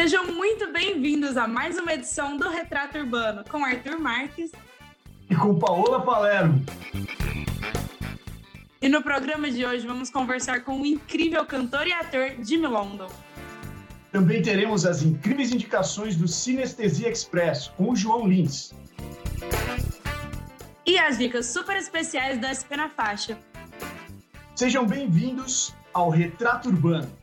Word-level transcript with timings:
Sejam 0.00 0.28
muito 0.28 0.72
bem-vindos 0.72 1.36
a 1.36 1.46
mais 1.46 1.78
uma 1.78 1.92
edição 1.92 2.34
do 2.34 2.48
Retrato 2.48 2.96
Urbano 2.96 3.44
com 3.46 3.62
Arthur 3.62 4.00
Marques 4.00 4.50
e 5.28 5.36
com 5.36 5.58
Paola 5.58 6.00
Palermo. 6.00 6.64
E 8.80 8.88
no 8.88 9.02
programa 9.02 9.50
de 9.50 9.66
hoje 9.66 9.86
vamos 9.86 10.08
conversar 10.08 10.64
com 10.64 10.80
o 10.80 10.86
incrível 10.86 11.44
cantor 11.44 11.86
e 11.86 11.92
ator 11.92 12.30
Jimmy 12.42 12.66
London. 12.66 13.08
Também 14.10 14.40
teremos 14.40 14.86
as 14.86 15.02
incríveis 15.02 15.52
indicações 15.52 16.16
do 16.16 16.26
Sinestesia 16.26 17.10
Express 17.10 17.68
com 17.68 17.90
o 17.90 17.94
João 17.94 18.26
Lins. 18.26 18.72
E 20.86 20.96
as 20.98 21.18
dicas 21.18 21.44
super 21.44 21.76
especiais 21.76 22.38
da 22.38 22.54
SP 22.56 22.72
na 22.74 22.88
Faixa. 22.88 23.38
Sejam 24.56 24.86
bem-vindos 24.86 25.74
ao 25.92 26.08
Retrato 26.08 26.70
Urbano. 26.70 27.20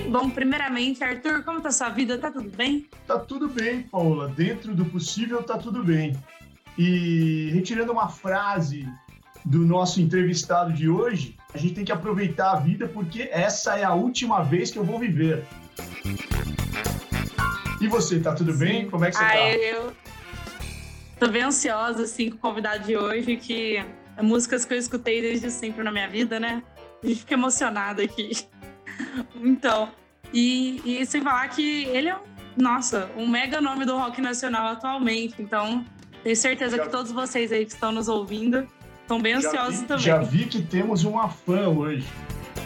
E, 0.00 0.08
bom, 0.08 0.30
primeiramente, 0.30 1.04
Arthur, 1.04 1.42
como 1.44 1.60
tá 1.60 1.70
sua 1.70 1.90
vida? 1.90 2.16
Tá 2.18 2.30
tudo 2.30 2.50
bem? 2.50 2.86
Tá 3.06 3.18
tudo 3.18 3.48
bem, 3.48 3.82
Paula. 3.82 4.28
Dentro 4.28 4.74
do 4.74 4.84
possível, 4.84 5.42
tá 5.42 5.58
tudo 5.58 5.84
bem. 5.84 6.16
E 6.78 7.50
retirando 7.52 7.92
uma 7.92 8.08
frase 8.08 8.88
do 9.44 9.58
nosso 9.58 10.00
entrevistado 10.00 10.72
de 10.72 10.88
hoje, 10.88 11.36
a 11.52 11.58
gente 11.58 11.74
tem 11.74 11.84
que 11.84 11.92
aproveitar 11.92 12.52
a 12.52 12.56
vida 12.56 12.88
porque 12.88 13.28
essa 13.30 13.76
é 13.76 13.84
a 13.84 13.92
última 13.92 14.42
vez 14.42 14.70
que 14.70 14.78
eu 14.78 14.84
vou 14.84 14.98
viver. 14.98 15.44
E 17.80 17.86
você, 17.86 18.20
tá 18.20 18.34
tudo 18.34 18.52
Sim. 18.52 18.58
bem? 18.58 18.90
Como 18.90 19.04
é 19.04 19.10
que 19.10 19.16
você 19.16 19.24
ah, 19.24 19.28
tá? 19.28 19.50
Eu 19.50 19.92
tô 21.18 21.28
bem 21.28 21.42
ansiosa, 21.42 22.02
assim, 22.02 22.30
com 22.30 22.36
o 22.36 22.40
convidado 22.40 22.84
de 22.84 22.96
hoje, 22.96 23.36
que 23.36 23.76
é 24.16 24.22
músicas 24.22 24.64
que 24.64 24.74
eu 24.74 24.78
escutei 24.78 25.20
desde 25.20 25.50
sempre 25.50 25.82
na 25.82 25.90
minha 25.90 26.08
vida, 26.08 26.38
né? 26.38 26.62
A 27.02 27.06
gente 27.06 27.20
fica 27.20 27.34
emocionada 27.34 28.02
aqui. 28.02 28.30
então, 29.36 29.90
e, 30.32 30.80
e 30.84 31.06
sem 31.06 31.22
falar 31.22 31.48
que 31.48 31.84
ele 31.84 32.08
é, 32.08 32.18
nossa, 32.56 33.10
um 33.16 33.26
mega 33.26 33.60
nome 33.60 33.84
do 33.84 33.96
rock 33.96 34.20
nacional 34.20 34.68
atualmente. 34.68 35.40
Então, 35.40 35.84
tenho 36.22 36.36
certeza 36.36 36.76
já... 36.76 36.84
que 36.84 36.88
todos 36.90 37.12
vocês 37.12 37.52
aí 37.52 37.64
que 37.64 37.72
estão 37.72 37.92
nos 37.92 38.08
ouvindo 38.08 38.66
estão 39.02 39.20
bem 39.20 39.34
ansiosos 39.34 39.80
vi, 39.80 39.86
também. 39.86 40.04
Já 40.04 40.18
vi 40.18 40.46
que 40.46 40.62
temos 40.62 41.04
uma 41.04 41.28
fã 41.28 41.68
hoje, 41.68 42.06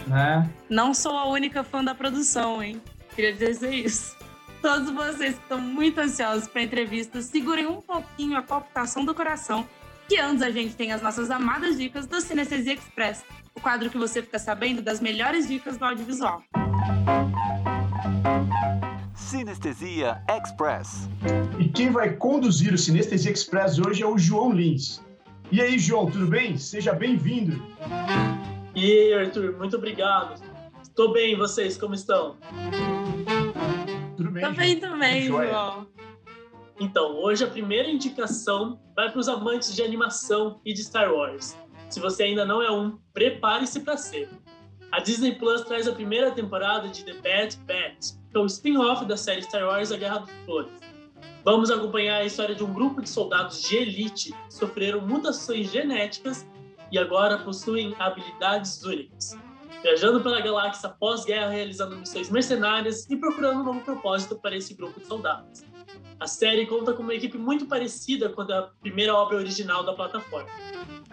né? 0.07 0.49
Não 0.69 0.93
sou 0.93 1.17
a 1.17 1.27
única 1.27 1.63
fã 1.63 1.83
da 1.83 1.95
produção, 1.95 2.61
hein? 2.61 2.81
Queria 3.15 3.33
dizer 3.33 3.73
isso. 3.73 4.15
Todos 4.61 4.89
vocês 4.89 5.35
que 5.35 5.41
estão 5.41 5.59
muito 5.59 5.99
ansiosos 5.99 6.47
para 6.47 6.61
a 6.61 6.63
entrevista, 6.63 7.21
segurem 7.21 7.67
um 7.67 7.81
pouquinho 7.81 8.37
a 8.37 8.41
palpitação 8.41 9.05
do 9.05 9.13
coração, 9.13 9.67
que 10.07 10.17
antes 10.17 10.41
a 10.41 10.49
gente 10.49 10.75
tem 10.75 10.91
as 10.91 11.01
nossas 11.01 11.31
amadas 11.31 11.77
dicas 11.77 12.07
do 12.07 12.19
Cinestesia 12.19 12.73
Express, 12.73 13.23
o 13.55 13.61
quadro 13.61 13.89
que 13.89 13.97
você 13.97 14.21
fica 14.21 14.37
sabendo 14.37 14.81
das 14.81 14.99
melhores 14.99 15.47
dicas 15.47 15.77
do 15.77 15.85
audiovisual. 15.85 16.43
Sinestesia 19.13 20.21
Express. 20.29 21.09
E 21.57 21.69
quem 21.69 21.89
vai 21.89 22.15
conduzir 22.15 22.73
o 22.73 22.77
Sinestesia 22.77 23.31
Express 23.31 23.79
hoje 23.79 24.03
é 24.03 24.07
o 24.07 24.17
João 24.17 24.51
Lins. 24.51 25.01
E 25.51 25.61
aí, 25.61 25.79
João, 25.79 26.09
tudo 26.09 26.27
bem? 26.27 26.57
Seja 26.57 26.93
bem-vindo. 26.93 27.61
E 28.75 28.91
aí, 28.91 29.13
Arthur, 29.13 29.57
muito 29.57 29.77
obrigado. 29.77 30.41
Estou 30.81 31.13
bem, 31.13 31.37
vocês, 31.37 31.77
como 31.77 31.93
estão? 31.93 32.37
Tudo 34.17 34.31
bem. 34.31 34.43
Também, 34.43 34.79
também, 34.79 35.27
João. 35.27 35.87
Então, 36.79 37.15
hoje 37.17 37.43
a 37.43 37.47
primeira 37.47 37.89
indicação 37.89 38.79
vai 38.95 39.09
para 39.09 39.19
os 39.19 39.29
amantes 39.29 39.73
de 39.73 39.81
animação 39.81 40.59
e 40.65 40.73
de 40.73 40.83
Star 40.83 41.13
Wars. 41.13 41.55
Se 41.89 41.99
você 41.99 42.23
ainda 42.23 42.45
não 42.45 42.61
é 42.61 42.71
um, 42.71 42.97
prepare-se 43.13 43.79
para 43.81 43.97
ser. 43.97 44.29
A 44.91 44.99
Disney 44.99 45.35
Plus 45.35 45.61
traz 45.61 45.87
a 45.87 45.91
primeira 45.91 46.31
temporada 46.31 46.87
de 46.87 47.03
The 47.03 47.13
Bad 47.13 47.57
Batch, 47.65 48.13
que 48.31 48.37
é 48.37 48.39
o 48.39 48.45
spin-off 48.45 49.05
da 49.05 49.17
série 49.17 49.41
Star 49.41 49.67
Wars 49.67 49.91
A 49.91 49.97
Guerra 49.97 50.19
dos 50.19 50.31
Clones. 50.45 50.71
Vamos 51.43 51.69
acompanhar 51.69 52.17
a 52.17 52.25
história 52.25 52.55
de 52.55 52.63
um 52.63 52.73
grupo 52.73 53.01
de 53.01 53.09
soldados 53.09 53.61
de 53.61 53.75
elite 53.75 54.31
que 54.31 54.53
sofreram 54.53 55.01
mutações 55.01 55.71
genéticas 55.71 56.45
e 56.91 56.97
agora 56.97 57.37
possuem 57.37 57.95
habilidades 57.99 58.81
únicas. 58.83 59.37
Viajando 59.83 60.21
pela 60.21 60.41
galáxia 60.41 60.89
pós-guerra, 60.89 61.49
realizando 61.49 61.97
missões 61.97 62.31
mercenárias 62.31 63.07
e 63.09 63.15
procurando 63.15 63.59
um 63.59 63.63
novo 63.63 63.81
propósito 63.81 64.35
para 64.35 64.55
esse 64.55 64.73
grupo 64.73 64.99
de 64.99 65.05
soldados. 65.05 65.63
A 66.19 66.25
série 66.25 66.65
conta 66.65 66.93
com 66.93 67.03
uma 67.03 67.13
equipe 67.13 67.37
muito 67.37 67.67
parecida 67.67 68.29
com 68.29 68.41
a 68.41 68.71
primeira 68.81 69.13
obra 69.13 69.37
original 69.37 69.83
da 69.83 69.93
plataforma. 69.93 70.49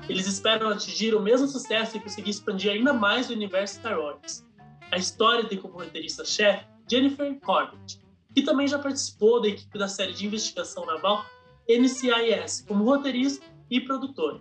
Eles 0.08 0.26
esperam 0.26 0.68
atingir 0.68 1.14
o 1.14 1.20
mesmo 1.20 1.46
sucesso 1.46 1.96
e 1.96 2.00
conseguir 2.00 2.30
expandir 2.30 2.72
ainda 2.72 2.92
mais 2.92 3.30
o 3.30 3.32
universo 3.32 3.76
Star 3.76 3.98
Wars. 3.98 4.44
A 4.90 4.98
história 4.98 5.44
tem 5.44 5.58
como 5.58 5.78
roteirista-chefe 5.78 6.66
Jennifer 6.90 7.38
Corbett, 7.40 8.00
que 8.34 8.42
também 8.42 8.66
já 8.66 8.78
participou 8.78 9.40
da 9.40 9.48
equipe 9.48 9.78
da 9.78 9.88
série 9.88 10.12
de 10.12 10.26
investigação 10.26 10.84
naval 10.84 11.24
NCIS 11.68 12.64
como 12.66 12.84
roteirista 12.84 13.46
e 13.70 13.80
produtora. 13.80 14.40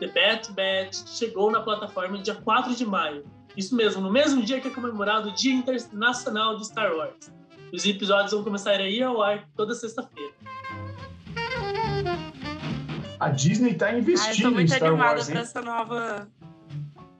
The 0.00 0.08
Bad 0.08 0.52
Batch 0.52 1.06
chegou 1.06 1.50
na 1.50 1.60
plataforma 1.60 2.18
dia 2.18 2.34
4 2.34 2.74
de 2.74 2.84
maio, 2.84 3.24
isso 3.56 3.74
mesmo, 3.74 4.02
no 4.02 4.12
mesmo 4.12 4.42
dia 4.42 4.60
que 4.60 4.68
é 4.68 4.70
comemorado 4.70 5.30
o 5.30 5.32
Dia 5.32 5.54
Internacional 5.54 6.56
de 6.56 6.66
Star 6.66 6.94
Wars. 6.94 7.32
Os 7.72 7.84
episódios 7.86 8.32
vão 8.32 8.44
começar 8.44 8.72
a 8.72 8.88
ir 8.88 9.02
ao 9.02 9.22
ar 9.22 9.48
toda 9.56 9.74
sexta-feira. 9.74 10.34
A 13.18 13.28
Disney 13.30 13.72
está 13.72 13.92
investindo 13.92 14.58
ah, 14.58 14.62
em 14.62 14.68
Star 14.68 14.80
Wars. 14.82 14.82
Eu 14.82 14.88
tô 14.88 14.94
muito 14.94 15.02
animada 15.02 15.24
para 15.24 15.40
essa 15.40 15.62
nova. 15.62 16.28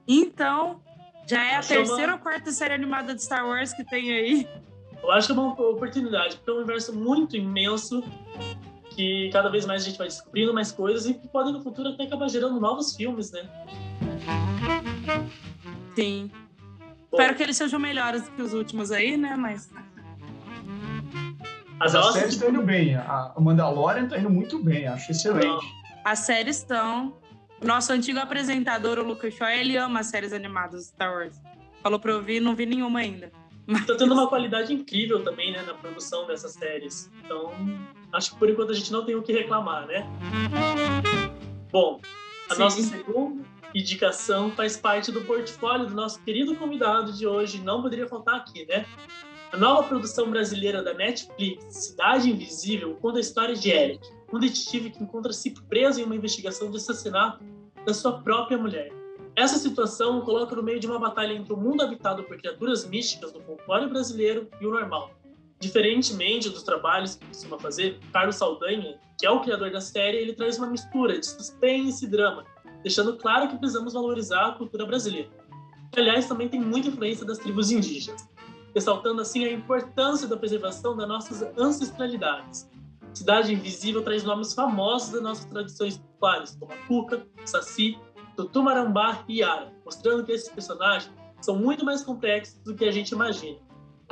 Então, 0.06 0.80
já 1.26 1.44
é 1.44 1.56
a 1.56 1.58
Acho 1.58 1.68
terceira 1.68 2.12
uma... 2.12 2.14
ou 2.14 2.18
quarta 2.20 2.52
série 2.52 2.74
animada 2.74 3.14
de 3.14 3.22
Star 3.22 3.46
Wars 3.46 3.72
que 3.72 3.84
tem 3.84 4.12
aí. 4.12 4.48
Eu 5.02 5.10
acho 5.12 5.26
que 5.26 5.32
é 5.32 5.36
uma 5.36 5.52
oportunidade, 5.52 6.36
porque 6.36 6.50
é 6.50 6.52
um 6.52 6.56
universo 6.58 6.94
muito 6.94 7.36
imenso 7.36 8.02
que 8.90 9.28
cada 9.32 9.48
vez 9.48 9.66
mais 9.66 9.82
a 9.82 9.84
gente 9.84 9.98
vai 9.98 10.06
descobrindo 10.06 10.54
mais 10.54 10.72
coisas 10.72 11.06
e 11.06 11.14
que 11.14 11.28
podem 11.28 11.52
no 11.52 11.62
futuro 11.62 11.90
até 11.90 12.04
acabar 12.04 12.28
gerando 12.28 12.58
novos 12.58 12.96
filmes, 12.96 13.30
né? 13.30 13.42
Sim. 15.94 16.30
Bom, 17.10 17.18
Espero 17.18 17.36
que 17.36 17.42
eles 17.42 17.56
sejam 17.56 17.78
melhores 17.78 18.28
que 18.28 18.42
os 18.42 18.54
últimos 18.54 18.90
aí, 18.90 19.16
né? 19.16 19.36
Mas 19.36 19.70
as, 21.78 21.94
As 21.94 22.12
séries 22.14 22.34
estão 22.34 22.48
indo 22.48 22.62
bem. 22.62 22.94
A 22.94 23.34
Mandalorian 23.38 24.04
está 24.04 24.18
indo 24.18 24.30
muito 24.30 24.58
bem, 24.62 24.86
acho 24.86 25.10
excelente. 25.10 25.64
As 26.06 26.20
séries 26.20 26.58
estão. 26.58 27.16
Nosso 27.60 27.92
antigo 27.92 28.20
apresentador, 28.20 28.96
o 28.96 29.02
Lucas 29.02 29.34
Shaw, 29.34 29.48
ele 29.48 29.76
ama 29.76 29.98
as 29.98 30.06
séries 30.06 30.32
animadas 30.32 30.86
Star 30.86 31.12
Wars. 31.12 31.42
Falou 31.82 31.98
pra 31.98 32.12
eu 32.12 32.18
ouvir, 32.18 32.38
não 32.38 32.54
vi 32.54 32.64
nenhuma 32.64 33.00
ainda. 33.00 33.32
Mas... 33.66 33.84
Tá 33.86 33.96
tendo 33.96 34.14
uma 34.14 34.28
qualidade 34.28 34.72
incrível 34.72 35.24
também, 35.24 35.50
né, 35.50 35.62
na 35.62 35.74
produção 35.74 36.24
dessas 36.28 36.52
séries. 36.52 37.10
Então, 37.24 37.52
acho 38.12 38.30
que 38.30 38.38
por 38.38 38.48
enquanto 38.48 38.70
a 38.70 38.74
gente 38.74 38.92
não 38.92 39.04
tem 39.04 39.16
o 39.16 39.22
que 39.22 39.32
reclamar, 39.32 39.84
né? 39.88 40.06
Bom, 41.72 42.00
a 42.48 42.54
Sim. 42.54 42.60
nossa 42.60 42.82
segunda 42.82 43.44
indicação 43.74 44.52
faz 44.52 44.76
parte 44.76 45.10
do 45.10 45.22
portfólio 45.22 45.88
do 45.88 45.94
nosso 45.96 46.22
querido 46.22 46.54
convidado 46.54 47.12
de 47.14 47.26
hoje, 47.26 47.60
não 47.60 47.82
poderia 47.82 48.06
faltar 48.06 48.36
aqui, 48.36 48.64
né? 48.66 48.86
A 49.52 49.56
nova 49.56 49.82
produção 49.82 50.30
brasileira 50.30 50.84
da 50.84 50.94
Netflix, 50.94 51.64
Cidade 51.74 52.30
Invisível, 52.30 52.96
conta 53.02 53.18
a 53.18 53.20
história 53.20 53.56
de 53.56 53.70
Eric, 53.70 54.15
um 54.32 54.38
detetive 54.38 54.90
que 54.90 55.02
encontra-se 55.02 55.50
preso 55.68 56.00
em 56.00 56.04
uma 56.04 56.16
investigação 56.16 56.70
de 56.70 56.76
assassinato 56.76 57.44
da 57.84 57.94
sua 57.94 58.20
própria 58.20 58.58
mulher. 58.58 58.90
Essa 59.34 59.58
situação 59.58 60.18
o 60.18 60.22
coloca 60.22 60.56
no 60.56 60.62
meio 60.62 60.80
de 60.80 60.86
uma 60.86 60.98
batalha 60.98 61.32
entre 61.32 61.52
o 61.52 61.56
mundo 61.56 61.82
habitado 61.82 62.24
por 62.24 62.36
criaturas 62.38 62.86
místicas 62.86 63.32
do 63.32 63.40
folclore 63.42 63.88
brasileiro 63.88 64.48
e 64.60 64.66
o 64.66 64.70
normal. 64.70 65.10
Diferentemente 65.60 66.50
dos 66.50 66.62
trabalhos 66.62 67.16
que 67.16 67.26
costuma 67.26 67.58
fazer, 67.58 67.98
Carlos 68.12 68.36
Saldanha, 68.36 68.98
que 69.18 69.26
é 69.26 69.30
o 69.30 69.40
criador 69.40 69.70
da 69.70 69.80
série, 69.80 70.18
ele 70.18 70.32
traz 70.32 70.58
uma 70.58 70.66
mistura 70.66 71.18
de 71.18 71.26
suspense 71.26 72.04
e 72.04 72.08
drama, 72.08 72.44
deixando 72.82 73.16
claro 73.16 73.48
que 73.48 73.56
precisamos 73.56 73.92
valorizar 73.92 74.46
a 74.46 74.52
cultura 74.52 74.84
brasileira. 74.84 75.30
Que, 75.92 76.00
aliás, 76.00 76.26
também 76.26 76.48
tem 76.48 76.60
muita 76.60 76.88
influência 76.88 77.24
das 77.24 77.38
tribos 77.38 77.70
indígenas 77.70 78.28
ressaltando 78.76 79.22
assim 79.22 79.42
a 79.42 79.50
importância 79.50 80.28
da 80.28 80.36
preservação 80.36 80.94
das 80.94 81.08
nossas 81.08 81.42
ancestralidades. 81.58 82.68
Cidade 83.16 83.50
Invisível 83.50 84.02
traz 84.02 84.22
nomes 84.24 84.52
famosos 84.52 85.08
das 85.08 85.22
nossas 85.22 85.46
tradições 85.46 85.96
populares, 85.96 86.54
como 86.60 86.70
a 86.70 86.76
Cuca, 86.86 87.26
Saci, 87.46 87.98
Tutumarambá 88.36 89.24
e 89.26 89.38
Yara, 89.40 89.72
mostrando 89.86 90.22
que 90.22 90.32
esses 90.32 90.50
personagens 90.50 91.10
são 91.40 91.56
muito 91.56 91.82
mais 91.82 92.04
complexos 92.04 92.58
do 92.62 92.74
que 92.74 92.84
a 92.84 92.90
gente 92.90 93.12
imagina. 93.12 93.56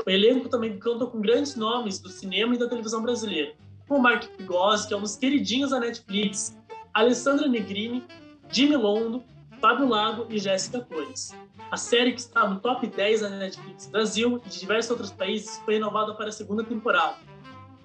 O 0.07 0.09
elenco 0.09 0.49
também 0.49 0.81
conta 0.81 1.05
com 1.05 1.21
grandes 1.21 1.55
nomes 1.55 1.99
do 1.99 2.09
cinema 2.09 2.55
e 2.55 2.59
da 2.59 2.67
televisão 2.67 3.03
brasileira, 3.03 3.53
como 3.87 4.01
Mark 4.01 4.25
Pigossi, 4.39 4.89
que 4.89 4.95
é 4.95 4.97
um 4.97 5.03
dos 5.03 5.17
queridinhos 5.17 5.73
da 5.73 5.81
Netflix, 5.81 6.59
Alessandra 6.95 7.47
Negrini, 7.47 8.03
Jimmy 8.49 8.77
Londo, 8.77 9.23
Fábio 9.61 9.87
Lago 9.87 10.27
e 10.31 10.39
Jéssica 10.39 10.81
Torres. 10.81 11.35
A 11.71 11.77
série 11.77 12.13
que 12.13 12.21
está 12.21 12.49
no 12.49 12.59
top 12.59 12.87
10 12.87 13.21
da 13.21 13.29
Netflix 13.29 13.87
Brasil 13.87 14.41
e 14.47 14.49
de 14.49 14.61
diversos 14.61 14.93
outros 14.93 15.13
países 15.13 15.59
foi 15.59 15.75
renovada 15.75 16.15
para 16.15 16.31
a 16.31 16.33
segunda 16.33 16.65
temporada. 16.65 17.34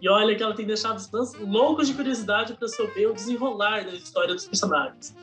E 0.02 0.10
olha 0.10 0.36
que 0.36 0.42
ela 0.42 0.54
tem 0.54 0.66
deixado 0.66 0.98
os 0.98 1.08
fãs 1.08 1.34
loucos 1.34 1.88
de 1.88 1.94
curiosidade 1.94 2.54
para 2.54 2.68
saber 2.68 3.08
o 3.08 3.14
desenrolar 3.14 3.84
da 3.84 3.94
história 3.94 4.34
dos 4.34 4.46
personagens. 4.46 5.16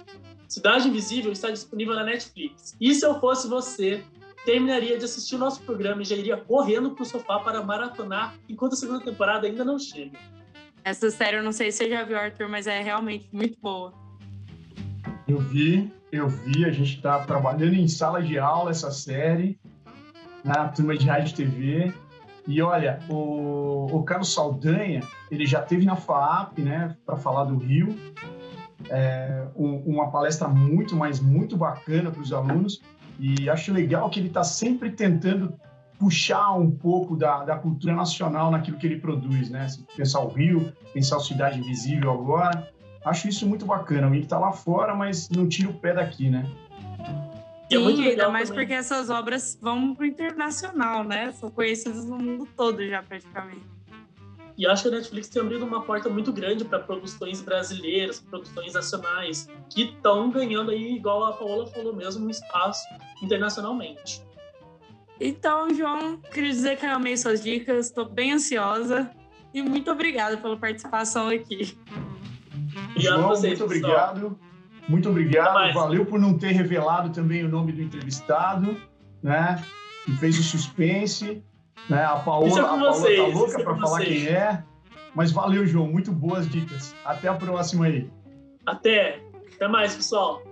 Cidade 0.49 0.89
Invisível 0.89 1.33
está 1.33 1.51
disponível 1.51 1.95
na 1.95 2.05
Netflix. 2.05 2.77
E 2.81 2.95
se 2.95 3.05
eu 3.05 3.19
fosse 3.19 3.49
você, 3.49 4.05
terminaria 4.45 4.97
de 4.97 5.05
assistir 5.05 5.35
o 5.35 5.39
nosso 5.39 5.61
programa 5.63 6.03
e 6.03 6.05
já 6.05 6.15
iria 6.15 6.37
correndo 6.37 6.93
pro 6.93 7.05
sofá 7.05 7.41
para 7.41 7.63
maratonar 7.63 8.35
enquanto 8.49 8.75
a 8.75 8.77
segunda 8.77 9.05
temporada 9.05 9.47
ainda 9.47 9.65
não 9.65 9.79
chega. 9.79 10.17
Essa 10.85 11.11
série, 11.11 11.39
eu 11.39 11.43
não 11.43 11.51
sei 11.51 11.73
se 11.73 11.79
você 11.79 11.91
já 11.91 12.05
viu, 12.05 12.17
Arthur, 12.17 12.49
mas 12.49 12.69
é 12.69 12.81
realmente 12.81 13.29
muito 13.33 13.59
boa. 13.61 13.93
Eu 15.27 15.41
vi, 15.41 15.93
eu 16.13 16.29
vi. 16.29 16.65
A 16.65 16.71
gente 16.71 16.95
está 16.95 17.19
trabalhando 17.25 17.75
em 17.75 17.89
sala 17.89 18.23
de 18.23 18.39
aula 18.39 18.71
essa 18.71 18.93
série, 18.93 19.59
na 20.45 20.69
turma 20.69 20.97
de 20.97 21.05
rádio 21.05 21.33
e 21.33 21.35
TV. 21.35 21.95
E 22.47 22.63
olha, 22.63 23.01
o, 23.09 23.87
o 23.93 24.03
Carlos 24.05 24.33
Saldanha, 24.33 25.03
ele 25.31 25.47
já 25.47 25.61
teve 25.61 25.85
na 25.85 25.97
FAAP, 25.97 26.59
né, 26.61 26.95
para 27.05 27.17
falar 27.17 27.45
do 27.45 27.57
Rio. 27.57 27.97
É, 28.89 29.47
um, 29.57 29.79
uma 29.79 30.11
palestra 30.11 30.47
muito, 30.47 30.95
mas 30.95 31.19
muito 31.19 31.57
bacana 31.57 32.11
para 32.11 32.23
os 32.23 32.33
alunos. 32.33 32.81
E 33.19 33.51
acho 33.51 33.73
legal 33.73 34.09
que 34.11 34.21
ele 34.21 34.29
está 34.29 34.45
sempre 34.45 34.91
tentando 34.91 35.55
puxar 35.99 36.53
um 36.53 36.71
pouco 36.71 37.17
da, 37.17 37.45
da 37.45 37.57
cultura 37.57 37.95
nacional 37.95 38.51
naquilo 38.51 38.77
que 38.77 38.87
ele 38.87 39.01
produz, 39.01 39.51
né? 39.51 39.67
Pensar 39.97 40.21
o 40.21 40.29
Rio, 40.29 40.73
pensar 40.93 41.17
a 41.17 41.21
Cidade 41.21 41.59
Invisível 41.59 42.13
agora. 42.13 42.71
Acho 43.05 43.29
isso 43.29 43.47
muito 43.49 43.65
bacana. 43.65 44.11
Que 44.11 44.19
está 44.19 44.39
lá 44.39 44.53
fora, 44.53 44.95
mas 44.95 45.29
não 45.31 45.49
tira 45.49 45.71
o 45.71 45.75
pé 45.75 45.95
daqui, 45.95 46.29
né? 46.29 46.47
É 47.71 47.77
Sim, 47.77 48.07
é 48.07 48.11
ainda 48.11 48.29
mais 48.29 48.49
também. 48.49 48.65
porque 48.65 48.75
essas 48.75 49.11
obras 49.11 49.59
vão 49.61 49.95
para 49.95 50.05
o 50.05 50.07
internacional, 50.07 51.03
né? 51.03 51.33
São 51.33 51.51
conhecidas 51.51 52.05
no 52.05 52.17
mundo 52.17 52.49
todo 52.57 52.87
já, 52.87 53.03
praticamente. 53.03 53.77
E 54.57 54.67
acho 54.67 54.85
que 54.85 54.89
a 54.89 54.93
Netflix 54.93 55.29
tem 55.29 55.43
abrido 55.43 55.67
uma 55.67 55.83
porta 55.83 56.09
muito 56.09 56.33
grande 56.33 56.65
para 56.65 56.79
produções 56.79 57.43
brasileiras, 57.43 58.21
produções 58.21 58.73
nacionais, 58.73 59.49
que 59.69 59.83
estão 59.83 60.31
ganhando 60.31 60.71
aí, 60.71 60.95
igual 60.95 61.27
a 61.27 61.33
Paola 61.35 61.67
falou 61.67 61.95
mesmo, 61.95 62.25
um 62.25 62.31
espaço 62.31 62.87
internacionalmente. 63.23 64.23
Então, 65.21 65.73
João, 65.75 66.19
queria 66.33 66.51
dizer 66.51 66.79
que 66.79 66.87
eu 66.87 66.91
amei 66.91 67.17
suas 67.17 67.43
dicas, 67.43 67.87
estou 67.87 68.07
bem 68.07 68.33
ansiosa 68.33 69.11
e 69.53 69.63
muito 69.63 69.91
obrigada 69.91 70.37
pela 70.39 70.57
participação 70.57 71.29
aqui. 71.29 71.77
Obrigado 72.91 73.17
João, 73.21 73.29
vocês, 73.29 73.59
muito 73.59 73.65
obrigado. 73.65 74.39
Muito 74.89 75.09
obrigado. 75.09 75.75
Valeu 75.75 76.07
por 76.07 76.19
não 76.19 76.39
ter 76.39 76.53
revelado 76.53 77.11
também 77.11 77.45
o 77.45 77.49
nome 77.49 77.73
do 77.73 77.83
entrevistado, 77.83 78.81
né? 79.23 79.63
Que 80.05 80.13
fez 80.17 80.39
o 80.39 80.43
suspense. 80.43 81.43
Né? 81.91 82.05
A 82.05 82.17
Paola, 82.17 82.49
é 82.49 82.61
a 82.61 82.65
Paola 82.65 82.93
vocês, 82.93 83.19
tá 83.19 83.27
louca 83.27 83.61
é 83.61 83.65
para 83.65 83.77
falar 83.77 83.99
vocês. 83.99 84.25
quem 84.25 84.29
é. 84.29 84.65
Mas 85.15 85.33
valeu, 85.33 85.67
João. 85.67 85.87
Muito 85.87 86.13
boas 86.13 86.49
dicas. 86.49 86.95
Até 87.05 87.29
a 87.29 87.35
próxima 87.35 87.87
aí. 87.87 88.11
Até. 88.65 89.21
Até 89.55 89.69
mais, 89.69 89.95
pessoal. 89.95 90.43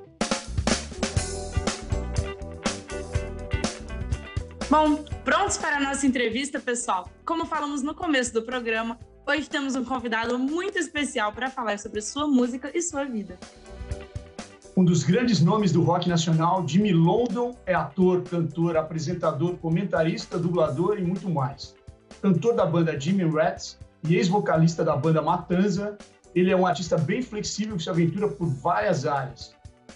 Bom, 4.71 5.05
prontos 5.25 5.59
para 5.59 5.77
a 5.77 5.81
nossa 5.81 6.07
entrevista, 6.07 6.59
pessoal? 6.59 7.09
Como 7.25 7.45
falamos 7.45 7.83
no 7.83 7.95
começo 7.95 8.33
do 8.33 8.43
programa, 8.43 8.99
hoje 9.27 9.49
temos 9.49 9.77
um 9.77 9.85
convidado 9.85 10.39
muito 10.39 10.79
especial 10.79 11.33
para 11.33 11.51
falar 11.51 11.79
sobre 11.79 12.01
sua 12.01 12.27
música 12.27 12.71
e 12.75 12.81
sua 12.81 13.05
vida. 13.05 13.39
Um 14.77 14.85
dos 14.85 15.05
grandes 15.05 15.41
nomes 15.41 15.71
do 15.71 15.83
rock 15.83 16.09
nacional, 16.09 16.67
Jimmy 16.67 16.93
London, 16.93 17.57
é 17.65 17.73
ator, 17.73 18.23
cantor, 18.23 18.77
apresentador, 18.77 19.57
comentarista, 19.59 20.37
dublador 20.37 20.99
e 20.99 21.03
muito 21.03 21.31
mais. 21.31 21.77
Cantor 22.21 22.57
da 22.57 22.67
banda 22.67 22.99
Jimmy 22.99 23.23
Rats 23.23 23.79
e 24.09 24.17
ex-vocalista 24.17 24.83
da 24.85 24.97
banda 24.97 25.23
Matanza, 25.23 25.97
ele 26.35 26.51
é 26.51 26.57
um 26.57 26.67
artista 26.67 26.99
bem 26.99 27.23
flexível 27.23 27.77
que 27.77 27.85
se 27.85 27.89
aventura 27.89 28.27
por 28.27 28.49
várias 28.49 29.07
áreas. 29.07 29.55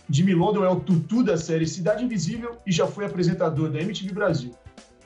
Jimmy 0.08 0.32
London 0.32 0.64
é 0.64 0.70
o 0.70 0.78
tutu 0.78 1.24
da 1.24 1.36
série 1.36 1.66
Cidade 1.66 2.04
Invisível 2.04 2.56
e 2.64 2.70
já 2.70 2.86
foi 2.86 3.04
apresentador 3.04 3.70
da 3.70 3.80
MTV 3.80 4.12
Brasil. 4.12 4.52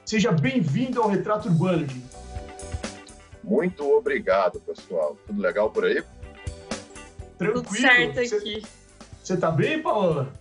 Seja 0.05 0.33
bem-vindo 0.33 1.01
ao 1.01 1.09
Retrato 1.09 1.49
Urbano, 1.49 1.89
Jimmy. 1.89 2.05
Muito 3.43 3.91
obrigado, 3.91 4.61
pessoal. 4.61 5.17
Tudo 5.27 5.41
legal 5.41 5.71
por 5.71 5.87
aí? 5.87 6.05
Tranquilo. 7.39 7.63
Tudo 7.63 7.81
certo 7.81 8.21
aqui. 8.21 8.61
Você 8.61 8.82
tá 9.37 9.51
bem, 9.51 9.81
Paola? 9.81 10.33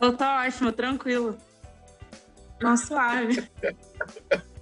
Eu 0.00 0.16
tô 0.16 0.24
ótimo, 0.24 0.72
tranquilo. 0.72 1.36
Não 2.60 2.76
suave. 2.76 3.46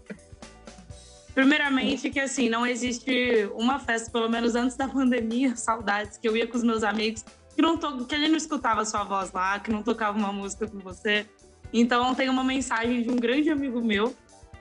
Primeiramente, 1.35 2.11
que 2.11 2.21
assim, 2.21 2.49
não 2.49 2.67
existe 2.67 3.49
uma 3.55 3.79
festa, 3.79 4.11
pelo 4.11 4.29
menos 4.29 4.55
antes 4.55 4.77
da 4.77 4.87
pandemia, 4.87 5.57
saudades, 5.57 6.19
que 6.19 6.29
eu 6.29 6.37
ia 6.37 6.47
com 6.47 6.57
os 6.57 6.65
meus 6.65 6.83
amigos, 6.83 7.25
que, 7.55 7.63
não 7.63 7.79
to... 7.79 8.05
que 8.05 8.15
a 8.15 8.19
gente 8.19 8.31
não 8.31 8.37
escutava 8.37 8.85
sua 8.85 9.05
voz 9.05 9.33
lá, 9.33 9.59
que 9.59 9.71
não 9.71 9.83
tocava 9.83 10.19
uma 10.19 10.33
música 10.33 10.67
com 10.67 10.79
você. 10.79 11.27
Então, 11.73 12.15
tem 12.15 12.29
uma 12.29 12.45
mensagem 12.45 13.03
de 13.03 13.11
um 13.11 13.17
grande 13.17 13.49
amigo 13.49 13.81
meu, 13.81 14.15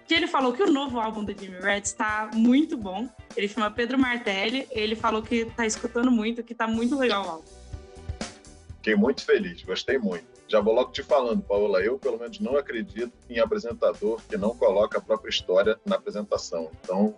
que 0.07 0.14
ele 0.14 0.28
falou 0.28 0.54
que 0.54 0.64
o 0.64 0.72
novo 0.72 1.00
álbum 1.00 1.24
do 1.24 1.38
Jimmy 1.38 1.60
Red 1.60 1.81
está 1.81 2.30
muito 2.34 2.78
bom. 2.78 3.10
Ele 3.36 3.48
chama 3.48 3.69
Pedro 3.69 4.00
Martelli, 4.00 4.68
ele 4.72 4.96
falou 4.96 5.22
que 5.22 5.36
está 5.36 5.66
escutando 5.66 6.10
muito, 6.10 6.44
que 6.44 6.54
está 6.54 6.68
muito 6.68 6.98
legal 6.98 7.25
o 7.25 7.30
álbum. 7.30 7.61
Fiquei 8.81 8.95
muito 8.95 9.24
feliz, 9.24 9.62
gostei 9.62 10.00
muito. 10.00 10.25
Já 10.48 10.60
vou 10.60 10.74
logo 10.74 10.92
te 10.92 11.04
falando, 11.04 11.44
Paola, 11.44 11.83
eu 11.83 12.00
pelo 12.00 12.18
menos 12.18 12.39
não 12.39 12.57
acredito 12.57 13.13
em 13.30 13.38
apresentador 13.38 14.19
que 14.28 14.36
não 14.36 14.57
coloca 14.57 14.98
a 14.98 15.01
própria 15.01 15.30
história 15.30 15.80
na 15.86 15.98
apresentação. 15.98 16.72
Então, 16.81 17.16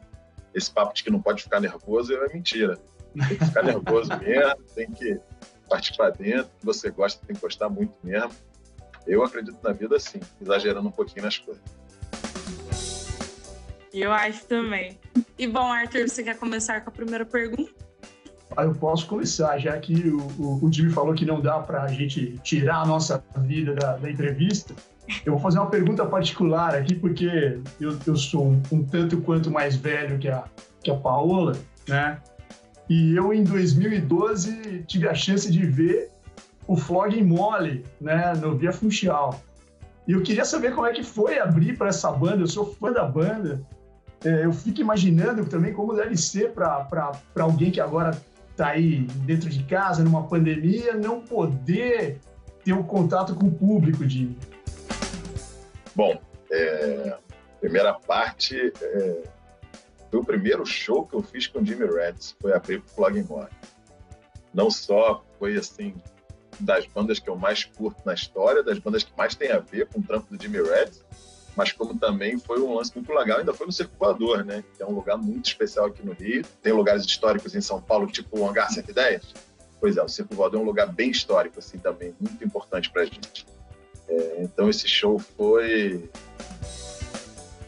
esse 0.53 0.69
papo 0.69 0.93
de 0.93 1.05
que 1.05 1.09
não 1.09 1.21
pode 1.21 1.41
ficar 1.41 1.61
nervoso 1.61 2.13
é 2.13 2.33
mentira. 2.33 2.77
Tem 3.29 3.37
que 3.37 3.45
ficar 3.45 3.63
nervoso 3.63 4.09
mesmo, 4.19 4.61
tem 4.75 4.91
que 4.91 5.17
partir 5.69 5.95
para 5.95 6.09
dentro, 6.09 6.51
que 6.59 6.65
você 6.65 6.91
gosta, 6.91 7.25
tem 7.25 7.33
que 7.33 7.41
gostar 7.41 7.69
muito 7.69 7.93
mesmo. 8.03 8.33
Eu 9.07 9.23
acredito 9.23 9.57
na 9.63 9.71
vida 9.71 9.95
assim, 9.95 10.19
exagerando 10.41 10.89
um 10.89 10.91
pouquinho 10.91 11.23
nas 11.23 11.37
coisas. 11.37 11.63
Eu 13.93 14.11
acho 14.11 14.45
também. 14.47 14.99
E 15.39 15.47
bom, 15.47 15.71
Arthur, 15.71 16.09
você 16.09 16.23
quer 16.23 16.37
começar 16.37 16.81
com 16.81 16.89
a 16.89 16.93
primeira 16.93 17.25
pergunta? 17.25 17.71
Eu 18.57 18.75
posso 18.75 19.07
começar, 19.07 19.57
já 19.57 19.77
que 19.77 19.93
o, 20.09 20.17
o, 20.37 20.65
o 20.65 20.71
Jimmy 20.71 20.91
falou 20.91 21.13
que 21.13 21.25
não 21.25 21.41
dá 21.41 21.59
para 21.59 21.83
a 21.83 21.87
gente 21.87 22.37
tirar 22.43 22.81
a 22.81 22.85
nossa 22.85 23.23
vida 23.37 23.73
da, 23.73 23.97
da, 23.97 24.09
entrevista. 24.09 24.73
Eu 25.25 25.33
vou 25.33 25.41
fazer 25.41 25.59
uma 25.59 25.69
pergunta 25.69 26.05
particular 26.05 26.75
aqui, 26.75 26.95
porque 26.95 27.59
eu, 27.79 27.97
eu 28.05 28.15
sou 28.15 28.47
um, 28.47 28.61
um, 28.71 28.83
tanto 28.83 29.21
quanto 29.21 29.51
mais 29.51 29.75
velho 29.75 30.17
que 30.19 30.29
a, 30.29 30.43
que 30.81 30.91
a 30.91 30.95
Paola, 30.95 31.53
né? 31.87 32.19
E 32.89 33.15
eu, 33.15 33.33
em 33.33 33.43
2012, 33.43 34.83
tive 34.87 35.07
a 35.07 35.15
chance 35.15 35.51
de 35.51 35.65
ver 35.65 36.09
o 36.67 36.75
Flogging 36.75 37.23
Mole, 37.23 37.85
né, 37.99 38.33
no 38.35 38.57
Via 38.57 38.71
Funchal. 38.71 39.41
E 40.07 40.11
eu 40.11 40.21
queria 40.21 40.45
saber 40.45 40.73
como 40.73 40.87
é 40.87 40.93
que 40.93 41.03
foi 41.03 41.39
abrir 41.39 41.77
para 41.77 41.89
essa 41.89 42.11
banda. 42.11 42.41
Eu 42.41 42.47
sou 42.47 42.65
fã 42.65 42.91
da 42.91 43.05
banda. 43.05 43.61
É, 44.23 44.45
eu 44.45 44.53
fico 44.53 44.81
imaginando 44.81 45.45
também 45.45 45.73
como 45.73 45.93
deve 45.93 46.15
ser 46.15 46.51
para 46.51 47.11
alguém 47.39 47.71
que 47.71 47.81
agora 47.81 48.11
tá 48.55 48.69
aí 48.69 49.01
dentro 49.25 49.49
de 49.49 49.63
casa, 49.63 50.03
numa 50.03 50.27
pandemia, 50.27 50.93
não 50.93 51.21
poder 51.21 52.19
ter 52.63 52.73
um 52.73 52.83
contato 52.83 53.35
com 53.35 53.47
o 53.47 53.51
público, 53.51 54.05
de 54.05 54.35
Bom, 55.95 56.19
é, 56.51 57.17
primeira 57.59 57.93
parte, 57.93 58.73
é, 58.81 59.23
foi 60.09 60.19
o 60.19 60.25
primeiro 60.25 60.65
show 60.65 61.05
que 61.05 61.15
eu 61.15 61.21
fiz 61.21 61.47
com 61.47 61.59
o 61.59 61.65
Jimmy 61.65 61.85
Reds, 61.85 62.35
foi 62.41 62.53
abrir 62.53 62.81
pro 62.81 62.95
Plug 62.95 63.23
More. 63.23 63.49
Não 64.53 64.69
só 64.71 65.23
foi, 65.37 65.55
assim, 65.55 65.95
das 66.59 66.85
bandas 66.87 67.19
que 67.19 67.29
eu 67.29 67.35
mais 67.35 67.63
curto 67.63 68.01
na 68.05 68.13
história, 68.13 68.63
das 68.63 68.79
bandas 68.79 69.03
que 69.03 69.15
mais 69.17 69.35
tem 69.35 69.51
a 69.51 69.59
ver 69.59 69.87
com 69.87 69.99
o 69.99 70.03
trampo 70.03 70.35
do 70.35 70.41
Jimmy 70.41 70.61
Reds, 70.61 71.03
mas 71.55 71.71
como 71.71 71.97
também 71.97 72.37
foi 72.37 72.59
um 72.59 72.75
lance 72.75 72.91
muito 72.95 73.11
legal, 73.13 73.39
ainda 73.39 73.53
foi 73.53 73.67
no 73.67 73.71
Circo 73.71 73.93
Voador, 73.97 74.43
né? 74.43 74.63
Que 74.75 74.83
é 74.83 74.85
um 74.85 74.93
lugar 74.93 75.17
muito 75.17 75.45
especial 75.45 75.87
aqui 75.87 76.05
no 76.05 76.13
Rio. 76.13 76.43
Tem 76.61 76.73
lugares 76.73 77.05
históricos 77.05 77.55
em 77.55 77.61
São 77.61 77.81
Paulo, 77.81 78.07
tipo 78.07 78.39
o 78.39 78.47
Hangar 78.47 78.71
110. 78.71 79.21
Pois 79.79 79.97
é, 79.97 80.03
o 80.03 80.07
Circo 80.07 80.35
Voador 80.35 80.59
é 80.59 80.63
um 80.63 80.65
lugar 80.65 80.87
bem 80.87 81.11
histórico, 81.11 81.59
assim, 81.59 81.77
também, 81.77 82.15
muito 82.19 82.43
importante 82.43 82.89
pra 82.89 83.05
gente. 83.05 83.45
É, 84.07 84.43
então 84.43 84.69
esse 84.69 84.87
show 84.87 85.19
foi... 85.19 86.09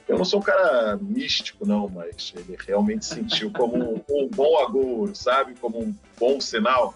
Eu 0.08 0.18
não 0.18 0.26
sou 0.26 0.40
um 0.40 0.44
cara 0.44 0.98
místico, 0.98 1.66
não, 1.66 1.90
mas 1.90 2.32
ele 2.36 2.56
realmente 2.66 3.06
sentiu 3.06 3.52
como 3.52 3.76
um, 3.76 4.02
um 4.10 4.30
bom 4.30 4.60
agouro, 4.60 5.16
sabe? 5.16 5.56
Como 5.56 5.82
um 5.82 5.96
bom 6.20 6.40
sinal. 6.40 6.94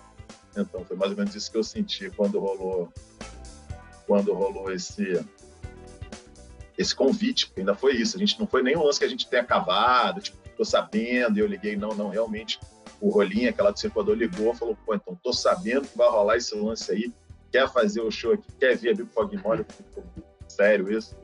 Então 0.55 0.85
foi 0.85 0.95
mais 0.95 1.11
ou 1.11 1.17
menos 1.17 1.33
isso 1.33 1.51
que 1.51 1.57
eu 1.57 1.63
senti 1.63 2.09
quando 2.11 2.39
rolou 2.39 2.91
quando 4.09 4.33
rolou 4.33 4.71
esse 4.71 5.23
esse 6.79 6.95
convite, 6.95 7.47
porque 7.47 7.59
ainda 7.59 7.75
foi 7.75 7.93
isso. 7.97 8.15
A 8.15 8.19
gente 8.19 8.39
não 8.39 8.47
foi 8.47 8.63
nem 8.63 8.77
um 8.77 8.83
lance 8.83 8.97
que 8.97 9.03
a 9.03 9.09
gente 9.09 9.27
tenha 9.27 9.41
acabado, 9.41 10.21
tipo, 10.21 10.37
tô 10.55 10.63
sabendo, 10.63 11.37
e 11.37 11.41
eu 11.41 11.45
liguei, 11.45 11.75
não, 11.75 11.89
não, 11.89 12.07
realmente 12.07 12.57
o 13.01 13.09
Rolinha, 13.09 13.49
aquela 13.49 13.71
do 13.71 13.79
circulador, 13.79 14.15
ligou, 14.15 14.53
falou, 14.53 14.77
pô, 14.85 14.95
então 14.95 15.13
tô 15.21 15.33
sabendo 15.33 15.87
que 15.87 15.97
vai 15.97 16.09
rolar 16.09 16.37
esse 16.37 16.55
lance 16.55 16.89
aí, 16.89 17.13
quer 17.51 17.69
fazer 17.69 17.99
o 17.99 18.09
show 18.09 18.31
aqui, 18.31 18.49
quer 18.57 18.77
vir 18.77 18.91
abrir 18.91 19.03
o 19.03 19.07
Fog 19.07 19.35
Mole? 19.37 19.65
Sério 20.47 20.89
isso? 20.89 21.17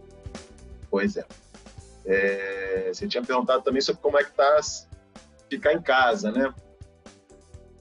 Pois 0.89 1.15
é. 1.15 1.25
é. 2.05 2.91
Você 2.93 3.07
tinha 3.07 3.23
perguntado 3.23 3.63
também 3.63 3.81
sobre 3.81 4.01
como 4.01 4.19
é 4.19 4.25
que 4.25 4.31
tá 4.31 4.59
ficar 5.49 5.73
em 5.73 5.81
casa, 5.81 6.31
né? 6.33 6.53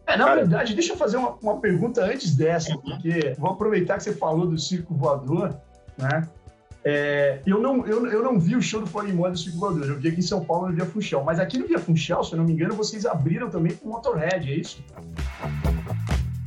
É, 0.06 0.16
na 0.16 0.26
Cara, 0.26 0.36
verdade, 0.42 0.74
deixa 0.74 0.92
eu 0.92 0.96
fazer 0.96 1.16
uma, 1.16 1.30
uma 1.42 1.60
pergunta 1.60 2.04
antes 2.04 2.36
dessa, 2.36 2.72
uhum. 2.72 2.80
porque 2.80 3.34
vou 3.36 3.50
aproveitar 3.50 3.96
que 3.96 4.04
você 4.04 4.14
falou 4.14 4.46
do 4.46 4.58
circo 4.58 4.94
voador, 4.94 5.56
né? 5.98 6.28
É, 6.84 7.40
eu, 7.46 7.60
não, 7.60 7.86
eu, 7.86 8.06
eu 8.06 8.22
não 8.22 8.38
vi 8.38 8.54
o 8.54 8.60
show 8.60 8.82
do 8.82 9.14
Moda 9.14 9.30
do 9.30 9.38
Chico 9.38 9.66
eu 9.66 9.98
vi 9.98 10.08
aqui 10.08 10.18
em 10.18 10.22
São 10.22 10.44
Paulo 10.44 10.68
no 10.68 10.74
Via 10.74 10.84
Funchal. 10.84 11.24
Mas 11.24 11.40
aqui 11.40 11.58
no 11.58 11.66
Via 11.66 11.78
Funchal, 11.78 12.22
se 12.22 12.34
eu 12.34 12.38
não 12.38 12.44
me 12.44 12.52
engano, 12.52 12.74
vocês 12.74 13.06
abriram 13.06 13.48
também 13.48 13.74
com 13.74 13.88
Motorhead, 13.88 14.52
é 14.52 14.56
isso? 14.56 14.84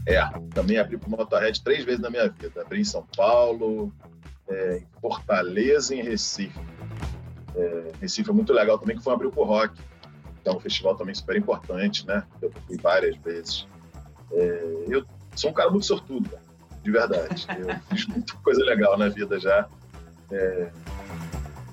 É, 0.05 0.23
também 0.53 0.77
abri 0.77 0.97
com 0.97 1.09
Motorhead 1.09 1.61
três 1.63 1.83
vezes 1.83 1.99
na 1.99 2.09
minha 2.09 2.29
vida. 2.29 2.61
Abri 2.61 2.81
em 2.81 2.85
São 2.85 3.05
Paulo, 3.15 3.91
é, 4.47 4.77
em 4.77 5.01
Fortaleza 5.01 5.95
em 5.95 6.03
Recife. 6.03 6.59
É, 7.55 7.91
Recife 7.99 8.29
é 8.29 8.33
muito 8.33 8.53
legal 8.53 8.77
também, 8.77 8.95
que 8.95 9.03
foi 9.03 9.13
abrir 9.13 9.31
com 9.31 9.41
o 9.41 9.45
rock. 9.45 9.73
Então, 10.39 10.55
um 10.55 10.59
festival 10.59 10.95
também 10.95 11.15
super 11.15 11.35
importante, 11.35 12.05
né? 12.05 12.23
Eu 12.41 12.51
fui 12.67 12.77
várias 12.77 13.17
vezes. 13.17 13.67
É, 14.31 14.85
eu 14.87 15.03
sou 15.35 15.49
um 15.49 15.53
cara 15.53 15.71
muito 15.71 15.87
sortudo, 15.87 16.29
de 16.83 16.91
verdade. 16.91 17.47
Eu 17.57 17.75
fiz 17.89 18.05
muita 18.05 18.33
coisa 18.35 18.63
legal 18.63 18.97
na 18.97 19.09
vida 19.09 19.39
já. 19.39 19.67
É, 20.31 20.71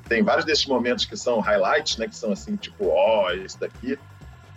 tem 0.09 0.23
vários 0.23 0.45
desses 0.45 0.67
momentos 0.67 1.05
que 1.05 1.17
são 1.17 1.41
highlights, 1.41 1.97
né? 1.97 2.09
Que 2.09 2.17
são 2.17 2.33
assim, 2.33 2.57
tipo, 2.57 2.89
ó, 2.89 3.27
oh, 3.27 3.31
esse 3.31 3.59
daqui. 3.59 3.99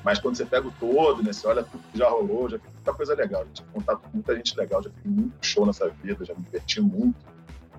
Mas 0.03 0.19
quando 0.19 0.35
você 0.35 0.45
pega 0.45 0.67
o 0.67 0.71
todo, 0.71 1.23
né? 1.23 1.33
Você 1.33 1.47
olha 1.47 1.63
tudo 1.63 1.83
que 1.91 1.97
já 1.97 2.09
rolou, 2.09 2.49
já 2.49 2.59
fiz 2.59 2.71
muita 2.73 2.93
coisa 2.93 3.15
legal. 3.15 3.45
Já 3.45 3.51
tive 3.53 3.69
contato 3.71 4.01
com 4.01 4.09
muita 4.13 4.35
gente 4.35 4.57
legal, 4.57 4.83
já 4.83 4.89
fiz 4.89 5.11
muito 5.11 5.33
show 5.45 5.65
nessa 5.65 5.89
vida, 5.89 6.25
já 6.25 6.33
me 6.33 6.43
diverti 6.43 6.81
muito. 6.81 7.25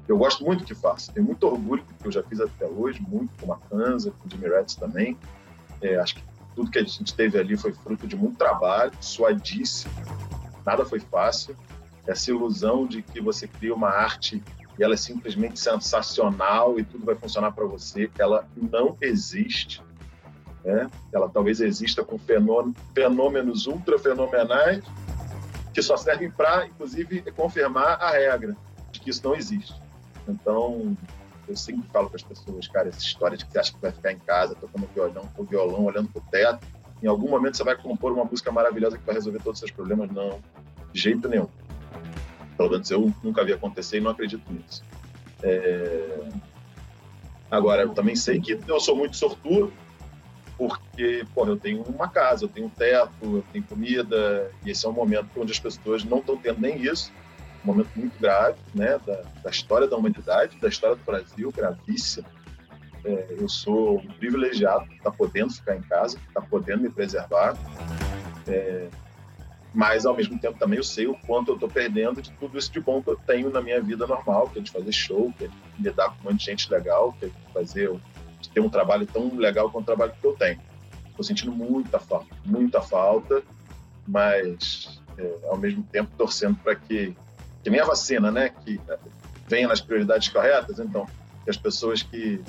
Eu 0.07 0.17
gosto 0.17 0.45
muito 0.45 0.61
do 0.61 0.65
que 0.65 0.75
faço. 0.75 1.13
Tenho 1.13 1.27
muito 1.27 1.47
orgulho 1.47 1.85
do 1.85 1.95
que 1.95 2.07
eu 2.07 2.13
já 2.13 2.23
fiz 2.23 2.41
até 2.41 2.67
hoje, 2.67 3.01
muito 3.01 3.31
com 3.45 3.53
a 3.53 3.59
Kanza, 3.59 4.11
com 4.11 4.27
o 4.27 4.31
Jimmy 4.31 4.49
Reds 4.49 4.75
também. 4.75 5.19
É, 5.83 5.97
acho 5.97 6.17
que 6.17 6.23
tudo 6.57 6.71
que 6.71 6.79
a 6.79 6.83
gente 6.83 7.15
teve 7.15 7.39
ali 7.39 7.57
foi 7.57 7.73
fruto 7.73 8.07
de 8.07 8.17
muito 8.17 8.37
trabalho, 8.37 8.93
suadíssimo. 9.01 9.93
Nada 10.65 10.85
foi 10.85 10.99
fácil. 10.99 11.57
Essa 12.07 12.31
ilusão 12.31 12.87
de 12.87 13.03
que 13.03 13.21
você 13.21 13.47
cria 13.47 13.75
uma 13.75 13.91
arte 13.91 14.43
e 14.79 14.85
ela 14.85 14.95
é 14.95 14.97
simplesmente 14.97 15.59
sensacional 15.59 16.79
e 16.79 16.85
tudo 16.85 17.05
vai 17.05 17.15
funcionar 17.15 17.53
para 17.53 17.65
você, 17.65 18.11
ela 18.19 18.47
não 18.57 18.97
existe. 19.01 19.83
Né? 20.65 20.89
Ela 21.13 21.29
talvez 21.29 21.61
exista 21.61 22.05
com 22.05 22.19
fenômenos 22.19 23.67
ultra 23.67 23.99
fenomenais 23.99 24.85
que 25.75 25.83
só 25.83 25.97
servem 25.97 26.31
para, 26.31 26.67
inclusive, 26.67 27.23
confirmar 27.33 28.03
a 28.03 28.11
regra 28.11 28.57
de 28.91 29.01
que 29.01 29.11
isso 29.11 29.23
não 29.25 29.35
existe. 29.35 29.75
Então, 30.27 30.97
eu 31.47 31.57
sempre 31.57 31.89
falo 31.91 32.09
para 32.09 32.17
as 32.17 32.23
pessoas, 32.23 32.67
cara, 32.69 32.89
essa 32.89 32.99
história 32.99 33.37
de 33.37 33.45
que 33.47 33.53
você 33.53 33.59
acha 33.59 33.73
que 33.73 33.81
vai 33.81 33.93
ficar 33.93 34.13
em 34.13 34.19
casa 34.19 34.55
tocando 34.55 34.89
violão, 34.95 35.29
o 35.37 35.45
violão, 35.45 35.85
olhando 35.85 36.09
para 36.09 36.21
o 36.21 36.25
teto, 36.31 36.67
em 37.03 37.07
algum 37.07 37.29
momento 37.29 37.57
você 37.57 37.65
vai 37.65 37.77
compor 37.77 38.13
uma 38.13 38.25
música 38.25 38.51
maravilhosa 38.51 38.99
que 38.99 39.05
vai 39.05 39.15
resolver 39.15 39.39
todos 39.39 39.55
os 39.55 39.61
seus 39.61 39.71
problemas. 39.71 40.11
Não, 40.11 40.41
de 40.93 41.01
jeito 41.01 41.29
nenhum. 41.29 41.49
Pelo 42.59 42.71
menos 42.71 42.91
eu 42.91 43.13
nunca 43.23 43.45
vi 43.45 43.53
acontecer 43.53 43.99
e 43.99 44.01
não 44.01 44.11
acredito 44.11 44.43
nisso. 44.53 44.83
É... 45.43 46.29
Agora, 47.51 47.83
eu 47.83 47.91
também 47.91 48.15
sei 48.15 48.41
que 48.41 48.59
eu 48.67 48.81
sou 48.81 48.95
muito 48.95 49.17
sortudo, 49.17 49.73
porque, 50.59 51.25
porra, 51.33 51.51
eu 51.51 51.57
tenho 51.57 51.83
uma 51.83 52.09
casa, 52.09 52.45
eu 52.45 52.49
tenho 52.49 52.67
um 52.67 52.71
teto, 52.71 53.13
eu 53.23 53.45
tenho 53.53 53.65
comida, 53.65 54.51
e 54.67 54.71
esse 54.71 54.85
é 54.85 54.89
um 54.89 54.93
momento 54.93 55.31
onde 55.37 55.53
as 55.53 55.61
pessoas 55.61 56.03
não 56.05 56.19
estão 56.19 56.37
tendo 56.37 56.61
nem 56.61 56.83
isso. 56.83 57.13
Um 57.65 57.69
momento 57.69 57.91
muito 57.95 58.21
grave, 58.21 58.59
né, 58.75 58.99
da, 59.07 59.23
da 59.43 59.51
história 59.51 59.87
da 59.87 59.97
humanidade, 59.97 60.59
da 60.59 60.69
história 60.69 60.97
do 60.97 61.05
Brasil, 61.05 61.53
gravíssimo. 61.53 62.27
É, 63.05 63.37
eu 63.39 63.49
sou 63.49 63.99
um 63.99 64.07
privilegiado 64.07 64.93
estar 64.93 65.13
podendo 65.13 65.53
ficar 65.53 65.77
em 65.77 65.83
casa, 65.83 66.19
estar 66.29 66.43
podendo 66.43 66.83
me 66.83 66.91
preservar. 66.91 67.57
É, 68.49 68.89
mas 69.75 70.07
ao 70.07 70.17
mesmo 70.17 70.39
tempo 70.39 70.59
também 70.59 70.79
eu 70.79 70.85
sei 70.85 71.07
o 71.07 71.15
quanto 71.27 71.51
eu 71.51 71.55
estou 71.55 71.69
perdendo 71.69 72.23
de 72.23 72.33
tudo 72.33 72.59
isso 72.59 72.73
de 72.73 72.81
bom 72.81 73.03
que 73.03 73.11
eu 73.11 73.17
tenho 73.17 73.51
na 73.51 73.61
minha 73.61 73.81
vida 73.81 74.07
normal, 74.07 74.49
que 74.49 74.59
é 74.59 74.63
de 74.63 74.71
fazer 74.71 74.93
show, 74.93 75.33
que 75.37 75.45
é 75.45 75.49
de 75.49 75.83
lidar 75.83 76.11
com 76.11 76.29
um 76.29 76.31
monte 76.31 76.41
de 76.41 76.47
gente 76.47 76.71
legal, 76.71 77.13
que 77.13 77.27
é 77.27 77.29
de 77.29 77.53
fazer, 77.53 77.91
de 78.41 78.49
ter 78.49 78.61
um 78.61 78.69
trabalho 78.69 79.07
tão 79.07 79.35
legal 79.37 79.71
quanto 79.71 79.85
o 79.85 79.87
trabalho 79.87 80.13
que 80.19 80.27
eu 80.27 80.35
tenho. 80.35 80.61
Estou 81.11 81.25
sentindo 81.25 81.53
muita 81.53 81.99
falta, 81.99 82.35
muita 82.45 82.81
falta, 82.81 83.43
mas 84.07 85.01
é, 85.19 85.35
ao 85.49 85.59
mesmo 85.59 85.83
tempo 85.83 86.11
torcendo 86.17 86.57
para 86.57 86.75
que, 86.75 87.15
que 87.63 87.71
nem 87.71 87.81
a 87.81 87.85
vacina, 87.85 88.31
né, 88.31 88.49
que 88.49 88.81
venha 89.47 89.69
nas 89.69 89.81
prioridades 89.81 90.29
corretas, 90.29 90.79
então, 90.79 91.07
que 91.45 91.51
as 91.51 91.57
pessoas 91.57 92.03
que 92.03 92.41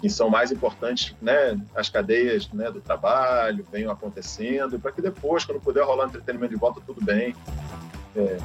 que 0.00 0.08
são 0.08 0.30
mais 0.30 0.52
importantes, 0.52 1.14
né, 1.20 1.58
as 1.74 1.88
cadeias 1.88 2.48
né, 2.52 2.70
do 2.70 2.80
trabalho 2.80 3.66
venham 3.70 3.90
acontecendo, 3.90 4.78
para 4.78 4.92
que 4.92 5.02
depois, 5.02 5.44
quando 5.44 5.60
puder 5.60 5.84
rolar 5.84 6.06
entretenimento 6.06 6.52
de 6.52 6.58
volta, 6.58 6.80
tudo 6.84 7.04
bem. 7.04 7.34
É, 8.16 8.38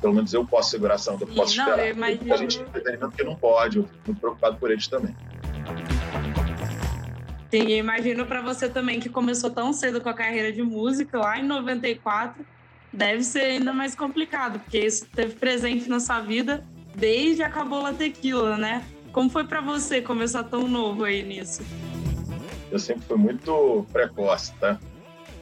pelo 0.00 0.14
menos 0.14 0.32
eu 0.32 0.46
posso 0.46 0.70
segurar 0.70 0.94
a 0.94 0.96
ação, 0.96 1.16
eu 1.20 1.26
posso 1.26 1.56
não, 1.56 1.68
esperar. 1.68 1.90
Imagino... 1.90 2.34
A 2.34 2.36
gente 2.36 2.60
entretenimento 2.60 3.16
que 3.16 3.24
não 3.24 3.36
pode, 3.36 3.78
eu 3.78 3.84
fico 3.84 3.98
muito 4.06 4.20
preocupado 4.20 4.56
por 4.56 4.70
eles 4.70 4.86
também. 4.86 5.14
Sim, 7.50 7.68
imagino 7.70 8.26
para 8.26 8.40
você 8.42 8.68
também 8.68 9.00
que 9.00 9.08
começou 9.08 9.50
tão 9.50 9.72
cedo 9.72 10.00
com 10.00 10.08
a 10.08 10.14
carreira 10.14 10.52
de 10.52 10.62
música, 10.62 11.18
lá 11.18 11.38
em 11.38 11.44
94, 11.44 12.44
deve 12.92 13.22
ser 13.22 13.40
ainda 13.40 13.72
mais 13.72 13.94
complicado, 13.94 14.58
porque 14.58 14.78
isso 14.78 15.06
teve 15.14 15.34
presente 15.34 15.88
na 15.88 16.00
sua 16.00 16.20
vida 16.20 16.64
desde 16.94 17.42
Acabou 17.42 17.82
La 17.82 17.92
Tequila, 17.92 18.56
né? 18.56 18.84
Como 19.16 19.30
foi 19.30 19.44
para 19.44 19.62
você 19.62 20.02
começar 20.02 20.44
tão 20.44 20.68
novo 20.68 21.02
aí 21.02 21.22
nisso? 21.22 21.62
Eu 22.70 22.78
sempre 22.78 23.06
fui 23.06 23.16
muito 23.16 23.86
precoce, 23.90 24.52
tá? 24.60 24.78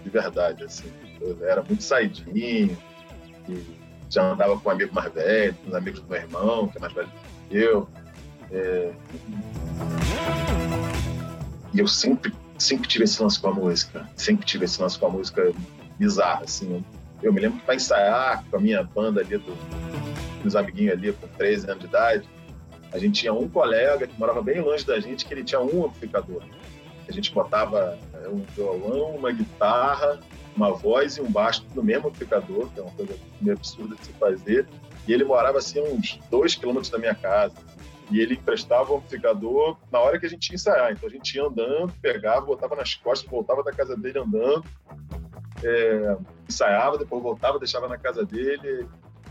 De 0.04 0.10
verdade, 0.10 0.62
assim. 0.62 0.88
Eu 1.20 1.36
era 1.44 1.60
muito 1.60 1.82
saidinho, 1.82 2.78
já 4.08 4.30
andava 4.30 4.56
com 4.56 4.68
um 4.68 4.72
amigo 4.72 4.94
mais 4.94 5.12
velho, 5.12 5.54
com 5.54 5.70
os 5.70 5.74
amigos 5.74 5.98
do 5.98 6.08
meu 6.08 6.20
irmão, 6.20 6.68
que 6.68 6.78
é 6.78 6.80
mais 6.80 6.92
velho 6.92 7.08
que 7.48 7.56
eu. 7.56 7.88
É... 8.52 8.92
E 11.72 11.80
eu 11.80 11.88
sempre, 11.88 12.32
sempre 12.56 12.86
tive 12.86 13.02
esse 13.02 13.20
lance 13.20 13.40
com 13.40 13.48
a 13.48 13.54
música. 13.54 14.08
Sempre 14.14 14.46
tive 14.46 14.66
esse 14.66 14.80
lance 14.80 14.96
com 14.96 15.06
a 15.06 15.10
música 15.10 15.52
bizarra, 15.98 16.44
assim. 16.44 16.84
Eu 17.20 17.32
me 17.32 17.40
lembro 17.40 17.58
que 17.58 17.64
para 17.64 17.74
ensaiar 17.74 18.44
com 18.48 18.56
a 18.56 18.60
minha 18.60 18.84
banda 18.84 19.20
ali, 19.20 19.36
do, 19.36 19.52
dos 20.44 20.54
amiguinhos 20.54 20.92
ali, 20.92 21.12
com 21.12 21.26
13 21.26 21.68
anos 21.68 21.80
de 21.80 21.88
idade, 21.88 22.28
a 22.94 22.98
gente 22.98 23.22
tinha 23.22 23.34
um 23.34 23.48
colega 23.48 24.06
que 24.06 24.16
morava 24.16 24.40
bem 24.40 24.60
longe 24.60 24.86
da 24.86 25.00
gente, 25.00 25.26
que 25.26 25.34
ele 25.34 25.42
tinha 25.42 25.60
um 25.60 25.86
amplificador. 25.86 26.44
A 27.08 27.12
gente 27.12 27.34
botava 27.34 27.98
é, 28.14 28.28
um 28.28 28.44
violão, 28.54 29.16
uma 29.16 29.32
guitarra, 29.32 30.20
uma 30.56 30.72
voz 30.72 31.16
e 31.16 31.20
um 31.20 31.28
baixo 31.28 31.66
no 31.74 31.82
mesmo 31.82 32.06
amplificador, 32.06 32.70
que 32.70 32.78
é 32.78 32.82
uma 32.84 32.92
coisa 32.92 33.18
meio 33.40 33.56
absurda 33.56 33.96
de 33.96 34.06
se 34.06 34.12
fazer. 34.12 34.68
E 35.08 35.12
ele 35.12 35.24
morava 35.24 35.58
assim 35.58 35.80
uns 35.80 36.20
dois 36.30 36.54
quilômetros 36.54 36.88
da 36.88 36.96
minha 36.96 37.16
casa. 37.16 37.56
E 38.12 38.20
ele 38.20 38.34
emprestava 38.34 38.92
o 38.92 38.98
amplificador 38.98 39.76
na 39.90 39.98
hora 39.98 40.20
que 40.20 40.26
a 40.26 40.28
gente 40.28 40.50
ia 40.50 40.54
ensaiar. 40.54 40.92
Então 40.92 41.08
a 41.08 41.12
gente 41.12 41.34
ia 41.34 41.42
andando, 41.42 41.92
pegava, 42.00 42.46
botava 42.46 42.76
nas 42.76 42.94
costas, 42.94 43.28
voltava 43.28 43.64
da 43.64 43.72
casa 43.72 43.96
dele 43.96 44.20
andando, 44.20 44.64
é, 45.64 46.16
ensaiava, 46.48 46.96
depois 46.96 47.20
voltava, 47.20 47.58
deixava 47.58 47.88
na 47.88 47.98
casa 47.98 48.24
dele 48.24 48.86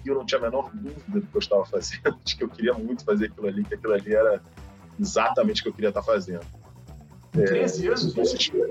e 0.06 0.10
eu 0.10 0.16
não 0.16 0.26
tinha 0.26 0.40
a 0.40 0.44
menor 0.44 0.70
dúvida 0.74 1.20
do 1.20 1.22
que 1.22 1.36
eu 1.36 1.40
estava 1.40 1.66
fazendo, 1.66 2.18
de 2.24 2.36
que 2.36 2.44
eu 2.44 2.50
queria 2.50 2.74
muito 2.74 3.04
fazer 3.04 3.28
aquilo 3.28 3.48
ali, 3.48 3.64
que 3.64 3.76
aquilo 3.76 3.94
ali 3.94 4.14
era 4.14 4.42
exatamente 5.00 5.62
o 5.62 5.64
que 5.64 5.70
eu 5.70 5.74
queria 5.74 5.90
estar 5.90 6.04
fazendo. 6.04 6.46
13 7.32 7.86
é, 7.86 7.90
anos? 7.90 8.18
Isso, 8.18 8.62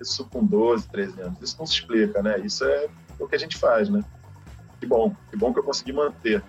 isso 0.00 0.24
com 0.26 0.44
12, 0.44 0.88
13 0.88 1.20
anos. 1.20 1.42
Isso 1.42 1.56
não 1.58 1.66
se 1.66 1.74
explica, 1.74 2.22
né? 2.22 2.40
Isso 2.40 2.64
é 2.64 2.88
o 3.18 3.28
que 3.28 3.36
a 3.36 3.38
gente 3.38 3.56
faz, 3.56 3.88
né? 3.88 4.02
Que 4.78 4.86
bom, 4.86 5.14
que 5.30 5.36
bom 5.36 5.52
que 5.52 5.58
eu 5.58 5.64
consegui 5.64 5.92
manter. 5.92 6.42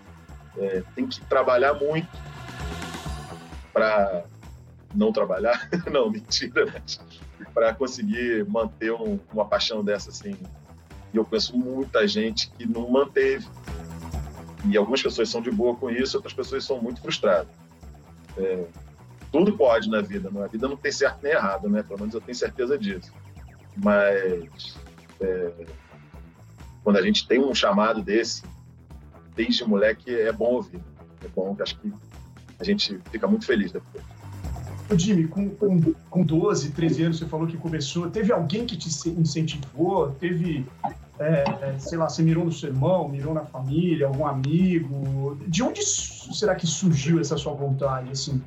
É, 0.58 0.84
tem 0.96 1.08
que 1.08 1.22
trabalhar 1.26 1.74
muito 1.74 2.10
para 3.74 4.24
não 4.94 5.12
trabalhar, 5.12 5.70
não, 5.92 6.10
mentira, 6.10 6.66
para 7.54 7.74
conseguir 7.74 8.46
manter 8.48 8.92
um, 8.92 9.20
uma 9.34 9.46
paixão 9.46 9.84
dessa 9.84 10.10
assim. 10.10 10.38
E 11.14 11.18
eu 11.18 11.26
conheço 11.26 11.58
muita 11.58 12.08
gente 12.08 12.50
que 12.52 12.66
não 12.66 12.90
manteve, 12.90 13.48
e 14.70 14.78
algumas 14.78 15.02
pessoas 15.02 15.30
são 15.30 15.42
de 15.42 15.52
boa 15.52 15.76
com 15.76 15.90
isso, 15.90 16.18
outras 16.18 16.34
pessoas 16.34 16.64
são 16.64 16.82
muito 16.82 17.02
frustradas. 17.02 17.54
É, 18.38 18.66
tudo 19.32 19.58
pode 19.58 19.90
na 19.90 20.02
vida, 20.02 20.30
na 20.30 20.48
vida 20.48 20.68
não 20.68 20.78
tem 20.78 20.92
certo 20.92 21.20
nem 21.24 21.32
errado, 21.32 21.70
né? 21.70 21.84
Pelo 21.84 22.00
menos 22.00 22.14
eu 22.14 22.22
tenho 22.22 22.36
certeza 22.36 22.78
disso. 22.78 23.12
Mas 23.78 24.78
é, 25.20 25.52
quando 26.84 26.98
a 26.98 27.02
gente 27.02 27.28
tem 27.28 27.40
um 27.40 27.54
chamado 27.54 28.02
desse, 28.02 28.44
desde 29.36 29.64
moleque, 29.66 30.14
é 30.14 30.32
bom 30.32 30.54
ouvir. 30.56 30.82
É 31.24 31.28
bom, 31.28 31.56
acho 31.60 31.80
que 31.80 31.92
a 32.60 32.64
gente 32.64 33.00
fica 33.12 33.28
muito 33.28 33.46
feliz 33.46 33.72
depois. 33.72 34.04
Ô 34.90 34.98
Jimmy, 34.98 35.28
com, 35.28 35.50
com, 35.52 35.94
com 36.10 36.24
12, 36.24 36.72
13 36.72 37.04
anos, 37.04 37.20
você 37.20 37.26
falou 37.26 37.48
que 37.48 37.56
começou. 37.56 38.10
Teve 38.10 38.34
alguém 38.34 38.66
que 38.66 38.76
te 38.76 38.90
incentivou? 39.10 40.12
Teve 40.12 40.66
é, 41.22 41.44
é, 41.62 41.80
sei 41.80 41.98
lá, 41.98 42.10
você 42.10 42.24
mirou 42.24 42.44
no 42.44 42.52
seu 42.52 42.70
irmão, 42.70 43.08
mirou 43.08 43.34
na 43.34 43.46
família, 43.46 44.08
algum 44.08 44.26
amigo? 44.26 45.38
De 45.48 45.62
onde 45.62 45.84
será 45.86 46.56
que 46.56 46.66
surgiu 46.66 47.20
essa 47.20 47.38
sua 47.38 47.54
vontade, 47.54 48.12
assim? 48.12 48.42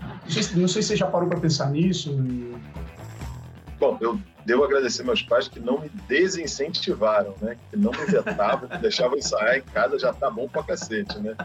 Não 0.00 0.30
sei, 0.30 0.56
não 0.56 0.68
sei 0.68 0.82
se 0.82 0.88
você 0.88 0.96
já 0.96 1.06
parou 1.06 1.28
para 1.28 1.40
pensar 1.40 1.70
nisso. 1.70 2.16
Bom, 3.80 3.98
eu 4.00 4.18
devo 4.44 4.64
agradecer 4.64 5.02
meus 5.02 5.22
pais 5.22 5.48
que 5.48 5.58
não 5.58 5.80
me 5.80 5.88
desincentivaram, 6.08 7.34
né? 7.40 7.56
Que 7.70 7.76
não 7.76 7.90
me 7.90 8.04
vetavam, 8.06 8.68
que 8.68 8.78
deixavam 8.78 9.18
ensaiar 9.18 9.56
em 9.56 9.62
casa, 9.62 9.98
já 9.98 10.12
tá 10.12 10.30
bom 10.30 10.48
pra 10.48 10.62
cacete, 10.62 11.18
né? 11.18 11.36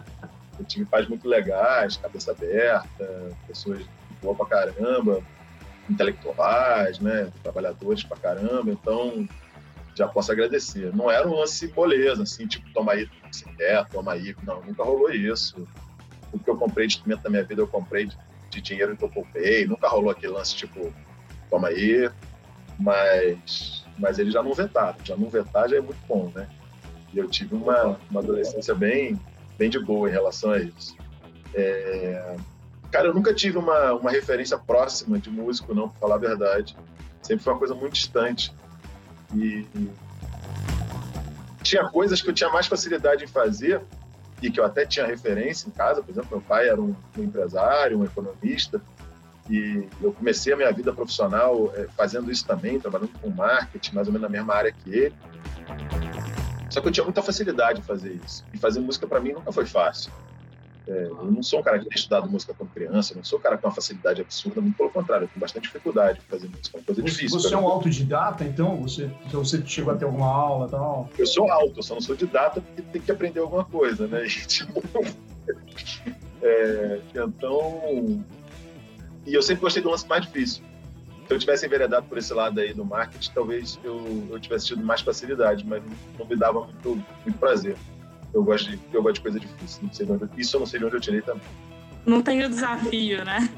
Eu 0.58 0.66
tive 0.66 0.86
pais 0.86 1.08
muito 1.08 1.28
legais, 1.28 1.98
cabeça 1.98 2.32
aberta, 2.32 3.32
pessoas 3.48 3.84
boas 4.22 4.38
pra 4.38 4.46
caramba, 4.46 5.22
intelectuais, 5.90 7.00
né? 7.00 7.32
Trabalhadores 7.42 8.04
pra 8.04 8.18
caramba. 8.18 8.72
Então, 8.72 9.28
já 9.96 10.08
posso 10.08 10.32
agradecer. 10.32 10.94
Não 10.96 11.10
era 11.10 11.28
um 11.28 11.36
lance 11.36 11.72
moleza, 11.76 12.24
assim, 12.24 12.48
tipo, 12.48 12.72
toma 12.74 12.94
aí, 12.94 13.10
se 13.32 13.46
quer, 13.56 13.88
toma 13.90 14.14
aí. 14.14 14.36
Não, 14.44 14.62
nunca 14.62 14.84
rolou 14.84 15.12
isso. 15.12 15.68
O 16.32 16.40
que 16.40 16.50
eu 16.50 16.58
comprei 16.58 16.88
de 16.88 16.96
instrumento 16.96 17.22
da 17.22 17.30
minha 17.30 17.44
vida, 17.44 17.62
eu 17.62 17.68
comprei 17.68 18.06
de, 18.06 18.18
de 18.50 18.62
dinheiro 18.62 18.98
que 18.98 19.04
eu 19.04 19.10
poupei. 19.10 19.66
Nunca 19.66 19.88
rolou 19.88 20.10
aquele 20.10 20.34
lance, 20.34 20.56
tipo, 20.56 20.94
toma 21.50 21.68
aí. 21.70 22.10
Mas, 22.80 23.86
mas 23.98 24.18
eles 24.18 24.34
já 24.34 24.42
não 24.42 24.54
vetaram. 24.54 24.98
Já 25.04 25.16
não 25.16 25.30
vetar 25.30 25.70
já 25.70 25.78
é 25.78 25.82
muito 25.82 26.00
bom, 26.08 26.32
né? 26.34 26.48
E 27.14 27.20
eu 27.20 27.30
tive 27.30 27.54
uma, 27.54 28.00
uma 28.10 28.20
adolescência 28.20 28.74
bem, 28.74 29.20
bem 29.58 29.70
de 29.70 29.80
boa 29.80 30.10
em 30.10 30.12
relação 30.12 30.52
a 30.52 30.60
isso. 30.60 30.96
É... 31.54 32.36
Cara, 32.92 33.08
eu 33.08 33.14
nunca 33.14 33.34
tive 33.34 33.58
uma, 33.58 33.94
uma 33.94 34.12
referência 34.12 34.58
próxima 34.58 35.20
de 35.20 35.30
músico, 35.30 35.74
não, 35.74 35.90
para 35.90 36.00
falar 36.00 36.16
a 36.16 36.20
verdade. 36.20 36.76
Sempre 37.22 37.44
foi 37.44 37.54
uma 37.54 37.60
coisa 37.60 37.76
muito 37.76 37.94
distante. 37.94 38.54
E 39.36 39.68
tinha 41.62 41.90
coisas 41.90 42.22
que 42.22 42.30
eu 42.30 42.34
tinha 42.34 42.50
mais 42.50 42.68
facilidade 42.68 43.24
em 43.24 43.28
fazer 43.28 43.82
e 44.42 44.52
que 44.52 44.60
eu 44.60 44.66
até 44.66 44.86
tinha 44.86 45.06
referência 45.06 45.68
em 45.68 45.72
casa. 45.72 46.04
Por 46.04 46.12
exemplo, 46.12 46.30
meu 46.32 46.42
pai 46.42 46.68
era 46.68 46.80
um, 46.80 46.96
um 47.18 47.24
empresário, 47.24 48.00
um 48.00 48.04
economista, 48.04 48.82
e 49.50 49.88
eu 50.02 50.12
comecei 50.14 50.54
a 50.54 50.56
minha 50.56 50.72
vida 50.72 50.94
profissional 50.94 51.72
é, 51.76 51.88
fazendo 51.98 52.32
isso 52.32 52.46
também, 52.46 52.80
trabalhando 52.80 53.12
com 53.20 53.30
marketing, 53.30 53.96
mais 53.96 54.08
ou 54.08 54.14
menos 54.14 54.30
na 54.30 54.30
mesma 54.30 54.54
área 54.54 54.72
que 54.72 54.90
ele. 54.90 55.16
Só 56.70 56.82
que 56.82 56.88
eu 56.88 56.92
tinha 56.92 57.04
muita 57.04 57.22
facilidade 57.22 57.80
em 57.80 57.84
fazer 57.84 58.20
isso. 58.26 58.44
E 58.54 58.58
fazer 58.58 58.80
música 58.80 59.06
para 59.06 59.20
mim 59.20 59.34
nunca 59.34 59.52
foi 59.52 59.66
fácil. 59.66 60.12
É, 60.86 61.06
eu 61.06 61.32
não 61.32 61.42
sou 61.42 61.60
um 61.60 61.64
cara 61.64 61.80
que 61.80 61.86
tem 61.86 61.96
estudado 61.96 62.30
música 62.30 62.54
quando 62.54 62.70
criança, 62.72 63.16
não 63.16 63.24
sou 63.24 63.40
um 63.40 63.42
cara 63.42 63.58
com 63.58 63.68
uma 63.68 63.74
facilidade 63.74 64.22
absurda, 64.22 64.60
muito 64.60 64.76
pelo 64.76 64.90
contrário, 64.90 65.26
eu 65.26 65.28
tenho 65.30 65.40
bastante 65.40 65.64
dificuldade 65.64 66.20
em 66.20 66.30
fazer 66.30 66.50
música, 66.50 66.78
é 66.78 66.80
uma 66.80 66.86
coisa 66.86 67.02
você, 67.02 67.10
difícil. 67.10 67.40
Você 67.40 67.54
é 67.54 67.58
um 67.58 67.68
autodidata, 67.68 68.44
então? 68.44 68.82
Você, 68.82 69.10
então 69.26 69.44
você 69.44 69.66
chegou 69.66 69.94
a 69.94 69.98
ter 69.98 70.04
alguma 70.04 70.28
aula 70.28 70.68
e 70.68 70.72
tal? 70.72 71.10
Eu 71.18 71.26
sou 71.26 71.50
alto, 71.50 71.80
eu 71.80 71.84
só 71.84 71.94
não 71.94 72.02
sou 72.02 72.16
didata 72.16 72.60
porque 72.60 72.82
tem 72.82 73.02
que 73.02 73.12
aprender 73.12 73.40
alguma 73.40 73.64
coisa, 73.64 74.08
né? 74.08 74.24
E, 74.34 74.46
tipo, 74.48 74.82
é, 76.42 77.02
então. 77.14 78.24
E 79.26 79.34
eu 79.34 79.42
sempre 79.42 79.62
gostei 79.62 79.82
do 79.82 79.90
lance 79.90 80.08
mais 80.08 80.26
difícil. 80.26 80.64
Se 81.28 81.34
eu 81.34 81.40
tivesse 81.40 81.66
enveredado 81.66 82.06
por 82.08 82.18
esse 82.18 82.34
lado 82.34 82.60
aí 82.60 82.74
do 82.74 82.84
marketing, 82.84 83.32
talvez 83.34 83.80
eu, 83.84 84.28
eu 84.30 84.40
tivesse 84.40 84.68
tido 84.68 84.84
mais 84.84 85.02
facilidade, 85.02 85.66
mas 85.66 85.82
não 86.20 86.26
me 86.26 86.36
dava 86.36 86.66
muito, 86.66 86.96
muito 87.26 87.38
prazer 87.40 87.78
eu 88.34 88.44
gosto 88.44 88.72
de, 88.72 88.80
eu 88.92 89.04
gosto 89.04 89.16
de 89.16 89.22
coisa 89.22 89.40
difícil. 89.40 89.84
Não 89.84 89.94
sei 89.94 90.08
onde, 90.10 90.30
isso 90.38 90.56
eu 90.56 90.60
não 90.60 90.68
sei 90.68 90.80
de 90.80 90.86
onde 90.86 90.96
eu 90.96 91.02
tirei 91.02 91.22
também. 91.22 91.44
Não 92.06 92.22
tem 92.22 92.44
o 92.44 92.50
desafio, 92.50 93.24
né? 93.24 93.50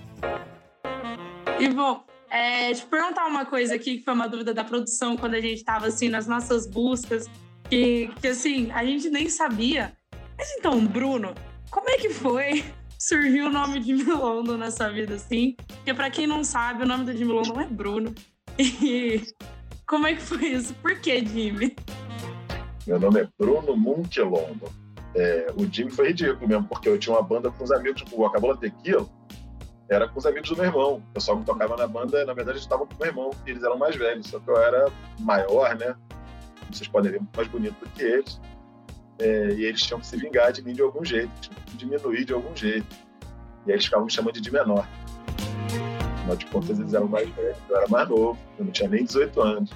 E 1.59 1.69
bom, 1.69 2.03
é, 2.29 2.73
te 2.73 2.85
perguntar 2.85 3.25
uma 3.25 3.45
coisa 3.45 3.75
aqui, 3.75 3.97
que 3.97 4.03
foi 4.03 4.13
uma 4.13 4.27
dúvida 4.27 4.53
da 4.53 4.63
produção 4.63 5.15
quando 5.15 5.35
a 5.35 5.39
gente 5.39 5.55
estava 5.55 5.87
assim 5.87 6.09
nas 6.09 6.27
nossas 6.27 6.67
buscas, 6.67 7.27
que, 7.69 8.09
que 8.21 8.27
assim, 8.27 8.71
a 8.71 8.83
gente 8.83 9.09
nem 9.09 9.29
sabia. 9.29 9.93
Mas 10.37 10.51
então, 10.57 10.85
Bruno, 10.85 11.33
como 11.71 11.89
é 11.89 11.97
que 11.97 12.09
foi 12.09 12.63
surgiu 12.99 13.47
o 13.47 13.49
nome 13.49 13.79
de 13.79 13.93
Milondo 13.93 14.57
nessa 14.57 14.91
vida, 14.91 15.15
assim? 15.15 15.55
Porque 15.67 15.93
para 15.93 16.09
quem 16.09 16.27
não 16.27 16.43
sabe, 16.43 16.83
o 16.83 16.87
nome 16.87 17.05
do 17.05 17.15
Jimmy 17.15 17.31
Londo 17.31 17.53
não 17.53 17.61
é 17.61 17.67
Bruno. 17.67 18.13
E 18.57 19.21
como 19.87 20.07
é 20.07 20.15
que 20.15 20.21
foi 20.21 20.47
isso? 20.47 20.73
Por 20.75 20.99
que 20.99 21.23
Jimmy? 21.25 21.75
Meu 22.87 22.99
nome 22.99 23.21
é 23.21 23.27
Bruno 23.37 23.75
Munkelombo. 23.75 24.69
É, 25.15 25.47
o 25.55 25.65
Jimmy 25.65 25.89
foi 25.89 26.09
ridículo 26.09 26.47
mesmo, 26.47 26.67
porque 26.67 26.87
eu 26.87 26.99
tinha 26.99 27.15
uma 27.15 27.23
banda 27.23 27.49
com 27.49 27.63
os 27.63 27.71
amigos, 27.71 28.01
tipo, 28.01 28.21
o 28.21 28.25
Acabola 28.25 28.55
Tequila, 28.57 29.07
era 29.89 30.07
com 30.07 30.19
os 30.19 30.25
amigos 30.25 30.49
do 30.49 30.55
meu 30.55 30.65
irmão. 30.65 31.01
Eu 31.15 31.21
só 31.21 31.35
tocava 31.37 31.75
na 31.77 31.87
banda, 31.87 32.23
na 32.25 32.33
verdade, 32.33 32.59
estavam 32.59 32.85
com 32.85 32.93
o 32.93 32.97
meu 32.99 33.07
irmão, 33.07 33.31
e 33.45 33.51
eles 33.51 33.63
eram 33.63 33.77
mais 33.77 33.95
velhos, 33.95 34.27
só 34.27 34.39
que 34.39 34.49
eu 34.49 34.57
era 34.57 34.91
maior, 35.19 35.75
né? 35.75 35.95
Vocês 36.71 36.87
podem 36.87 37.11
ver, 37.11 37.21
mais 37.35 37.47
bonito 37.47 37.75
do 37.79 37.89
que 37.89 38.03
eles. 38.03 38.39
É, 39.19 39.47
e 39.53 39.65
eles 39.65 39.81
tinham 39.81 39.99
que 39.99 40.05
se 40.05 40.17
vingar 40.17 40.51
de 40.51 40.61
mim 40.61 40.73
de 40.73 40.81
algum 40.81 41.03
jeito, 41.03 41.31
tinham 41.39 41.61
que 41.65 41.77
diminuir 41.77 42.25
de 42.25 42.33
algum 42.33 42.55
jeito. 42.55 42.95
E 43.65 43.71
aí 43.71 43.75
eles 43.75 43.85
ficavam 43.85 44.05
me 44.05 44.11
chamando 44.11 44.33
de 44.35 44.41
de 44.41 44.51
menor. 44.51 44.87
Afinal 46.19 46.35
de 46.35 46.45
contas, 46.47 46.77
eles 46.77 46.93
eram 46.93 47.07
mais 47.07 47.29
velhos, 47.29 47.57
eu 47.69 47.77
era 47.77 47.87
mais 47.87 48.09
novo, 48.09 48.37
eu 48.59 48.65
não 48.65 48.71
tinha 48.71 48.89
nem 48.89 49.05
18 49.05 49.41
anos. 49.41 49.71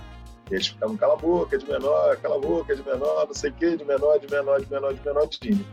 E 0.50 0.56
eles 0.56 0.68
ficavam, 0.68 0.98
cala 0.98 1.14
a 1.14 1.18
boca 1.18 1.58
de 1.58 1.66
menor, 1.68 2.18
cala 2.18 2.36
a 2.36 2.40
boca 2.40 2.76
de 2.76 2.84
menor, 2.84 3.28
não 3.28 3.34
sei 3.34 3.52
o 3.52 3.54
quê, 3.54 3.78
de 3.78 3.86
menor, 3.86 4.20
de 4.20 4.30
menor, 4.30 4.60
de 4.60 4.70
menor, 4.70 4.94
de 4.94 5.06
menor, 5.06 5.28
time. 5.28 5.66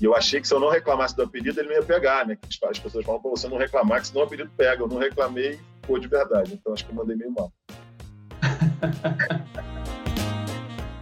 E 0.00 0.04
eu 0.04 0.16
achei 0.16 0.40
que 0.40 0.48
se 0.48 0.54
eu 0.54 0.60
não 0.60 0.70
reclamasse 0.70 1.14
do 1.14 1.22
apelido, 1.22 1.60
ele 1.60 1.68
me 1.68 1.74
ia 1.74 1.82
pegar, 1.82 2.26
né? 2.26 2.38
As 2.70 2.78
pessoas 2.78 3.04
falam, 3.04 3.20
pra 3.20 3.30
você 3.30 3.46
não 3.48 3.58
reclamar, 3.58 4.00
que 4.00 4.06
senão 4.06 4.22
o 4.22 4.24
apelido 4.24 4.50
pega. 4.56 4.82
Eu 4.82 4.88
não 4.88 4.96
reclamei 4.96 5.52
e 5.52 5.60
ficou 5.82 5.98
de 5.98 6.08
verdade. 6.08 6.54
Então 6.54 6.72
acho 6.72 6.86
que 6.86 6.90
eu 6.90 6.96
mandei 6.96 7.16
meio 7.16 7.30
mal. 7.32 7.52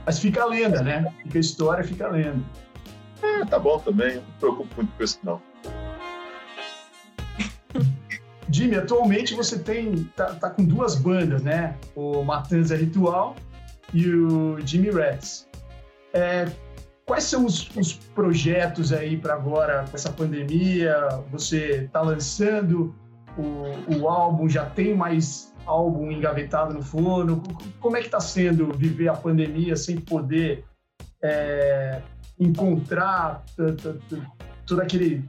Mas 0.05 0.19
fica 0.19 0.43
a 0.43 0.47
lenda, 0.47 0.83
né? 0.83 1.15
Fica 1.23 1.39
a 1.39 1.41
história, 1.41 1.85
fica 1.85 2.07
a 2.07 2.11
lenda. 2.11 2.43
É, 3.23 3.45
tá 3.45 3.59
bom 3.59 3.79
também. 3.79 4.17
Não 4.17 4.23
me 4.23 4.33
preocupo 4.41 4.75
muito 4.77 4.97
com 4.97 5.05
isso, 5.05 5.21
não. 5.23 5.41
Jimmy, 8.51 8.77
atualmente 8.77 9.35
você 9.35 9.59
tem 9.59 10.05
tá, 10.17 10.35
tá, 10.35 10.51
com 10.51 10.65
duas 10.65 10.95
bandas, 10.95 11.43
né? 11.43 11.77
O 11.95 12.23
Matanza 12.23 12.77
Ritual 12.77 13.37
e 13.93 14.09
o 14.09 14.59
Jimmy 14.67 14.91
Rats. 14.91 15.47
É, 16.13 16.51
quais 17.05 17.25
são 17.25 17.45
os, 17.45 17.69
os 17.77 17.93
projetos 17.93 18.93
aí 18.93 19.17
para 19.17 19.35
agora 19.35 19.85
com 19.91 19.97
essa 19.97 20.11
pandemia? 20.11 20.95
Você 21.31 21.85
está 21.85 22.01
lançando 22.01 22.95
o, 23.37 23.97
o, 23.97 24.09
álbum? 24.09 24.49
Já 24.49 24.67
tem 24.67 24.95
mais 24.95 25.55
álbum 25.67 26.11
engavetado 26.11 26.73
no 26.73 26.83
forno? 26.83 27.43
Como 27.81 27.97
é 27.97 28.01
que 28.01 28.07
está 28.07 28.21
sendo 28.21 28.73
viver 28.73 29.09
a 29.09 29.15
pandemia 29.15 29.77
sem 29.77 30.01
poder 30.01 30.65
é, 31.23 32.01
encontrar 32.39 33.45
todo 34.67 34.81
aquele 34.81 35.29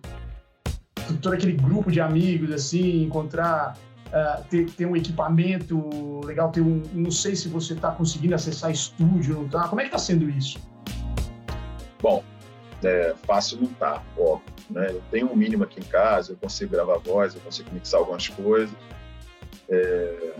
todo 1.18 1.34
aquele 1.34 1.54
grupo 1.54 1.92
de 1.92 2.02
amigos, 2.02 2.52
assim, 2.52 3.04
encontrar, 3.04 3.78
uh, 4.08 4.44
ter, 4.50 4.70
ter 4.72 4.86
um 4.86 4.96
equipamento 4.96 6.22
legal, 6.26 6.52
ter 6.52 6.62
um, 6.62 6.82
não 6.94 7.12
sei 7.12 7.36
se 7.36 7.48
você 7.48 7.74
está 7.74 7.92
conseguindo 7.92 8.36
acessar 8.36 8.72
estúdio, 8.72 9.36
não 9.36 9.48
tá? 9.48 9.68
Como 9.68 9.82
é 9.82 9.86
que 9.86 9.90
está 9.90 10.00
sendo 10.00 10.30
isso? 10.30 10.60
Bom, 12.02 12.24
é, 12.84 13.14
fácil 13.24 13.60
não 13.62 13.68
tá, 13.68 14.02
óbvio, 14.18 14.54
né? 14.70 14.88
Eu 14.90 15.02
tenho 15.12 15.32
um 15.32 15.36
mínimo 15.36 15.64
aqui 15.64 15.80
em 15.80 15.84
casa, 15.84 16.34
eu 16.34 16.38
consigo 16.38 16.72
gravar 16.72 16.98
voz, 16.98 17.36
eu 17.36 17.42
consigo 17.42 17.70
mixar 17.74 18.00
algumas 18.00 18.28
coisas. 18.28 18.76
É... 19.68 20.34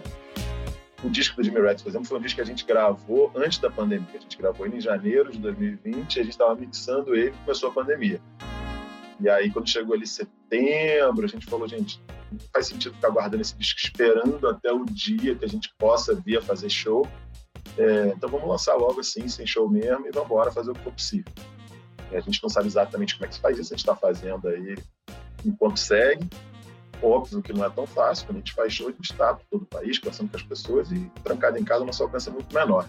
O 1.04 1.10
disco 1.10 1.38
do 1.38 1.44
Jimmy 1.44 1.62
Rats, 1.62 1.82
por 1.82 1.90
exemplo, 1.90 2.08
foi 2.08 2.18
um 2.18 2.22
disco 2.22 2.36
que 2.36 2.42
a 2.42 2.46
gente 2.46 2.66
gravou 2.66 3.32
antes 3.36 3.58
da 3.60 3.70
pandemia. 3.70 4.08
A 4.16 4.20
gente 4.20 4.38
gravou 4.38 4.66
ele 4.66 4.78
em 4.78 4.82
janeiro 4.82 5.32
de 5.32 5.40
2020 5.40 6.16
e 6.16 6.20
a 6.20 6.24
gente 6.24 6.32
estava 6.32 6.56
mixando 6.56 7.16
ele 7.16 7.30
e 7.30 7.46
começou 7.46 7.70
a 7.70 7.74
pandemia. 7.74 8.22
E 9.20 9.30
aí, 9.30 9.50
quando 9.50 9.70
chegou 9.70 9.96
ali 9.96 10.06
setembro, 10.50 11.26
a 11.26 11.30
gente 11.30 11.46
falou, 11.46 11.68
gente, 11.68 12.02
não 12.32 12.40
faz 12.52 12.68
sentido 12.68 12.96
ficar 12.96 13.10
guardando 13.10 13.42
esse 13.42 13.56
disco 13.56 13.80
esperando 13.84 14.48
até 14.48 14.72
o 14.72 14.84
dia 14.86 15.36
que 15.36 15.46
a 15.46 15.48
gente 15.48 15.74
possa 15.78 16.16
vir 16.16 16.38
a 16.38 16.42
fazer 16.42 16.70
show. 16.70 17.08
É, 17.78 18.08
então 18.08 18.30
vamos 18.30 18.48
lançar 18.48 18.76
logo 18.76 19.00
assim, 19.00 19.28
sem 19.28 19.46
show 19.46 19.70
mesmo, 19.70 20.08
e 20.08 20.12
vamos 20.12 20.30
embora 20.30 20.52
fazer 20.52 20.72
o 20.72 20.74
que 20.74 20.82
for 20.82 20.94
possível. 20.94 21.32
É, 22.12 22.18
a 22.18 22.22
gente 22.22 22.42
não 22.42 22.50
sabe 22.50 22.68
exatamente 22.68 23.16
como 23.16 23.26
é 23.26 23.28
que 23.30 23.36
se 23.36 23.42
faz 23.42 23.58
isso, 23.58 23.74
a 23.74 23.78
gente 23.78 23.86
está 23.86 23.96
fazendo 23.96 24.48
aí 24.48 24.76
enquanto 25.46 25.78
segue. 25.78 26.28
Óbvio 27.02 27.42
que 27.42 27.54
não 27.54 27.64
é 27.64 27.70
tão 27.70 27.88
fácil, 27.88 28.26
quando 28.26 28.38
a 28.38 28.40
gente 28.40 28.54
faz 28.54 28.74
show, 28.74 28.88
a 28.90 28.92
gente 28.92 29.12
está 29.12 29.34
por 29.34 29.46
todo 29.50 29.62
o 29.62 29.66
país, 29.66 29.98
conversando 30.00 30.30
com 30.30 30.36
as 30.36 30.44
pessoas, 30.44 30.92
e 30.92 31.00
trancado 31.24 31.58
em 31.58 31.64
casa, 31.64 31.84
o 31.84 31.86
nosso 31.86 32.04
alcance 32.04 32.28
é 32.28 32.32
muito 32.32 32.54
menor. 32.54 32.86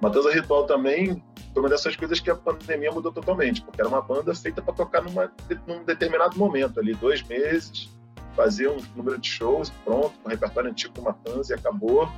Matanza 0.00 0.32
Ritual 0.32 0.64
também 0.64 1.22
foi 1.52 1.62
uma 1.62 1.68
dessas 1.68 1.96
coisas 1.96 2.20
que 2.20 2.30
a 2.30 2.34
pandemia 2.34 2.90
mudou 2.92 3.10
totalmente, 3.10 3.62
porque 3.62 3.80
era 3.80 3.88
uma 3.88 4.00
banda 4.00 4.34
feita 4.34 4.62
para 4.62 4.74
tocar 4.74 5.02
numa, 5.02 5.32
num 5.66 5.82
determinado 5.82 6.38
momento 6.38 6.78
ali, 6.78 6.94
dois 6.94 7.22
meses, 7.22 7.88
fazer 8.36 8.68
um 8.68 8.76
número 8.94 9.18
de 9.18 9.28
shows, 9.28 9.70
pronto, 9.84 10.12
com 10.22 10.28
um 10.28 10.30
repertório 10.30 10.70
antigo 10.70 10.94
do 10.94 11.02
Matanza 11.02 11.52
e 11.52 11.58
acabou. 11.58 12.08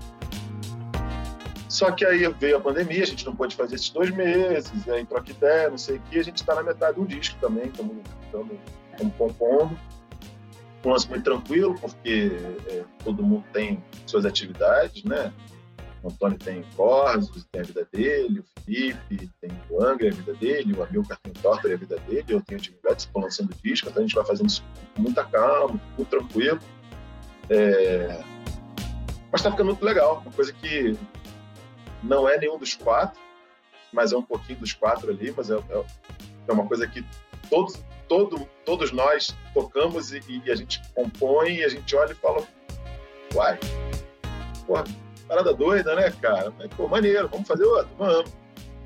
Só 1.70 1.90
que 1.92 2.04
aí 2.04 2.28
veio 2.38 2.56
a 2.56 2.60
pandemia, 2.60 3.02
a 3.02 3.06
gente 3.06 3.24
não 3.24 3.34
pôde 3.34 3.56
fazer 3.56 3.76
esses 3.76 3.90
dois 3.90 4.10
meses, 4.10 4.88
aí 4.88 5.06
troca 5.06 5.30
ideia, 5.30 5.70
não 5.70 5.78
sei 5.78 5.96
o 5.96 6.00
que, 6.00 6.18
a 6.18 6.24
gente 6.24 6.36
está 6.36 6.54
na 6.54 6.62
metade 6.62 6.98
do 6.98 7.06
disco 7.06 7.38
também, 7.40 7.66
estamos 7.66 9.14
compondo. 9.16 9.78
Um 10.84 10.90
lance 10.90 11.08
muito 11.08 11.24
tranquilo, 11.24 11.74
porque 11.80 12.32
é, 12.66 12.84
todo 13.04 13.22
mundo 13.22 13.44
tem 13.52 13.82
suas 14.06 14.24
atividades, 14.24 15.04
né? 15.04 15.32
O 16.02 16.08
Antônio 16.08 16.38
tem 16.38 16.64
Corsos, 16.76 17.44
tem 17.52 17.60
a 17.60 17.64
vida 17.64 17.86
dele, 17.92 18.40
o 18.40 18.44
Felipe 18.64 19.30
tem 19.40 19.50
o 19.68 19.82
Angra, 19.82 20.08
a 20.08 20.12
vida 20.12 20.32
dele, 20.34 20.72
o 20.72 20.82
Amilcar 20.82 21.18
tem 21.22 21.32
o 21.32 21.42
Tortor, 21.42 21.72
a 21.72 21.76
vida 21.76 21.98
dele, 22.00 22.24
eu 22.28 22.40
tenho 22.40 22.60
o 22.60 22.92
estou 22.92 23.22
lançando 23.22 23.54
disco, 23.62 23.88
então 23.88 24.02
a 24.02 24.06
gente 24.06 24.14
vai 24.14 24.24
fazendo 24.24 24.48
isso 24.48 24.64
com 24.94 25.02
muita 25.02 25.24
calma, 25.24 25.80
muito 25.96 26.08
tranquilo. 26.08 26.58
É... 27.50 28.22
Mas 29.30 29.40
está 29.40 29.50
ficando 29.50 29.66
muito 29.66 29.84
legal, 29.84 30.22
uma 30.22 30.32
coisa 30.32 30.52
que 30.52 30.96
não 32.02 32.28
é 32.28 32.38
nenhum 32.38 32.58
dos 32.58 32.74
quatro, 32.74 33.20
mas 33.92 34.12
é 34.12 34.16
um 34.16 34.22
pouquinho 34.22 34.58
dos 34.58 34.72
quatro 34.72 35.10
ali, 35.10 35.32
mas 35.36 35.50
é, 35.50 35.56
é, 35.56 35.84
é 36.48 36.52
uma 36.52 36.66
coisa 36.66 36.86
que 36.86 37.04
todos, 37.48 37.78
todo, 38.08 38.48
todos 38.64 38.92
nós 38.92 39.36
tocamos 39.52 40.12
e, 40.12 40.20
e, 40.28 40.50
a 40.50 40.54
gente 40.54 40.80
compõe 40.94 41.56
e 41.56 41.64
a 41.64 41.68
gente 41.68 41.94
olha 41.94 42.12
e 42.12 42.16
fala, 42.16 42.46
uai, 43.34 43.58
porra, 44.66 44.84
parada 45.30 45.54
doida, 45.54 45.94
né, 45.94 46.10
cara? 46.20 46.50
Pô, 46.76 46.88
maneiro, 46.88 47.28
vamos 47.28 47.46
fazer 47.46 47.64
outro, 47.64 47.88
vamos. 47.96 48.32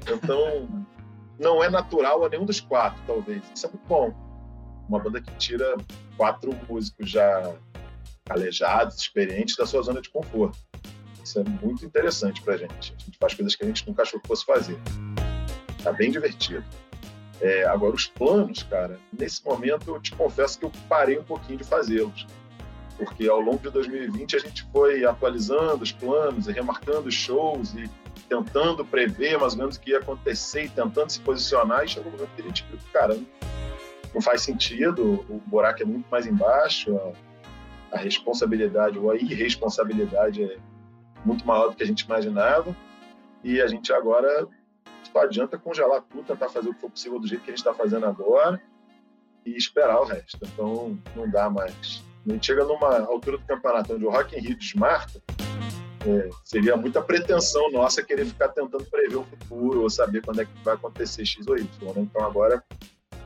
Então, 0.06 0.68
não 1.40 1.64
é 1.64 1.70
natural 1.70 2.22
a 2.22 2.28
nenhum 2.28 2.44
dos 2.44 2.60
quatro, 2.60 3.00
talvez. 3.06 3.42
Isso 3.54 3.64
é 3.64 3.70
muito 3.70 3.86
bom. 3.86 4.14
Uma 4.86 4.98
banda 4.98 5.22
que 5.22 5.34
tira 5.36 5.74
quatro 6.18 6.54
músicos 6.68 7.10
já 7.10 7.54
calejados, 8.26 8.96
experientes 8.96 9.56
da 9.56 9.64
sua 9.64 9.80
zona 9.80 10.02
de 10.02 10.10
conforto. 10.10 10.58
Isso 11.24 11.40
é 11.40 11.44
muito 11.44 11.86
interessante 11.86 12.42
pra 12.42 12.58
gente. 12.58 12.94
A 12.94 13.04
gente 13.04 13.18
faz 13.18 13.32
coisas 13.32 13.56
que 13.56 13.64
a 13.64 13.66
gente 13.66 13.88
nunca 13.88 14.02
achou 14.02 14.20
que 14.20 14.28
fosse 14.28 14.44
fazer. 14.44 14.78
Tá 15.82 15.94
bem 15.94 16.10
divertido. 16.10 16.64
É, 17.40 17.64
agora, 17.64 17.94
os 17.94 18.06
planos, 18.06 18.62
cara, 18.64 19.00
nesse 19.18 19.42
momento 19.42 19.94
eu 19.94 20.00
te 20.00 20.14
confesso 20.14 20.58
que 20.58 20.66
eu 20.66 20.72
parei 20.90 21.18
um 21.18 21.24
pouquinho 21.24 21.58
de 21.58 21.64
fazê-los. 21.64 22.26
Porque 22.96 23.28
ao 23.28 23.40
longo 23.40 23.58
de 23.58 23.70
2020 23.70 24.36
a 24.36 24.38
gente 24.38 24.64
foi 24.72 25.04
atualizando 25.04 25.82
os 25.82 25.92
planos 25.92 26.46
e 26.46 26.52
remarcando 26.52 27.08
os 27.08 27.14
shows 27.14 27.74
e 27.74 27.90
tentando 28.28 28.84
prever 28.84 29.38
mais 29.38 29.54
ou 29.54 29.60
menos 29.60 29.76
o 29.76 29.80
que 29.80 29.90
ia 29.90 29.98
acontecer 29.98 30.64
e 30.64 30.68
tentando 30.68 31.10
se 31.10 31.20
posicionar. 31.20 31.84
E 31.84 31.88
chegou 31.88 32.12
um 32.12 32.14
momento 32.14 32.30
que 32.36 32.42
a 32.42 32.44
gente 32.44 32.64
viu, 32.70 32.78
cara, 32.92 33.18
não 34.14 34.22
faz 34.22 34.42
sentido, 34.42 35.24
o 35.28 35.42
buraco 35.46 35.82
é 35.82 35.84
muito 35.84 36.06
mais 36.08 36.26
embaixo, 36.26 36.96
a, 36.96 37.96
a 37.96 37.98
responsabilidade 37.98 38.98
ou 38.98 39.10
a 39.10 39.16
irresponsabilidade 39.16 40.44
é 40.44 40.56
muito 41.24 41.44
maior 41.46 41.68
do 41.68 41.76
que 41.76 41.82
a 41.82 41.86
gente 41.86 42.02
imaginava. 42.02 42.76
E 43.42 43.60
a 43.60 43.66
gente 43.66 43.92
agora 43.92 44.46
só 45.12 45.20
adianta 45.20 45.58
congelar 45.58 46.02
tudo, 46.02 46.24
tentar 46.24 46.48
fazer 46.48 46.70
o 46.70 46.74
que 46.74 46.80
for 46.80 46.90
possível 46.90 47.18
do 47.18 47.26
jeito 47.26 47.42
que 47.42 47.50
a 47.50 47.52
gente 47.52 47.58
está 47.58 47.74
fazendo 47.74 48.06
agora 48.06 48.60
e 49.44 49.56
esperar 49.56 50.00
o 50.00 50.04
resto. 50.04 50.38
Então, 50.42 50.98
não 51.14 51.28
dá 51.28 51.50
mais. 51.50 52.02
A 52.26 52.32
gente 52.32 52.46
chega 52.46 52.64
numa 52.64 53.00
altura 53.00 53.36
do 53.36 53.44
campeonato 53.44 53.94
onde 53.94 54.04
o 54.06 54.10
Rock 54.10 54.36
in 54.36 54.40
Rio 54.40 54.56
desmarca, 54.56 55.20
é, 56.06 56.30
seria 56.42 56.76
muita 56.76 57.02
pretensão 57.02 57.70
nossa 57.70 58.02
querer 58.02 58.26
ficar 58.26 58.48
tentando 58.48 58.84
prever 58.84 59.16
o 59.16 59.24
futuro 59.24 59.82
ou 59.82 59.90
saber 59.90 60.22
quando 60.22 60.40
é 60.40 60.44
que 60.44 60.52
vai 60.64 60.74
acontecer 60.74 61.24
X 61.24 61.46
ou 61.46 61.56
Y. 61.56 61.66
Né? 61.94 62.02
Então, 62.02 62.24
agora, 62.24 62.62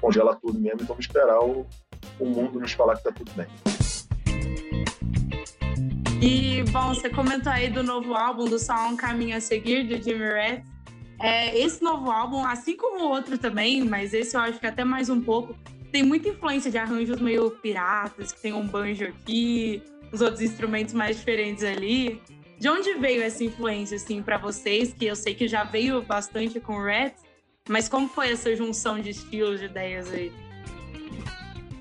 congela 0.00 0.34
tudo 0.34 0.58
mesmo 0.58 0.80
e 0.80 0.84
vamos 0.84 1.06
esperar 1.06 1.40
o, 1.40 1.66
o 2.18 2.26
mundo 2.26 2.58
nos 2.58 2.72
falar 2.72 2.94
que 2.94 3.08
está 3.08 3.12
tudo 3.12 3.30
bem. 3.32 3.46
E, 6.20 6.64
bom, 6.72 6.88
você 6.92 7.08
comentou 7.08 7.52
aí 7.52 7.68
do 7.68 7.84
novo 7.84 8.14
álbum 8.14 8.46
do 8.46 8.58
Só 8.58 8.88
Um 8.88 8.96
Caminho 8.96 9.36
a 9.36 9.40
Seguir, 9.40 9.84
do 9.84 10.02
Jimmy 10.02 10.26
Red. 10.26 10.62
É, 11.20 11.56
esse 11.56 11.82
novo 11.82 12.10
álbum, 12.10 12.44
assim 12.44 12.76
como 12.76 13.04
o 13.04 13.08
outro 13.08 13.38
também, 13.38 13.84
mas 13.84 14.12
esse 14.12 14.36
eu 14.36 14.40
acho 14.40 14.58
que 14.58 14.66
até 14.66 14.84
mais 14.84 15.08
um 15.08 15.20
pouco, 15.20 15.54
tem 15.90 16.02
muita 16.02 16.28
influência 16.28 16.70
de 16.70 16.78
arranjos 16.78 17.20
meio 17.20 17.50
piratas, 17.50 18.32
que 18.32 18.40
tem 18.40 18.52
um 18.52 18.66
banjo 18.66 19.04
aqui, 19.04 19.82
os 20.12 20.20
outros 20.20 20.40
instrumentos 20.40 20.94
mais 20.94 21.16
diferentes 21.16 21.64
ali. 21.64 22.20
De 22.58 22.68
onde 22.68 22.94
veio 22.94 23.22
essa 23.22 23.44
influência, 23.44 23.96
assim, 23.96 24.22
para 24.22 24.36
vocês? 24.36 24.92
Que 24.92 25.06
eu 25.06 25.16
sei 25.16 25.34
que 25.34 25.46
já 25.46 25.64
veio 25.64 26.02
bastante 26.02 26.58
com 26.58 26.74
o 26.74 26.84
Red, 26.84 27.12
mas 27.68 27.88
como 27.88 28.08
foi 28.08 28.32
essa 28.32 28.54
junção 28.56 29.00
de 29.00 29.10
estilos, 29.10 29.60
de 29.60 29.66
ideias 29.66 30.12
aí? 30.12 30.32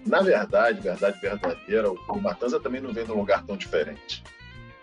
Na 0.06 0.22
verdade, 0.22 0.80
verdade 0.80 1.20
verdadeira, 1.20 1.92
o 1.92 2.22
Matanza 2.22 2.60
também 2.60 2.80
não 2.80 2.94
vem 2.94 3.04
de 3.04 3.12
um 3.12 3.18
lugar 3.18 3.44
tão 3.46 3.58
diferente. 3.58 4.24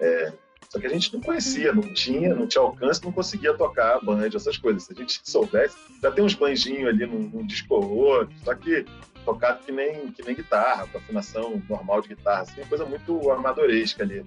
É, 0.01 0.33
só 0.69 0.81
que 0.81 0.87
a 0.87 0.91
gente 0.91 1.15
não 1.15 1.21
conhecia, 1.21 1.73
não 1.73 1.95
tinha, 1.95 2.35
não 2.35 2.47
tinha 2.47 2.63
alcance, 2.63 3.03
não 3.03 3.13
conseguia 3.13 3.55
tocar 3.55 4.05
band, 4.05 4.27
essas 4.35 4.59
coisas. 4.59 4.83
Se 4.83 4.93
a 4.93 4.97
gente 4.97 5.21
soubesse, 5.23 5.77
já 6.03 6.11
tem 6.11 6.25
uns 6.25 6.35
banjinhos 6.35 6.89
ali 6.89 7.07
num, 7.07 7.29
num 7.29 7.47
disco 7.47 7.75
ou 7.75 7.97
outro, 7.97 8.35
só 8.45 8.55
que 8.55 8.85
tocado 9.25 9.65
que 9.65 9.73
nem, 9.73 10.11
que 10.13 10.23
nem 10.23 10.35
guitarra, 10.35 10.87
com 10.87 10.99
afinação 10.99 11.63
normal 11.69 12.03
de 12.03 12.09
guitarra, 12.09 12.43
assim, 12.43 12.61
uma 12.61 12.69
coisa 12.69 12.85
muito 12.85 13.31
amadoresca 13.31 14.03
ali. 14.03 14.25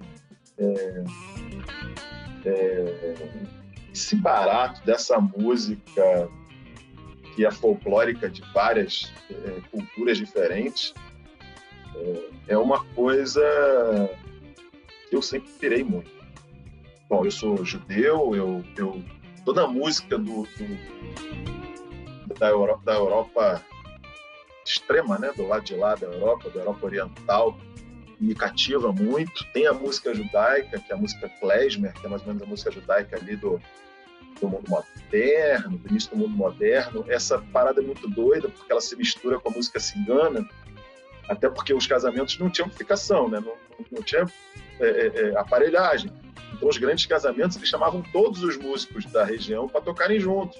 É, 0.58 1.04
é, 2.44 3.14
esse 3.92 4.16
barato 4.16 4.84
dessa 4.84 5.20
música 5.20 6.28
que 7.34 7.46
é 7.46 7.50
folclórica 7.50 8.28
de 8.28 8.42
várias 8.52 9.12
é, 9.30 9.60
culturas 9.70 10.18
diferentes 10.18 10.92
é, 11.94 12.30
é 12.48 12.58
uma 12.58 12.84
coisa 12.94 13.40
que 15.08 15.16
eu 15.16 15.22
sempre 15.22 15.48
pirei 15.60 15.84
muito. 15.84 16.10
Bom, 17.08 17.24
eu 17.24 17.30
sou 17.30 17.64
judeu, 17.64 18.34
eu, 18.34 18.64
eu 18.76 19.02
toda 19.44 19.64
a 19.64 19.66
música 19.66 20.18
do, 20.18 20.42
do, 20.42 22.34
da, 22.38 22.48
Europa, 22.48 22.82
da 22.84 22.94
Europa 22.94 23.64
extrema, 24.68 25.18
né, 25.18 25.32
do 25.34 25.46
lado 25.46 25.64
de 25.64 25.74
lá 25.74 25.94
da 25.94 26.06
Europa, 26.06 26.50
da 26.50 26.60
Europa 26.60 26.86
Oriental, 26.86 27.58
me 28.20 28.34
cativa 28.34 28.92
muito. 28.92 29.44
Tem 29.52 29.66
a 29.66 29.72
música 29.72 30.14
judaica, 30.14 30.78
que 30.78 30.92
é 30.92 30.94
a 30.94 30.98
música 30.98 31.28
klezmer, 31.40 31.92
que 31.94 32.06
é 32.06 32.08
mais 32.08 32.22
ou 32.22 32.28
menos 32.28 32.42
a 32.42 32.46
música 32.46 32.70
judaica 32.70 33.16
ali 33.16 33.36
do, 33.36 33.60
do 34.40 34.48
mundo 34.48 34.68
moderno, 34.68 35.78
do 35.78 35.88
início 35.88 36.10
do 36.10 36.16
mundo 36.16 36.36
moderno. 36.36 37.04
Essa 37.08 37.38
parada 37.52 37.80
é 37.80 37.84
muito 37.84 38.08
doida, 38.08 38.48
porque 38.48 38.70
ela 38.70 38.80
se 38.80 38.94
mistura 38.96 39.38
com 39.38 39.48
a 39.48 39.52
música 39.52 39.80
cigana, 39.80 40.46
até 41.28 41.48
porque 41.48 41.72
os 41.72 41.86
casamentos 41.86 42.38
não 42.38 42.50
tinham 42.50 42.66
amplificação, 42.66 43.28
né? 43.28 43.40
não, 43.40 43.54
não, 43.90 44.02
tinha 44.02 44.26
é, 44.80 44.86
é, 44.86 45.20
é, 45.30 45.38
aparelhagem. 45.38 46.12
Então, 46.54 46.68
os 46.68 46.78
grandes 46.78 47.06
casamentos, 47.06 47.56
eles 47.56 47.68
chamavam 47.68 48.02
todos 48.12 48.42
os 48.42 48.56
músicos 48.56 49.04
da 49.06 49.24
região 49.24 49.68
para 49.68 49.80
tocarem 49.80 50.18
juntos. 50.18 50.58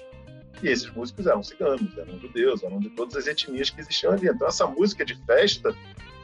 E 0.61 0.67
esses 0.67 0.89
músicos 0.91 1.25
eram 1.25 1.41
ciganos, 1.41 1.97
eram 1.97 2.19
judeus, 2.19 2.63
eram 2.63 2.79
de 2.79 2.89
todas 2.89 3.15
as 3.15 3.27
etnias 3.27 3.69
que 3.69 3.79
existiam 3.79 4.13
ali. 4.13 4.27
Então, 4.27 4.47
essa 4.47 4.67
música 4.67 5.05
de 5.05 5.15
festa 5.25 5.75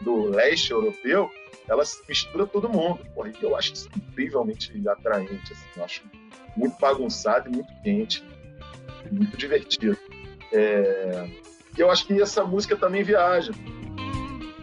do 0.01 0.25
leste 0.29 0.71
europeu, 0.71 1.31
ela 1.67 1.83
mistura 2.07 2.45
todo 2.45 2.69
mundo. 2.69 2.99
Porra, 3.13 3.31
eu 3.41 3.55
acho 3.55 3.73
isso 3.73 3.89
incrivelmente 3.95 4.71
atraente. 4.87 5.53
Assim, 5.53 5.65
eu 5.77 5.83
acho 5.85 6.03
muito 6.55 6.77
bagunçado 6.79 7.49
e 7.49 7.51
muito 7.53 7.73
quente, 7.81 8.23
muito 9.11 9.37
divertido. 9.37 9.97
É... 10.51 11.29
E 11.77 11.81
eu 11.81 11.89
acho 11.89 12.05
que 12.05 12.21
essa 12.21 12.43
música 12.43 12.75
também 12.75 13.03
viaja. 13.03 13.51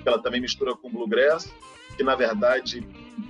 Ela 0.04 0.20
também 0.20 0.40
mistura 0.40 0.74
com 0.74 0.90
bluegrass, 0.90 1.52
que 1.96 2.02
na 2.02 2.14
verdade, 2.14 2.80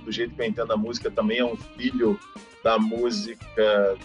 do 0.03 0.11
jeito 0.11 0.33
que 0.35 0.41
eu 0.41 0.45
entendo 0.45 0.71
a 0.73 0.77
música, 0.77 1.11
também 1.11 1.39
é 1.39 1.45
um 1.45 1.55
filho 1.55 2.19
da 2.63 2.79
música 2.79 3.97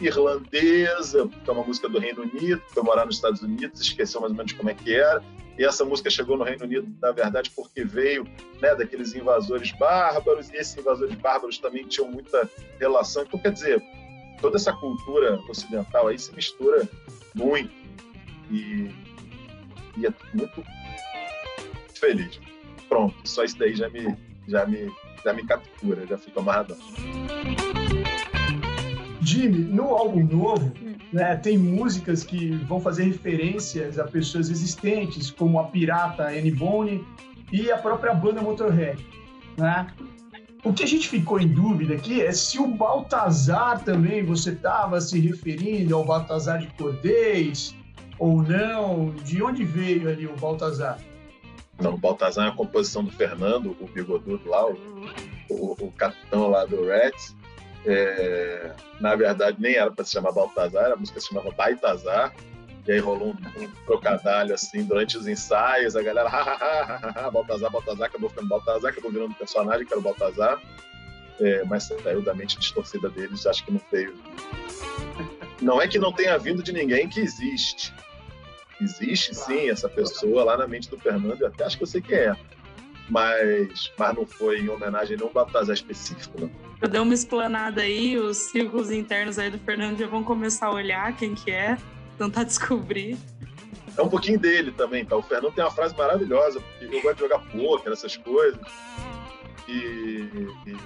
irlandesa, 0.00 1.26
porque 1.26 1.50
é 1.50 1.52
uma 1.52 1.64
música 1.64 1.88
do 1.88 1.98
Reino 1.98 2.22
Unido, 2.22 2.62
foi 2.68 2.82
morar 2.82 3.06
nos 3.06 3.16
Estados 3.16 3.42
Unidos, 3.42 3.80
esqueceu 3.80 4.20
mais 4.20 4.32
ou 4.32 4.36
menos 4.36 4.52
como 4.52 4.70
é 4.70 4.74
que 4.74 4.94
era. 4.94 5.22
E 5.58 5.64
essa 5.64 5.84
música 5.84 6.08
chegou 6.08 6.38
no 6.38 6.44
Reino 6.44 6.64
Unido, 6.64 6.88
na 7.02 7.12
verdade, 7.12 7.50
porque 7.50 7.84
veio 7.84 8.24
né, 8.60 8.74
daqueles 8.74 9.14
invasores 9.14 9.72
bárbaros, 9.72 10.48
e 10.50 10.56
esses 10.56 10.76
invasores 10.76 11.14
bárbaros 11.16 11.58
também 11.58 11.84
tinham 11.84 12.10
muita 12.10 12.48
relação. 12.78 13.22
Então, 13.22 13.38
quer 13.38 13.52
dizer, 13.52 13.82
toda 14.40 14.56
essa 14.56 14.72
cultura 14.72 15.38
ocidental 15.48 16.08
aí 16.08 16.18
se 16.18 16.34
mistura 16.34 16.88
muito. 17.34 17.70
E, 18.50 18.90
e 19.98 20.06
é 20.06 20.14
muito 20.34 20.64
feliz 21.94 22.40
pronto, 22.90 23.16
só 23.24 23.44
isso 23.44 23.56
daí 23.56 23.74
já 23.74 23.88
me, 23.88 24.14
já 24.48 24.66
me, 24.66 24.92
já 25.24 25.32
me 25.32 25.46
captura, 25.46 26.06
já 26.06 26.18
fico 26.18 26.40
amarradão. 26.40 26.76
Jimmy, 29.30 29.58
no 29.60 29.84
álbum 29.94 30.24
novo, 30.24 30.72
né, 31.12 31.36
tem 31.36 31.56
músicas 31.56 32.24
que 32.24 32.50
vão 32.66 32.80
fazer 32.80 33.04
referências 33.04 33.96
a 33.96 34.04
pessoas 34.04 34.50
existentes, 34.50 35.30
como 35.30 35.60
a 35.60 35.64
pirata 35.64 36.26
Annie 36.26 36.50
Bone 36.50 37.06
e 37.52 37.70
a 37.70 37.78
própria 37.78 38.12
banda 38.12 38.42
Motorhead. 38.42 38.98
Né? 39.56 39.86
O 40.64 40.72
que 40.72 40.82
a 40.82 40.86
gente 40.86 41.08
ficou 41.08 41.38
em 41.38 41.46
dúvida 41.46 41.94
aqui 41.94 42.20
é 42.20 42.32
se 42.32 42.58
o 42.58 42.66
Baltazar 42.66 43.84
também, 43.84 44.24
você 44.24 44.50
estava 44.50 45.00
se 45.00 45.20
referindo 45.20 45.94
ao 45.94 46.04
Baltazar 46.04 46.58
de 46.58 46.66
Cordês 46.68 47.72
ou 48.18 48.42
não, 48.42 49.10
de 49.24 49.40
onde 49.44 49.64
veio 49.64 50.08
ali 50.08 50.26
o 50.26 50.34
Baltazar? 50.34 50.98
Não, 51.80 51.94
o 51.94 51.96
Baltazar 51.96 52.46
é 52.46 52.48
a 52.50 52.54
composição 52.54 53.04
do 53.04 53.12
Fernando, 53.12 53.76
o 53.80 53.86
bigodudo 53.86 54.50
lá, 54.50 54.66
o, 54.66 54.76
o, 55.48 55.76
o 55.86 55.92
capitão 55.92 56.48
lá 56.48 56.64
do 56.64 56.84
Reds. 56.84 57.38
É, 57.86 58.72
na 59.00 59.14
verdade, 59.16 59.56
nem 59.60 59.74
era 59.74 59.90
para 59.90 60.04
se 60.04 60.12
chamar 60.12 60.32
Baltazar, 60.32 60.92
a 60.92 60.96
música 60.96 61.20
se 61.20 61.28
chamava 61.28 61.50
Baitazar. 61.50 62.34
E 62.86 62.92
aí 62.92 62.98
rolou 62.98 63.28
um, 63.28 63.62
um 63.62 63.70
trocadilho 63.86 64.54
assim 64.54 64.84
durante 64.84 65.16
os 65.16 65.28
ensaios, 65.28 65.94
a 65.94 66.02
galera, 66.02 66.28
ha, 66.28 67.30
Baltazar, 67.30 67.70
Baltazar, 67.70 68.08
acabou 68.08 68.30
ficando 68.30 68.48
Baltazar, 68.48 68.90
acabou 68.90 69.10
virando 69.10 69.34
personagem, 69.34 69.86
que 69.86 69.92
era 69.92 70.00
o 70.00 70.02
Baltazar. 70.02 70.60
É, 71.40 71.64
mas 71.64 71.84
saiu 71.84 72.20
da 72.22 72.34
mente 72.34 72.58
distorcida 72.58 73.08
deles, 73.08 73.46
acho 73.46 73.64
que 73.64 73.72
não 73.72 73.80
veio. 73.90 74.14
Não 75.60 75.80
é 75.80 75.88
que 75.88 75.98
não 75.98 76.12
tenha 76.12 76.36
vindo 76.38 76.62
de 76.62 76.72
ninguém 76.72 77.08
que 77.08 77.20
existe. 77.20 77.94
Existe 78.80 79.34
sim 79.34 79.70
essa 79.70 79.88
pessoa 79.88 80.44
lá 80.44 80.56
na 80.56 80.66
mente 80.66 80.88
do 80.90 80.98
Fernando, 80.98 81.40
eu 81.40 81.48
até 81.48 81.64
acho 81.64 81.76
que 81.76 81.82
eu 81.82 81.86
sei 81.86 82.00
quem 82.00 82.16
é. 82.16 82.36
Mas, 83.08 83.92
mas 83.98 84.14
não 84.14 84.26
foi 84.26 84.60
em 84.60 84.68
homenagem 84.68 85.16
a 85.16 85.18
nenhum 85.18 85.32
Baltazar 85.32 85.74
específico, 85.74 86.40
não. 86.40 86.69
Eu 86.80 86.88
dei 86.88 87.00
uma 87.00 87.12
explanada 87.12 87.82
aí, 87.82 88.16
os 88.16 88.36
círculos 88.36 88.90
internos 88.90 89.38
aí 89.38 89.50
do 89.50 89.58
Fernando 89.58 89.98
já 89.98 90.06
vão 90.06 90.24
começar 90.24 90.66
a 90.66 90.72
olhar 90.72 91.14
quem 91.14 91.34
que 91.34 91.50
é, 91.50 91.76
tentar 92.16 92.44
descobrir. 92.44 93.18
é 93.96 94.02
um 94.02 94.08
pouquinho 94.08 94.38
dele 94.38 94.72
também, 94.72 95.04
tá? 95.04 95.16
O 95.16 95.22
Fernando 95.22 95.52
tem 95.52 95.62
uma 95.62 95.70
frase 95.70 95.94
maravilhosa, 95.96 96.60
porque 96.60 96.96
eu 96.96 97.02
gosto 97.02 97.16
de 97.16 97.20
jogar 97.20 97.38
poker, 97.40 97.92
essas 97.92 98.16
coisas. 98.16 98.60
E, 99.68 100.26
e 100.66 100.76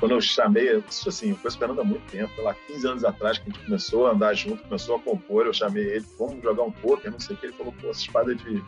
quando 0.00 0.12
eu 0.12 0.20
chamei, 0.20 0.82
isso 0.88 1.08
assim, 1.10 1.30
eu 1.30 1.36
conheço 1.36 1.56
o 1.56 1.58
Fernando 1.60 1.80
há 1.82 1.84
muito 1.84 2.10
tempo, 2.10 2.42
lá 2.42 2.54
15 2.66 2.86
anos 2.88 3.04
atrás, 3.04 3.38
que 3.38 3.50
a 3.50 3.52
gente 3.52 3.64
começou 3.66 4.06
a 4.06 4.12
andar 4.12 4.34
junto, 4.34 4.64
começou 4.64 4.96
a 4.96 4.98
compor, 4.98 5.46
eu 5.46 5.52
chamei 5.52 5.84
ele, 5.84 6.06
vamos 6.18 6.42
jogar 6.42 6.62
um 6.64 6.72
poker, 6.72 7.12
não 7.12 7.20
sei 7.20 7.36
o 7.36 7.38
que, 7.38 7.46
ele 7.46 7.52
falou, 7.52 7.72
pô, 7.80 7.90
essa 7.90 8.00
espada 8.00 8.34
de... 8.34 8.64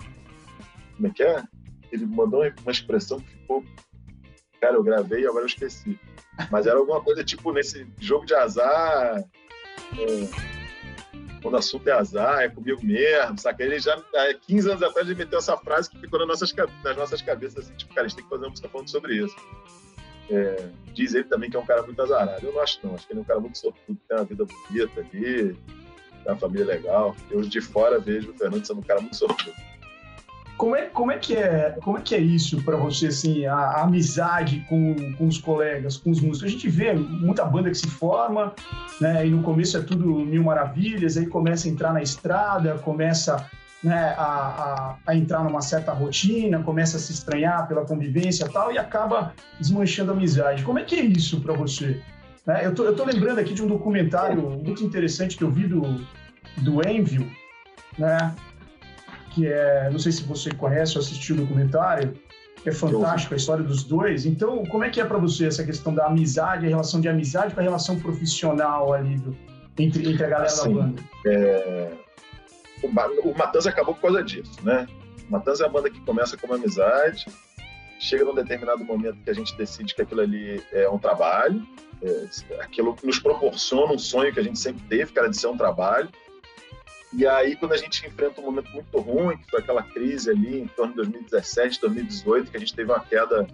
Como 0.95 1.09
é 1.09 1.11
que 1.11 1.23
é? 1.23 1.43
Ele 1.91 2.07
mandou 2.07 2.41
uma 2.41 2.71
expressão 2.71 3.19
que 3.19 3.31
ficou... 3.31 3.65
Cara, 4.63 4.77
eu 4.77 4.83
gravei 4.83 5.23
e 5.23 5.27
agora 5.27 5.43
eu 5.43 5.49
esqueci. 5.49 5.99
Mas 6.51 6.67
era 6.67 6.79
alguma 6.79 7.03
coisa 7.03 7.23
tipo 7.23 7.53
nesse 7.53 7.87
jogo 8.01 8.25
de 8.25 8.35
azar... 8.35 9.23
É 9.99 10.53
quando 11.43 11.57
assunto 11.57 11.89
é 11.89 11.93
azar, 11.93 12.41
é 12.41 12.49
comigo 12.49 12.81
mesmo, 12.85 13.37
saca? 13.37 13.63
Ele 13.63 13.79
já, 13.79 13.95
há 13.95 14.35
15 14.35 14.71
anos 14.71 14.83
atrás, 14.83 15.09
ele 15.09 15.19
meteu 15.19 15.41
essa 15.41 15.57
frase 15.57 15.91
que 15.91 15.99
ficou 15.99 16.19
nas 16.21 16.29
nossas, 16.29 16.55
nas 16.85 16.97
nossas 16.97 17.21
cabeças, 17.21 17.65
assim, 17.65 17.75
tipo, 17.75 17.93
cara, 17.93 18.07
a 18.07 18.09
gente 18.09 18.17
tem 18.17 18.25
que 18.25 18.31
fazer 18.31 18.45
uma 18.45 18.51
música 18.51 18.69
falando 18.69 18.89
sobre 18.89 19.17
isso. 19.17 19.37
É, 20.31 20.69
diz 20.95 21.15
ele 21.15 21.25
também 21.25 21.51
que 21.51 21.57
é 21.57 21.61
um 21.61 21.67
cara 21.67 21.83
muito 21.83 22.01
azarado. 22.01 22.47
Eu 22.47 22.53
não 22.53 22.63
acho, 22.63 22.79
não. 22.85 22.95
Acho 22.95 23.07
que 23.07 23.13
ele 23.13 23.21
é 23.21 23.23
um 23.23 23.27
cara 23.27 23.41
muito 23.41 23.59
sortudo, 23.59 23.99
tem 24.09 24.17
uma 24.17 24.25
vida 24.25 24.45
bonita 24.45 25.01
ali, 25.01 25.55
tem 25.55 25.57
uma 26.27 26.37
família 26.37 26.65
legal. 26.65 27.17
Eu, 27.31 27.43
de 27.43 27.61
fora, 27.61 27.99
vejo 27.99 28.31
o 28.31 28.35
Fernando 28.35 28.65
sendo 28.65 28.79
um 28.79 28.85
cara 28.85 29.01
muito 29.01 29.17
sortudo. 29.17 29.53
Como 30.57 30.77
é, 30.77 30.83
como 30.83 31.11
é, 31.11 31.19
que, 31.19 31.35
é, 31.35 31.77
como 31.83 31.99
é 31.99 32.01
que 32.01 32.15
é 32.15 32.19
isso 32.19 32.63
para 32.63 32.77
você, 32.77 33.09
assim, 33.09 33.47
a, 33.47 33.55
a, 33.55 33.83
amizade 33.83 34.65
com, 34.69 34.95
com 35.15 35.27
os 35.27 35.39
colegas, 35.39 35.97
com 35.97 36.11
os 36.11 36.21
músicos? 36.21 36.49
A 36.49 36.53
gente 36.53 36.69
vê 36.69 36.93
muita 36.93 37.45
banda 37.45 37.71
que 37.71 37.77
se 37.77 37.89
forma, 37.89 38.55
né, 39.01 39.27
e 39.27 39.31
no 39.31 39.43
começo 39.43 39.77
é 39.77 39.83
tudo 39.83 40.07
mil 40.07 40.45
maravilhas, 40.45 41.17
aí 41.17 41.27
começa 41.27 41.67
a 41.67 41.71
entrar 41.71 41.93
na 41.93 42.03
estrada, 42.03 42.79
começa 42.79 43.45
né, 43.83 44.15
a, 44.17 44.23
a, 44.23 44.97
a, 45.07 45.17
entrar 45.17 45.43
numa 45.43 45.61
certa 45.61 45.93
rotina, 45.93 46.63
começa 46.63 46.97
a 46.97 47.01
se 47.01 47.13
estranhar 47.13 47.67
pela 47.67 47.85
convivência 47.85 48.49
tal, 48.49 48.73
e 48.73 48.79
acaba 48.79 49.35
desmanchando 49.59 50.13
a 50.13 50.15
amizade. 50.15 50.63
Como 50.63 50.79
é 50.79 50.85
que 50.85 50.95
é 50.95 51.03
isso 51.03 51.41
para 51.41 51.55
você? 51.55 52.01
Né, 52.47 52.61
eu, 52.65 52.75
tô, 52.75 52.85
eu 52.85 52.95
tô 52.95 53.05
lembrando 53.05 53.41
aqui 53.41 53.53
de 53.53 53.63
um 53.63 53.67
documentário 53.67 54.41
muito 54.43 54.85
interessante 54.85 55.37
que 55.37 55.43
eu 55.43 55.51
vi 55.51 55.67
do, 55.67 55.83
do 56.59 56.87
Envio, 56.87 57.29
né, 57.99 58.33
que 59.35 59.47
é, 59.47 59.89
não 59.91 59.99
sei 59.99 60.13
se 60.13 60.23
você 60.23 60.51
conhece 60.51 60.97
ou 60.97 61.03
assistiu 61.03 61.37
o 61.37 61.39
documentário, 61.41 62.15
é 62.65 62.73
fantástico 62.73 63.35
a 63.35 63.37
história 63.37 63.65
dos 63.65 63.83
dois. 63.83 64.25
Então, 64.25 64.65
como 64.67 64.85
é 64.85 64.91
que 64.91 65.01
é 65.01 65.05
para 65.05 65.19
você 65.19 65.47
essa 65.47 65.65
questão 65.65 65.93
da 65.95 66.07
amizade, 66.07 66.67
a 66.67 66.69
relação 66.69 67.01
de 67.01 67.09
amizade 67.09 67.55
com 67.55 67.61
a 67.61 67.63
relação 67.63 67.99
profissional 67.99 68.93
ali 68.93 69.17
do, 69.17 69.37
entre, 69.79 70.09
entre 70.09 70.25
a 70.25 70.29
galera 70.29 70.51
assim, 70.51 70.75
da 70.75 70.83
banda? 70.83 71.03
É... 71.27 71.93
O, 72.83 73.29
o 73.29 73.39
Matanza 73.39 73.71
acabou 73.71 73.95
por 73.95 74.03
causa 74.03 74.23
disso, 74.23 74.59
né? 74.63 74.87
O 75.29 75.33
Matanza 75.33 75.65
é 75.65 75.67
a 75.67 75.71
banda 75.71 75.91
que 75.91 76.01
começa 76.01 76.37
como 76.37 76.55
amizade, 76.55 77.27
chega 77.99 78.25
num 78.25 78.35
determinado 78.35 78.85
momento 78.85 79.19
que 79.25 79.31
a 79.31 79.35
gente 79.35 79.57
decide 79.57 79.95
que 79.95 80.03
aquilo 80.03 80.21
ali 80.21 80.63
é 80.73 80.89
um 80.89 80.99
trabalho, 80.99 81.65
é, 82.03 82.27
aquilo 82.61 82.97
nos 83.03 83.19
proporciona 83.21 83.93
um 83.93 83.99
sonho 83.99 84.33
que 84.33 84.41
a 84.41 84.43
gente 84.43 84.59
sempre 84.59 84.83
teve, 84.89 85.13
que 85.13 85.19
era 85.19 85.31
de 85.31 85.37
ser 85.37 85.47
um 85.47 85.57
trabalho. 85.57 86.09
E 87.13 87.27
aí, 87.27 87.57
quando 87.57 87.73
a 87.73 87.77
gente 87.77 88.07
enfrenta 88.07 88.41
um 88.41 88.45
momento 88.45 88.71
muito 88.71 88.99
ruim, 88.99 89.37
que 89.37 89.51
foi 89.51 89.61
aquela 89.61 89.83
crise 89.83 90.31
ali 90.31 90.61
em 90.61 90.67
torno 90.67 90.93
de 90.93 90.97
2017, 90.97 91.81
2018, 91.81 92.51
que 92.51 92.57
a 92.57 92.61
gente 92.61 92.75
teve 92.75 92.91
uma 92.91 93.01
queda 93.01 93.47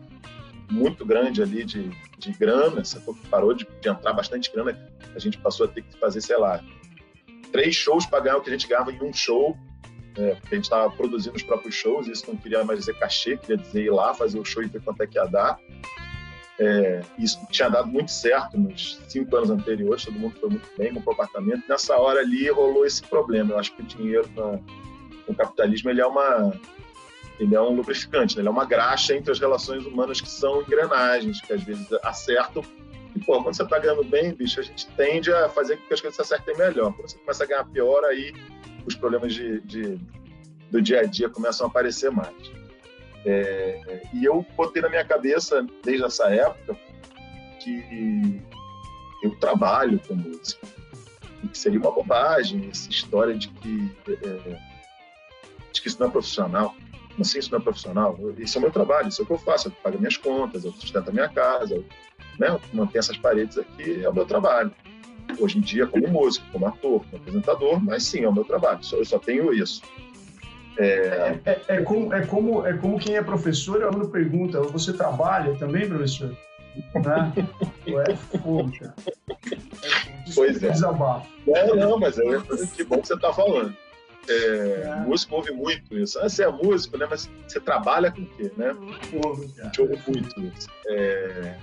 muito 0.71 1.05
grande 1.05 1.43
ali 1.43 1.65
de, 1.65 1.91
de 2.19 2.33
grana, 2.33 2.83
parou 3.31 3.55
de, 3.55 3.67
de 3.81 3.89
entrar 3.89 4.13
bastante 4.13 4.53
grana, 4.53 4.79
a 5.15 5.19
gente 5.19 5.39
passou 5.39 5.67
a 5.67 5.69
ter 5.69 5.83
que 5.83 5.99
fazer, 5.99 6.21
sei 6.21 6.37
lá, 6.37 6.63
três 7.51 7.75
shows 7.75 8.07
para 8.07 8.21
ganhar 8.21 8.37
o 8.37 8.43
que 8.43 8.51
a 8.51 8.53
gente 8.53 8.69
ganhava 8.69 8.93
em 8.93 9.03
um 9.03 9.13
show, 9.13 9.57
é, 10.17 10.35
porque 10.35 10.55
a 10.55 10.59
gente 10.59 10.65
estava 10.65 10.91
produzindo 10.91 11.37
os 11.37 11.43
próprios 11.43 11.75
shows, 11.75 12.07
isso 12.07 12.25
não 12.29 12.37
queria 12.37 12.65
mais 12.65 12.81
dizer 12.81 12.99
cachê, 12.99 13.37
queria 13.37 13.57
dizer 13.57 13.85
ir 13.85 13.91
lá 13.91 14.15
fazer 14.15 14.39
o 14.39 14.45
show 14.45 14.63
e 14.63 14.67
ver 14.67 14.83
quanto 14.83 15.03
é 15.03 15.07
que 15.07 15.19
ia 15.19 15.25
dar. 15.25 15.59
É, 16.61 17.03
isso 17.17 17.39
tinha 17.51 17.69
dado 17.69 17.87
muito 17.87 18.11
certo 18.11 18.59
nos 18.59 19.01
cinco 19.09 19.37
anos 19.37 19.51
anteriores, 19.51 20.05
todo 20.05 20.19
mundo 20.19 20.35
foi 20.41 20.51
muito 20.51 20.69
bem 20.77 20.93
com 20.93 20.99
o 21.01 21.03
comportamento. 21.03 21.63
Nessa 21.69 21.97
hora 21.97 22.21
ali 22.21 22.51
rolou 22.51 22.85
esse 22.85 23.03
problema. 23.03 23.53
Eu 23.53 23.59
acho 23.59 23.73
que 23.75 23.83
o 23.83 23.85
dinheiro 23.85 24.29
no, 24.35 24.65
no 25.29 25.35
capitalismo 25.35 25.91
ele 25.91 26.01
é 26.01 26.07
uma 26.07 26.53
ele 27.39 27.55
é 27.55 27.61
um 27.61 27.71
lubrificante, 27.71 28.35
né? 28.35 28.41
ele 28.41 28.49
é 28.49 28.51
uma 28.51 28.65
graxa 28.65 29.15
entre 29.15 29.31
as 29.31 29.39
relações 29.39 29.87
humanas 29.87 30.21
que 30.21 30.29
são 30.29 30.61
engrenagens, 30.63 31.41
que 31.41 31.53
às 31.53 31.63
vezes 31.63 31.87
acertam. 32.03 32.65
E, 33.15 33.21
pô, 33.21 33.41
quando 33.41 33.55
você 33.55 33.63
está 33.63 33.79
ganhando 33.79 34.03
bem, 34.03 34.35
bicho, 34.35 34.59
a 34.59 34.63
gente 34.65 34.89
tende 34.97 35.33
a 35.33 35.49
fazer 35.49 35.77
com 35.77 35.87
que 35.87 35.95
as 35.95 36.01
coisas 36.01 36.17
se 36.17 36.23
acertem 36.23 36.57
melhor. 36.57 36.93
Quando 36.93 37.09
você 37.09 37.19
começa 37.19 37.45
a 37.45 37.47
ganhar 37.47 37.65
pior, 37.67 38.05
aí 38.05 38.35
os 38.85 38.97
problemas 38.97 39.33
de, 39.33 39.61
de 39.61 40.01
do 40.71 40.83
dia 40.83 41.01
a 41.01 41.05
dia 41.05 41.29
começam 41.29 41.67
a 41.67 41.71
aparecer 41.71 42.11
mais. 42.11 42.35
É, 43.31 44.01
e 44.15 44.25
eu 44.25 44.45
botei 44.57 44.81
na 44.81 44.89
minha 44.89 45.05
cabeça, 45.05 45.67
desde 45.85 46.03
essa 46.03 46.31
época, 46.31 46.75
que 47.61 48.41
eu 49.23 49.35
trabalho 49.37 50.01
com 50.09 50.15
música. 50.15 50.67
E 51.45 51.49
que 51.49 51.59
seria 51.59 51.79
uma 51.79 51.91
bobagem 51.91 52.71
essa 52.71 52.89
história 52.89 53.37
de 53.37 53.49
que, 53.49 53.95
é, 54.09 54.59
de 55.71 55.83
que 55.83 55.89
isso 55.89 56.01
não 56.01 56.09
é 56.09 56.11
profissional. 56.11 56.75
Como 57.11 57.21
assim 57.21 57.39
isso 57.39 57.51
não 57.53 57.59
é 57.59 57.63
profissional? 57.63 58.19
Isso 58.39 58.57
é 58.57 58.59
o 58.61 58.63
meu 58.63 58.71
trabalho, 58.71 59.09
isso 59.09 59.21
é 59.21 59.25
o 59.25 59.27
que 59.27 59.33
eu 59.35 59.39
faço. 59.39 59.69
Eu 59.69 59.73
pago 59.73 59.99
minhas 59.99 60.17
contas, 60.17 60.65
eu 60.65 60.73
sustento 60.73 61.11
a 61.11 61.13
minha 61.13 61.29
casa, 61.29 61.75
eu, 61.75 61.85
né, 62.39 62.59
manter 62.73 62.99
essas 62.99 63.19
paredes 63.19 63.59
aqui 63.59 64.03
é 64.03 64.09
o 64.09 64.15
meu 64.15 64.25
trabalho. 64.25 64.73
Hoje 65.39 65.59
em 65.59 65.61
dia, 65.61 65.87
como 65.87 66.09
músico, 66.09 66.47
como 66.51 66.67
ator, 66.67 67.05
como 67.05 67.17
apresentador, 67.17 67.79
mas 67.85 68.05
sim, 68.05 68.25
é 68.25 68.29
o 68.29 68.33
meu 68.33 68.45
trabalho. 68.45 68.81
Eu 68.91 69.05
só 69.05 69.19
tenho 69.19 69.53
isso. 69.53 69.83
É... 70.79 71.39
É, 71.45 71.61
é, 71.69 71.83
como, 71.83 72.15
é, 72.15 72.25
como, 72.25 72.67
é 72.67 72.73
como 72.75 72.99
quem 72.99 73.17
é 73.17 73.23
professor, 73.23 73.81
o 73.83 73.87
aluno 73.89 74.09
pergunta: 74.09 74.61
você 74.63 74.93
trabalha 74.93 75.57
também, 75.57 75.89
professor? 75.89 76.35
Né? 76.95 77.33
é 77.87 78.17
fogo, 78.39 78.71
cara. 78.79 78.95
pois 80.35 80.63
é. 80.63 80.71
Desabafo. 80.71 81.29
Não, 81.47 81.75
não, 81.75 81.99
mas 81.99 82.19
é, 82.19 82.23
que 82.77 82.85
bom 82.85 83.01
que 83.01 83.09
você 83.09 83.15
está 83.15 83.33
falando. 83.33 83.75
É, 84.29 84.83
é. 84.85 84.97
Músico 85.07 85.37
ouve 85.37 85.51
muito 85.53 85.97
isso. 85.97 86.19
Ah, 86.21 86.29
você 86.29 86.45
é 86.45 86.51
músico, 86.51 86.97
né? 86.99 87.07
Mas 87.11 87.29
você 87.47 87.59
trabalha 87.59 88.13
com 88.13 88.21
o 88.23 88.27
quê, 88.27 88.53
né? 88.57 88.77
Ouve 89.25 89.99
muito 90.07 90.41
isso. 90.41 90.69
É, 90.87 91.55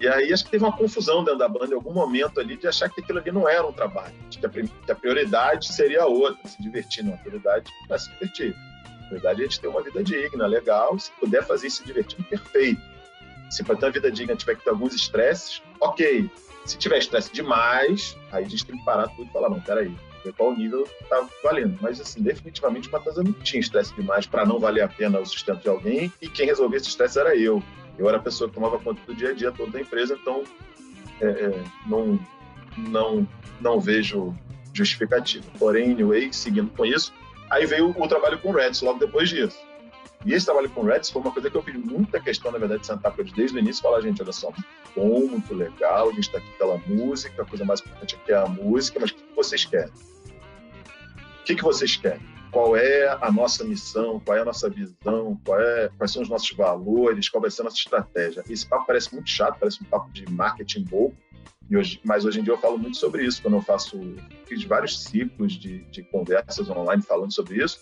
e 0.00 0.08
aí 0.08 0.32
acho 0.32 0.44
que 0.46 0.50
teve 0.50 0.64
uma 0.64 0.74
confusão 0.74 1.22
dentro 1.22 1.38
da 1.38 1.46
banda 1.46 1.72
em 1.72 1.74
algum 1.74 1.92
momento 1.92 2.40
ali 2.40 2.56
de 2.56 2.66
achar 2.66 2.88
que 2.88 3.02
aquilo 3.02 3.18
ali 3.18 3.30
não 3.30 3.46
era 3.46 3.66
um 3.66 3.72
trabalho, 3.72 4.14
que 4.30 4.46
a, 4.46 4.48
que 4.48 4.90
a 4.90 4.94
prioridade 4.94 5.70
seria 5.70 6.06
outra, 6.06 6.48
se 6.48 6.60
divertir. 6.62 7.04
Não, 7.04 7.12
a 7.12 7.18
prioridade 7.18 7.70
é 7.90 7.98
se 7.98 8.10
divertir. 8.12 8.56
A 8.86 9.06
prioridade 9.08 9.42
é 9.42 9.44
a 9.44 9.46
gente 9.46 9.60
ter 9.60 9.68
uma 9.68 9.82
vida 9.82 10.02
digna, 10.02 10.46
legal, 10.46 10.98
se 10.98 11.10
puder 11.20 11.44
fazer 11.44 11.66
isso 11.66 11.78
se 11.78 11.84
divertindo, 11.84 12.24
perfeito. 12.24 12.80
Se 13.50 13.62
para 13.62 13.76
ter 13.76 13.86
uma 13.86 13.92
vida 13.92 14.10
digna 14.10 14.34
tiver 14.34 14.54
que 14.54 14.64
ter 14.64 14.70
alguns 14.70 14.94
estresses, 14.94 15.60
ok. 15.78 16.30
Se 16.64 16.78
tiver 16.78 16.96
estresse 16.96 17.30
demais, 17.30 18.16
aí 18.32 18.44
a 18.44 18.48
gente 18.48 18.64
tem 18.64 18.78
que 18.78 18.84
parar 18.84 19.08
tudo 19.08 19.28
e 19.28 19.32
falar, 19.32 19.50
não, 19.50 19.60
peraí, 19.60 19.94
ver 20.24 20.32
qual 20.32 20.56
nível 20.56 20.88
tá 21.10 21.26
valendo. 21.42 21.78
Mas, 21.80 22.00
assim, 22.00 22.22
definitivamente 22.22 22.88
o 22.88 22.92
Matanza 22.92 23.22
não 23.22 23.32
tinha 23.32 23.60
estresse 23.60 23.94
demais 23.94 24.26
para 24.26 24.46
não 24.46 24.58
valer 24.58 24.82
a 24.82 24.88
pena 24.88 25.20
o 25.20 25.26
sustento 25.26 25.62
de 25.62 25.68
alguém 25.68 26.10
e 26.22 26.28
quem 26.28 26.46
resolvia 26.46 26.78
esse 26.78 26.88
estresse 26.88 27.18
era 27.18 27.36
eu. 27.36 27.62
Eu 27.98 28.08
era 28.08 28.18
a 28.18 28.20
pessoa 28.20 28.48
que 28.48 28.54
tomava 28.54 28.78
conta 28.78 29.00
do 29.06 29.14
dia 29.14 29.30
a 29.30 29.32
dia 29.32 29.52
toda 29.52 29.72
da 29.72 29.80
empresa, 29.80 30.18
então 30.20 30.44
é, 31.20 31.26
é, 31.26 31.64
não, 31.86 32.18
não, 32.76 33.28
não 33.60 33.80
vejo 33.80 34.34
justificativa. 34.72 35.44
Porém, 35.58 35.92
anyway, 35.92 36.32
seguindo 36.32 36.70
com 36.70 36.84
isso, 36.84 37.12
aí 37.50 37.66
veio 37.66 37.90
o 37.90 38.08
trabalho 38.08 38.38
com 38.38 38.50
o 38.50 38.52
Reds 38.52 38.80
logo 38.80 38.98
depois 38.98 39.28
disso. 39.28 39.58
E 40.24 40.34
esse 40.34 40.44
trabalho 40.44 40.68
com 40.70 40.82
o 40.82 40.84
Reds 40.84 41.10
foi 41.10 41.22
uma 41.22 41.32
coisa 41.32 41.50
que 41.50 41.56
eu 41.56 41.62
fiz 41.62 41.74
muita 41.76 42.20
questão, 42.20 42.52
na 42.52 42.58
verdade, 42.58 42.82
de 42.82 42.86
sentar 42.86 43.12
com 43.12 43.22
eles 43.22 43.32
desde 43.32 43.56
o 43.56 43.58
início 43.58 43.80
e 43.80 43.82
falar, 43.82 44.02
gente, 44.02 44.22
olha 44.22 44.32
só, 44.32 44.52
bom, 44.94 45.26
muito 45.26 45.54
legal, 45.54 46.08
a 46.08 46.12
gente 46.12 46.24
está 46.24 46.38
aqui 46.38 46.50
pela 46.58 46.76
música, 46.86 47.42
a 47.42 47.46
coisa 47.46 47.64
mais 47.64 47.80
importante 47.80 48.16
aqui 48.16 48.32
é 48.32 48.36
a 48.36 48.46
música, 48.46 49.00
mas 49.00 49.10
o 49.10 49.14
que 49.14 49.22
vocês 49.34 49.64
querem? 49.64 49.90
O 51.40 51.44
que, 51.44 51.54
que 51.56 51.62
vocês 51.62 51.96
querem? 51.96 52.30
qual 52.50 52.76
é 52.76 53.06
a 53.20 53.30
nossa 53.30 53.64
missão, 53.64 54.20
qual 54.20 54.36
é 54.36 54.40
a 54.40 54.44
nossa 54.44 54.68
visão, 54.68 55.40
é, 55.48 55.90
quais 55.96 56.12
são 56.12 56.22
os 56.22 56.28
nossos 56.28 56.50
valores, 56.52 57.28
qual 57.28 57.40
vai 57.40 57.50
ser 57.50 57.62
a 57.62 57.64
nossa 57.64 57.76
estratégia. 57.76 58.44
Esse 58.48 58.66
papo 58.66 58.86
parece 58.86 59.14
muito 59.14 59.28
chato, 59.28 59.58
parece 59.58 59.82
um 59.82 59.86
papo 59.86 60.10
de 60.12 60.28
marketing 60.30 60.84
bobo, 60.84 61.16
hoje, 61.72 62.00
mas 62.04 62.24
hoje 62.24 62.40
em 62.40 62.42
dia 62.42 62.52
eu 62.52 62.58
falo 62.58 62.76
muito 62.78 62.96
sobre 62.96 63.24
isso, 63.24 63.40
quando 63.40 63.54
eu 63.54 63.62
faço, 63.62 63.98
fiz 64.46 64.64
vários 64.64 65.02
ciclos 65.02 65.52
de, 65.52 65.84
de 65.84 66.02
conversas 66.02 66.68
online 66.68 67.02
falando 67.02 67.32
sobre 67.32 67.62
isso, 67.62 67.78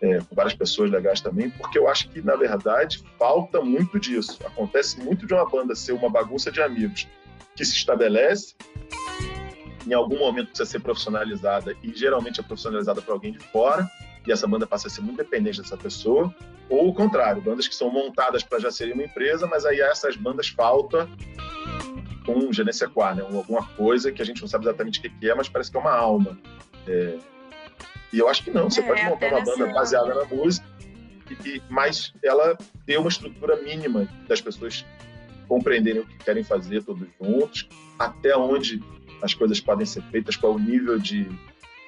é, 0.00 0.18
com 0.18 0.34
várias 0.34 0.54
pessoas 0.54 0.90
legais 0.90 1.20
também, 1.20 1.48
porque 1.50 1.78
eu 1.78 1.88
acho 1.88 2.10
que, 2.10 2.20
na 2.20 2.36
verdade, 2.36 3.02
falta 3.18 3.62
muito 3.62 3.98
disso. 3.98 4.38
Acontece 4.44 5.00
muito 5.00 5.26
de 5.26 5.32
uma 5.32 5.48
banda 5.48 5.74
ser 5.74 5.92
uma 5.92 6.10
bagunça 6.10 6.52
de 6.52 6.60
amigos 6.60 7.08
que 7.56 7.64
se 7.64 7.74
estabelece 7.74 8.54
em 9.86 9.92
algum 9.92 10.18
momento 10.18 10.48
precisa 10.48 10.70
ser 10.70 10.80
profissionalizada 10.80 11.76
e 11.82 11.92
geralmente 11.94 12.40
é 12.40 12.42
profissionalizada 12.42 13.02
por 13.02 13.12
alguém 13.12 13.32
de 13.32 13.38
fora 13.38 13.88
e 14.26 14.32
essa 14.32 14.46
banda 14.46 14.66
passa 14.66 14.88
a 14.88 14.90
ser 14.90 15.02
muito 15.02 15.18
dependente 15.18 15.60
dessa 15.60 15.76
pessoa 15.76 16.34
ou 16.68 16.88
o 16.88 16.94
contrário, 16.94 17.42
bandas 17.42 17.68
que 17.68 17.74
são 17.74 17.90
montadas 17.90 18.42
para 18.42 18.58
já 18.58 18.70
serem 18.70 18.94
uma 18.94 19.04
empresa, 19.04 19.46
mas 19.46 19.66
aí 19.66 19.80
essas 19.80 20.16
bandas 20.16 20.48
falta 20.48 21.08
um 22.26 22.50
quoi, 22.92 23.14
né? 23.14 23.22
alguma 23.22 23.66
coisa 23.76 24.10
que 24.10 24.22
a 24.22 24.24
gente 24.24 24.40
não 24.40 24.48
sabe 24.48 24.64
exatamente 24.64 24.98
o 24.98 25.02
que 25.02 25.28
é, 25.28 25.34
mas 25.34 25.48
parece 25.48 25.70
que 25.70 25.76
é 25.76 25.80
uma 25.80 25.92
alma. 25.92 26.38
É... 26.88 27.18
E 28.12 28.18
eu 28.18 28.28
acho 28.28 28.42
que 28.42 28.50
não, 28.50 28.70
você 28.70 28.80
é, 28.80 28.86
pode 28.86 29.04
montar 29.04 29.28
uma 29.28 29.44
banda 29.44 29.66
baseada 29.72 30.14
na 30.14 30.24
música, 30.24 30.66
e, 31.44 31.60
mas 31.68 32.14
ela 32.22 32.56
ter 32.86 32.98
uma 32.98 33.08
estrutura 33.08 33.56
mínima 33.56 34.08
das 34.26 34.40
pessoas 34.40 34.86
compreenderem 35.48 36.00
o 36.00 36.06
que 36.06 36.16
querem 36.18 36.42
fazer 36.42 36.82
todos 36.82 37.06
juntos, 37.20 37.68
até 37.98 38.36
onde 38.36 38.82
as 39.24 39.32
coisas 39.32 39.58
podem 39.58 39.86
ser 39.86 40.02
feitas, 40.10 40.36
qual 40.36 40.52
é 40.52 40.56
o 40.56 40.58
nível 40.58 40.98
de, 40.98 41.26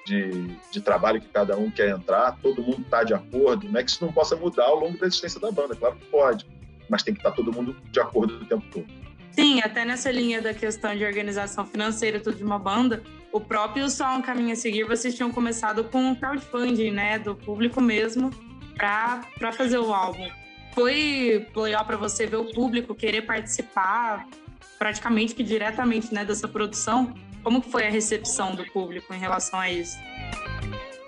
de, 0.06 0.46
de 0.70 0.80
trabalho 0.80 1.20
que 1.20 1.28
cada 1.28 1.56
um 1.56 1.70
quer 1.70 1.90
entrar, 1.90 2.38
todo 2.42 2.62
mundo 2.62 2.80
está 2.80 3.04
de 3.04 3.12
acordo, 3.12 3.68
não 3.68 3.78
é 3.78 3.84
que 3.84 3.90
isso 3.90 4.02
não 4.02 4.10
possa 4.10 4.34
mudar 4.34 4.64
ao 4.64 4.80
longo 4.80 4.96
da 4.98 5.06
existência 5.06 5.38
da 5.38 5.52
banda, 5.52 5.76
claro 5.76 5.96
que 5.96 6.06
pode, 6.06 6.46
mas 6.88 7.02
tem 7.02 7.12
que 7.12 7.20
estar 7.20 7.30
tá 7.30 7.36
todo 7.36 7.52
mundo 7.52 7.76
de 7.92 8.00
acordo 8.00 8.36
o 8.36 8.46
tempo 8.46 8.64
todo. 8.72 8.86
Sim, 9.32 9.60
até 9.60 9.84
nessa 9.84 10.10
linha 10.10 10.40
da 10.40 10.54
questão 10.54 10.96
de 10.96 11.04
organização 11.04 11.66
financeira 11.66 12.18
tudo 12.18 12.38
de 12.38 12.42
uma 12.42 12.58
banda, 12.58 13.02
o 13.30 13.38
próprio 13.38 13.90
Só 13.90 14.16
um 14.16 14.22
Caminho 14.22 14.54
a 14.54 14.56
Seguir, 14.56 14.84
vocês 14.84 15.14
tinham 15.14 15.30
começado 15.30 15.84
com 15.84 16.12
o 16.12 16.16
crowdfunding, 16.16 16.90
né, 16.90 17.18
do 17.18 17.34
público 17.34 17.82
mesmo, 17.82 18.30
para 18.74 19.52
fazer 19.52 19.76
o 19.76 19.92
álbum. 19.92 20.26
Foi 20.72 21.46
legal 21.54 21.84
para 21.84 21.98
você 21.98 22.26
ver 22.26 22.36
o 22.36 22.46
público 22.46 22.94
querer 22.94 23.22
participar 23.22 24.26
praticamente 24.78 25.34
que 25.34 25.42
diretamente 25.42 26.12
né, 26.12 26.24
dessa 26.24 26.46
produção? 26.46 27.14
Como 27.46 27.62
foi 27.62 27.86
a 27.86 27.90
recepção 27.90 28.56
do 28.56 28.64
público 28.72 29.14
em 29.14 29.20
relação 29.20 29.60
a 29.60 29.70
isso? 29.70 29.96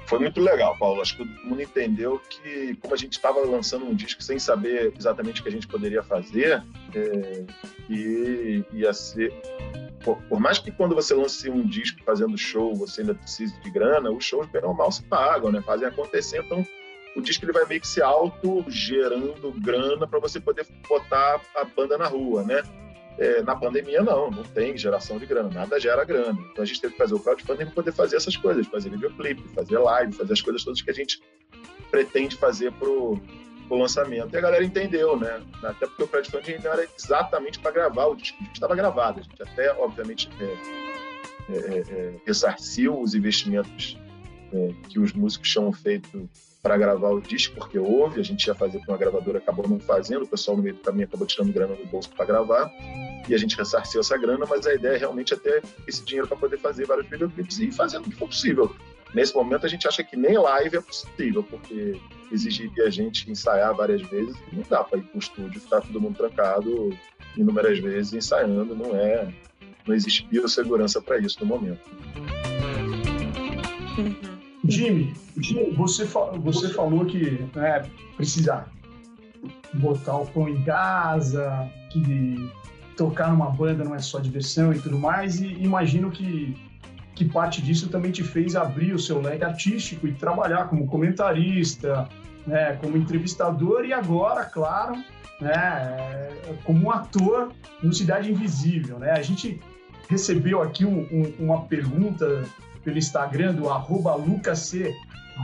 Foi 0.06 0.20
muito 0.20 0.40
legal, 0.40 0.78
Paulo. 0.78 1.02
Acho 1.02 1.16
que 1.16 1.26
todo 1.26 1.44
mundo 1.44 1.60
entendeu 1.60 2.22
que, 2.30 2.76
como 2.76 2.94
a 2.94 2.96
gente 2.96 3.14
estava 3.14 3.40
lançando 3.40 3.84
um 3.84 3.92
disco 3.92 4.22
sem 4.22 4.38
saber 4.38 4.92
exatamente 4.96 5.40
o 5.40 5.42
que 5.42 5.48
a 5.48 5.52
gente 5.52 5.66
poderia 5.66 6.00
fazer, 6.00 6.62
é, 6.94 7.44
e 7.90 8.62
ia 8.72 8.94
ser. 8.94 9.32
Por, 10.04 10.16
por, 10.28 10.38
mais 10.38 10.60
que 10.60 10.70
quando 10.70 10.94
você 10.94 11.12
lance 11.12 11.50
um 11.50 11.66
disco 11.66 12.04
fazendo 12.04 12.38
show, 12.38 12.72
você 12.72 13.00
ainda 13.00 13.16
precise 13.16 13.60
de 13.60 13.70
grana, 13.72 14.08
os 14.08 14.24
shows, 14.24 14.46
ou 14.62 14.74
mal, 14.74 14.92
se 14.92 15.02
pagam, 15.02 15.50
né? 15.50 15.60
fazem 15.60 15.88
acontecer. 15.88 16.38
Então, 16.38 16.64
o 17.16 17.20
disco 17.20 17.44
ele 17.44 17.52
vai 17.52 17.66
meio 17.66 17.80
que 17.80 17.88
se 17.88 18.00
auto 18.00 18.64
gerando 18.68 19.50
grana 19.60 20.06
para 20.06 20.20
você 20.20 20.38
poder 20.38 20.64
botar 20.88 21.40
a 21.56 21.64
banda 21.64 21.98
na 21.98 22.06
rua, 22.06 22.44
né? 22.44 22.62
É, 23.18 23.42
na 23.42 23.56
pandemia, 23.56 24.00
não, 24.00 24.30
não 24.30 24.44
tem 24.44 24.76
geração 24.78 25.18
de 25.18 25.26
grana, 25.26 25.50
nada 25.50 25.80
gera 25.80 26.04
grana. 26.04 26.38
Então 26.52 26.62
a 26.62 26.66
gente 26.66 26.80
teve 26.80 26.92
que 26.92 26.98
fazer 26.98 27.14
o 27.14 27.18
crowdfunding 27.18 27.64
para 27.64 27.74
poder 27.74 27.92
fazer 27.92 28.16
essas 28.16 28.36
coisas, 28.36 28.66
fazer 28.68 28.90
videoclipe, 28.90 29.42
fazer 29.48 29.76
live, 29.78 30.12
fazer 30.12 30.32
as 30.32 30.40
coisas 30.40 30.62
todas 30.62 30.80
que 30.80 30.90
a 30.90 30.94
gente 30.94 31.20
pretende 31.90 32.36
fazer 32.36 32.70
pro, 32.72 33.20
pro 33.66 33.76
lançamento. 33.76 34.32
E 34.32 34.36
a 34.36 34.40
galera 34.40 34.64
entendeu, 34.64 35.18
né? 35.18 35.42
Até 35.64 35.86
porque 35.86 36.04
o 36.04 36.08
crowdfunding 36.08 36.58
era 36.64 36.86
exatamente 36.96 37.58
para 37.58 37.72
gravar, 37.72 38.06
o 38.06 38.14
disco 38.14 38.38
estava 38.54 38.76
gravado. 38.76 39.18
A 39.18 39.22
gente 39.22 39.42
até, 39.42 39.72
obviamente, 39.72 40.30
é, 40.40 40.88
é, 41.50 41.56
é, 41.56 41.78
é, 41.78 42.14
ressarciu 42.24 43.00
os 43.00 43.14
investimentos 43.14 43.98
é, 44.52 44.74
que 44.88 45.00
os 45.00 45.12
músicos 45.12 45.50
tinham 45.50 45.72
feito 45.72 46.28
para 46.62 46.76
gravar 46.76 47.10
o 47.10 47.20
disco, 47.20 47.54
porque 47.56 47.78
houve, 47.78 48.20
a 48.20 48.24
gente 48.24 48.44
ia 48.46 48.54
fazer 48.54 48.84
com 48.84 48.92
a 48.92 48.96
gravadora, 48.96 49.38
acabou 49.38 49.68
não 49.68 49.78
fazendo, 49.78 50.24
o 50.24 50.26
pessoal 50.26 50.56
no 50.56 50.62
meio 50.62 50.74
do 50.74 50.80
caminho 50.80 51.06
acabou 51.06 51.26
tirando 51.26 51.52
grana 51.52 51.74
do 51.74 51.86
bolso 51.86 52.10
para 52.10 52.26
gravar, 52.26 52.70
e 53.28 53.34
a 53.34 53.38
gente 53.38 53.56
ressarciu 53.56 54.00
essa 54.00 54.16
grana, 54.16 54.44
mas 54.48 54.66
a 54.66 54.74
ideia 54.74 54.94
é 54.94 54.98
realmente 54.98 55.34
até 55.34 55.62
esse 55.86 56.04
dinheiro 56.04 56.26
para 56.26 56.36
poder 56.36 56.58
fazer 56.58 56.86
vários 56.86 57.06
videoclipes 57.08 57.58
e 57.58 57.70
fazendo 57.70 58.06
o 58.06 58.10
que 58.10 58.16
for 58.16 58.26
possível. 58.26 58.74
Nesse 59.14 59.34
momento 59.34 59.64
a 59.64 59.68
gente 59.68 59.86
acha 59.86 60.02
que 60.02 60.16
nem 60.16 60.36
live 60.36 60.76
é 60.76 60.80
possível, 60.80 61.42
porque 61.42 61.98
exigiria 62.30 62.84
a 62.84 62.90
gente 62.90 63.30
ensaiar 63.30 63.74
várias 63.74 64.02
vezes 64.02 64.36
e 64.52 64.56
não 64.56 64.64
dá 64.68 64.84
para 64.84 64.98
ir 64.98 65.02
para 65.02 65.16
o 65.16 65.18
estúdio, 65.18 65.60
ficar 65.60 65.80
todo 65.80 66.00
mundo 66.00 66.16
trancado 66.16 66.96
inúmeras 67.36 67.78
vezes 67.78 68.12
ensaiando, 68.12 68.74
não 68.74 68.94
é, 68.96 69.32
não 69.86 69.94
existe 69.94 70.26
biossegurança 70.26 71.00
para 71.00 71.18
isso 71.18 71.38
no 71.40 71.46
momento. 71.46 71.80
Uhum. 73.96 74.37
Jimmy, 74.64 75.14
Jimmy 75.36 75.70
você, 75.72 76.04
você 76.04 76.68
falou 76.70 77.04
que 77.06 77.46
né, 77.54 77.84
precisa 78.16 78.66
botar 79.74 80.16
o 80.16 80.26
pão 80.26 80.48
em 80.48 80.62
casa, 80.64 81.70
que 81.90 82.50
tocar 82.96 83.30
numa 83.30 83.50
banda 83.50 83.84
não 83.84 83.94
é 83.94 84.00
só 84.00 84.18
diversão 84.18 84.72
e 84.72 84.80
tudo 84.80 84.98
mais, 84.98 85.40
e 85.40 85.46
imagino 85.62 86.10
que, 86.10 86.56
que 87.14 87.24
parte 87.24 87.62
disso 87.62 87.88
também 87.88 88.10
te 88.10 88.24
fez 88.24 88.56
abrir 88.56 88.92
o 88.92 88.98
seu 88.98 89.20
leque 89.20 89.44
artístico 89.44 90.08
e 90.08 90.12
trabalhar 90.12 90.68
como 90.68 90.86
comentarista, 90.86 92.08
né, 92.46 92.76
como 92.80 92.96
entrevistador 92.96 93.84
e 93.84 93.92
agora, 93.92 94.44
claro, 94.44 94.96
né, 95.40 96.30
como 96.64 96.86
um 96.86 96.90
ator 96.90 97.52
no 97.80 97.92
Cidade 97.92 98.30
Invisível. 98.30 98.98
Né? 98.98 99.12
A 99.12 99.22
gente 99.22 99.60
recebeu 100.08 100.60
aqui 100.60 100.84
um, 100.84 101.06
um, 101.12 101.32
uma 101.38 101.62
pergunta 101.62 102.44
pelo 102.88 102.96
Instagram 102.96 103.52
do 103.52 103.68
arroba 103.68 104.16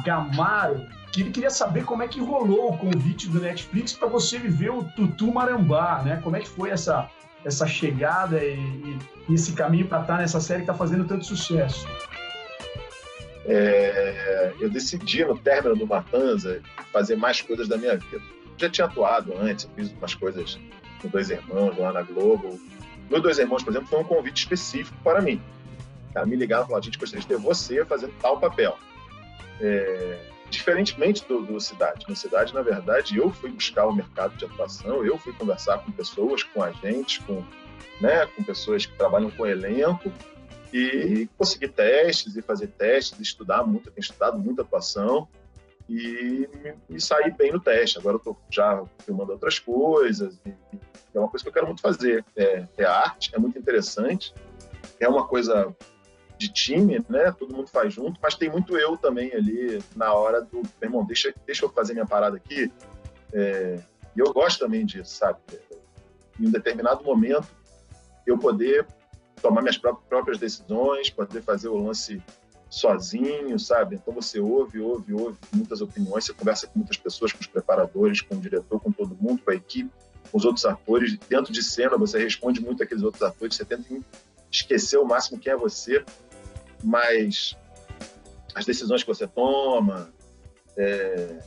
Gamaro, 0.02 0.86
que 1.12 1.20
ele 1.20 1.30
queria 1.30 1.50
saber 1.50 1.84
como 1.84 2.02
é 2.02 2.08
que 2.08 2.18
rolou 2.18 2.72
o 2.72 2.78
convite 2.78 3.28
do 3.28 3.38
Netflix 3.38 3.92
para 3.92 4.08
você 4.08 4.38
viver 4.38 4.70
o 4.70 4.82
Tutu 4.82 5.30
Marambá, 5.30 6.02
né? 6.02 6.20
Como 6.24 6.36
é 6.36 6.40
que 6.40 6.48
foi 6.48 6.70
essa, 6.70 7.08
essa 7.44 7.66
chegada 7.66 8.42
e, 8.42 8.56
e, 8.56 8.98
e 9.28 9.34
esse 9.34 9.52
caminho 9.52 9.86
para 9.86 10.00
estar 10.00 10.14
tá 10.14 10.20
nessa 10.20 10.40
série 10.40 10.60
que 10.60 10.70
está 10.70 10.74
fazendo 10.74 11.04
tanto 11.04 11.26
sucesso? 11.26 11.86
É, 13.44 14.54
eu 14.58 14.70
decidi 14.70 15.22
no 15.22 15.36
término 15.36 15.76
do 15.76 15.86
Matanza 15.86 16.62
fazer 16.90 17.14
mais 17.14 17.42
coisas 17.42 17.68
da 17.68 17.76
minha 17.76 17.98
vida. 17.98 18.22
Já 18.56 18.70
tinha 18.70 18.86
atuado 18.86 19.34
antes, 19.38 19.68
fiz 19.76 19.92
umas 19.92 20.14
coisas 20.14 20.58
com 21.02 21.08
dois 21.08 21.28
irmãos 21.28 21.76
lá 21.76 21.92
na 21.92 22.02
Globo. 22.02 22.58
Meus 23.10 23.22
dois 23.22 23.38
irmãos, 23.38 23.62
por 23.62 23.70
exemplo, 23.70 23.88
foi 23.88 24.00
um 24.00 24.04
convite 24.04 24.38
específico 24.38 24.96
para 25.04 25.20
mim. 25.20 25.40
Me 26.26 26.36
ligaram 26.36 26.64
e 26.64 26.66
falaram, 26.66 26.82
a 26.82 26.84
gente 26.84 26.98
gostaria 26.98 27.20
de 27.20 27.26
ter 27.26 27.38
você 27.38 27.84
fazendo 27.84 28.14
tal 28.20 28.38
papel. 28.38 28.78
É, 29.60 30.18
diferentemente 30.50 31.26
do, 31.26 31.42
do 31.42 31.60
Cidade. 31.60 32.06
No 32.08 32.14
Cidade, 32.14 32.54
na 32.54 32.62
verdade, 32.62 33.18
eu 33.18 33.30
fui 33.30 33.50
buscar 33.50 33.86
o 33.86 33.92
mercado 33.92 34.36
de 34.36 34.44
atuação, 34.44 35.04
eu 35.04 35.18
fui 35.18 35.32
conversar 35.32 35.78
com 35.78 35.92
pessoas, 35.92 36.42
com 36.42 36.62
agentes, 36.62 37.18
com, 37.18 37.44
né, 38.00 38.26
com 38.26 38.42
pessoas 38.42 38.86
que 38.86 38.96
trabalham 38.96 39.30
com 39.30 39.46
elenco 39.46 40.12
e 40.72 41.28
conseguir 41.38 41.68
testes 41.68 42.36
e 42.36 42.42
fazer 42.42 42.68
testes, 42.68 43.20
estudar 43.20 43.64
muito, 43.64 43.90
tenho 43.90 44.02
estudado 44.02 44.38
muito 44.38 44.60
atuação 44.60 45.28
e, 45.88 46.48
e 46.90 47.00
sair 47.00 47.32
bem 47.32 47.52
no 47.52 47.60
teste. 47.60 47.98
Agora 47.98 48.16
eu 48.16 48.18
estou 48.18 48.36
já 48.50 48.82
filmando 49.04 49.32
outras 49.32 49.58
coisas 49.58 50.38
e, 50.44 50.48
e, 50.48 50.80
é 51.14 51.18
uma 51.18 51.28
coisa 51.28 51.44
que 51.44 51.48
eu 51.48 51.52
quero 51.52 51.66
muito 51.66 51.80
fazer. 51.80 52.24
É, 52.36 52.66
é 52.76 52.84
arte, 52.84 53.30
é 53.32 53.38
muito 53.38 53.56
interessante, 53.56 54.34
é 54.98 55.08
uma 55.08 55.28
coisa 55.28 55.74
de 56.38 56.48
time, 56.48 57.04
né? 57.08 57.32
Todo 57.32 57.54
mundo 57.54 57.68
faz 57.68 57.92
junto, 57.92 58.18
mas 58.22 58.34
tem 58.34 58.50
muito 58.50 58.76
eu 58.76 58.96
também 58.96 59.32
ali 59.32 59.82
na 59.94 60.12
hora 60.12 60.42
do, 60.42 60.62
irmão, 60.82 61.04
deixa, 61.04 61.32
deixa 61.46 61.64
eu 61.64 61.68
fazer 61.70 61.92
minha 61.92 62.06
parada 62.06 62.36
aqui. 62.36 62.70
É, 63.32 63.78
e 64.16 64.20
eu 64.20 64.32
gosto 64.32 64.60
também 64.60 64.84
disso, 64.84 65.14
sabe? 65.14 65.38
Em 66.38 66.46
um 66.46 66.50
determinado 66.50 67.04
momento, 67.04 67.48
eu 68.26 68.38
poder 68.38 68.86
tomar 69.40 69.60
minhas 69.60 69.78
próprias 69.78 70.38
decisões, 70.38 71.10
poder 71.10 71.42
fazer 71.42 71.68
o 71.68 71.76
lance 71.76 72.22
sozinho, 72.70 73.58
sabe? 73.58 73.96
Então 73.96 74.12
você 74.12 74.40
ouve, 74.40 74.80
ouve, 74.80 75.12
ouve 75.12 75.38
muitas 75.52 75.80
opiniões, 75.80 76.24
você 76.24 76.32
conversa 76.32 76.66
com 76.66 76.78
muitas 76.78 76.96
pessoas, 76.96 77.32
com 77.32 77.40
os 77.40 77.46
preparadores, 77.46 78.20
com 78.20 78.34
o 78.34 78.40
diretor, 78.40 78.80
com 78.80 78.90
todo 78.90 79.16
mundo, 79.20 79.42
com 79.42 79.50
a 79.50 79.54
equipe, 79.54 79.90
com 80.30 80.38
os 80.38 80.44
outros 80.44 80.64
atores. 80.64 81.16
Dentro 81.28 81.52
de 81.52 81.62
cena, 81.62 81.96
você 81.96 82.18
responde 82.18 82.60
muito 82.60 82.82
aqueles 82.82 83.04
outros 83.04 83.22
atores, 83.22 83.54
você 83.54 83.64
tenta 83.64 83.84
esquecer 84.56 84.98
o 84.98 85.04
máximo 85.04 85.38
quem 85.38 85.52
é 85.52 85.56
você 85.56 86.04
mas 86.84 87.56
as 88.54 88.66
decisões 88.66 89.02
que 89.02 89.08
você 89.08 89.26
toma, 89.26 90.12
é, 90.76 91.38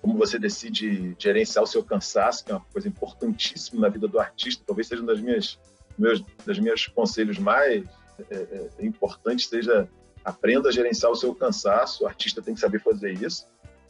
como 0.00 0.16
você 0.16 0.38
decide 0.38 1.14
gerenciar 1.18 1.62
o 1.62 1.66
seu 1.66 1.84
cansaço, 1.84 2.44
que 2.44 2.50
é 2.50 2.54
uma 2.54 2.64
coisa 2.72 2.88
importantíssima 2.88 3.82
na 3.82 3.88
vida 3.88 4.08
do 4.08 4.18
artista, 4.18 4.64
talvez 4.66 4.88
seja 4.88 5.02
um 5.02 5.06
das 5.06 5.20
minhas 5.20 5.58
meus 5.98 6.24
das 6.46 6.58
minhas 6.58 6.86
conselhos 6.86 7.38
mais 7.38 7.84
é, 8.30 8.34
é, 8.34 8.86
importantes 8.86 9.48
seja 9.48 9.88
aprenda 10.24 10.68
a 10.68 10.72
gerenciar 10.72 11.10
o 11.10 11.16
seu 11.16 11.34
cansaço. 11.34 12.04
O 12.04 12.06
artista 12.06 12.40
tem 12.40 12.54
que 12.54 12.60
saber 12.60 12.80
fazer 12.80 13.12
isso. 13.12 13.46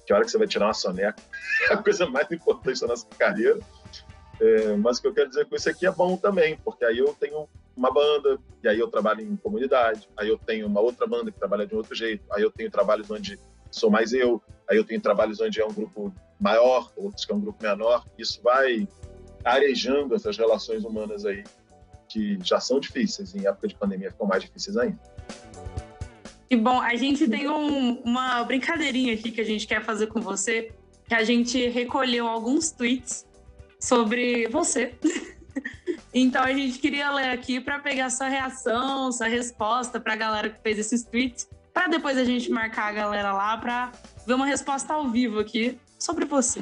Que 0.06 0.12
hora 0.12 0.24
que 0.24 0.30
você 0.30 0.38
vai 0.38 0.46
tirar 0.46 0.66
uma 0.66 0.74
soneca 0.74 1.22
é 1.70 1.74
a 1.74 1.76
coisa 1.76 2.06
mais 2.06 2.30
importante 2.32 2.80
da 2.80 2.86
nossa 2.88 3.06
carreira. 3.18 3.58
É, 4.40 4.76
mas 4.76 4.98
o 4.98 5.02
que 5.02 5.08
eu 5.08 5.14
quero 5.14 5.28
dizer 5.28 5.46
com 5.46 5.56
isso 5.56 5.68
aqui 5.68 5.86
é 5.86 5.90
bom 5.90 6.16
também, 6.16 6.56
porque 6.58 6.84
aí 6.84 6.98
eu 6.98 7.14
tenho 7.14 7.48
uma 7.78 7.92
banda, 7.92 8.38
e 8.62 8.68
aí 8.68 8.78
eu 8.78 8.88
trabalho 8.88 9.22
em 9.22 9.36
comunidade, 9.36 10.08
aí 10.16 10.28
eu 10.28 10.36
tenho 10.36 10.66
uma 10.66 10.80
outra 10.80 11.06
banda 11.06 11.30
que 11.30 11.38
trabalha 11.38 11.64
de 11.64 11.74
um 11.74 11.78
outro 11.78 11.94
jeito, 11.94 12.24
aí 12.32 12.42
eu 12.42 12.50
tenho 12.50 12.70
trabalhos 12.70 13.08
onde 13.10 13.38
sou 13.70 13.88
mais 13.88 14.12
eu, 14.12 14.42
aí 14.68 14.76
eu 14.76 14.84
tenho 14.84 15.00
trabalhos 15.00 15.40
onde 15.40 15.60
é 15.60 15.64
um 15.64 15.72
grupo 15.72 16.12
maior, 16.40 16.92
outros 16.96 17.24
que 17.24 17.32
é 17.32 17.34
um 17.34 17.40
grupo 17.40 17.62
menor. 17.62 18.04
Isso 18.18 18.40
vai 18.42 18.88
arejando 19.44 20.14
essas 20.14 20.36
relações 20.36 20.84
humanas 20.84 21.24
aí, 21.24 21.44
que 22.08 22.38
já 22.42 22.58
são 22.58 22.80
difíceis, 22.80 23.34
em 23.34 23.46
época 23.46 23.68
de 23.68 23.74
pandemia 23.76 24.10
ficam 24.10 24.26
mais 24.26 24.42
difíceis 24.42 24.76
ainda. 24.76 24.98
E 26.50 26.56
bom, 26.56 26.80
a 26.80 26.96
gente 26.96 27.28
tem 27.28 27.48
um, 27.48 28.00
uma 28.00 28.42
brincadeirinha 28.42 29.14
aqui 29.14 29.30
que 29.30 29.40
a 29.40 29.44
gente 29.44 29.66
quer 29.66 29.84
fazer 29.84 30.06
com 30.06 30.20
você, 30.20 30.72
que 31.06 31.14
a 31.14 31.22
gente 31.22 31.68
recolheu 31.68 32.26
alguns 32.26 32.70
tweets 32.70 33.26
sobre 33.78 34.48
você. 34.48 34.94
Então 36.20 36.42
a 36.42 36.52
gente 36.52 36.78
queria 36.78 37.10
ler 37.12 37.30
aqui 37.30 37.60
para 37.60 37.78
pegar 37.78 38.10
sua 38.10 38.28
reação, 38.28 39.12
sua 39.12 39.28
resposta 39.28 40.00
para 40.00 40.14
a 40.14 40.16
galera 40.16 40.50
que 40.50 40.60
fez 40.60 40.78
esses 40.78 41.04
tweets, 41.04 41.48
para 41.72 41.86
depois 41.86 42.18
a 42.18 42.24
gente 42.24 42.50
marcar 42.50 42.88
a 42.88 42.92
galera 42.92 43.32
lá 43.32 43.56
para 43.56 43.92
ver 44.26 44.34
uma 44.34 44.46
resposta 44.46 44.94
ao 44.94 45.08
vivo 45.08 45.38
aqui 45.38 45.78
sobre 45.98 46.24
você. 46.24 46.60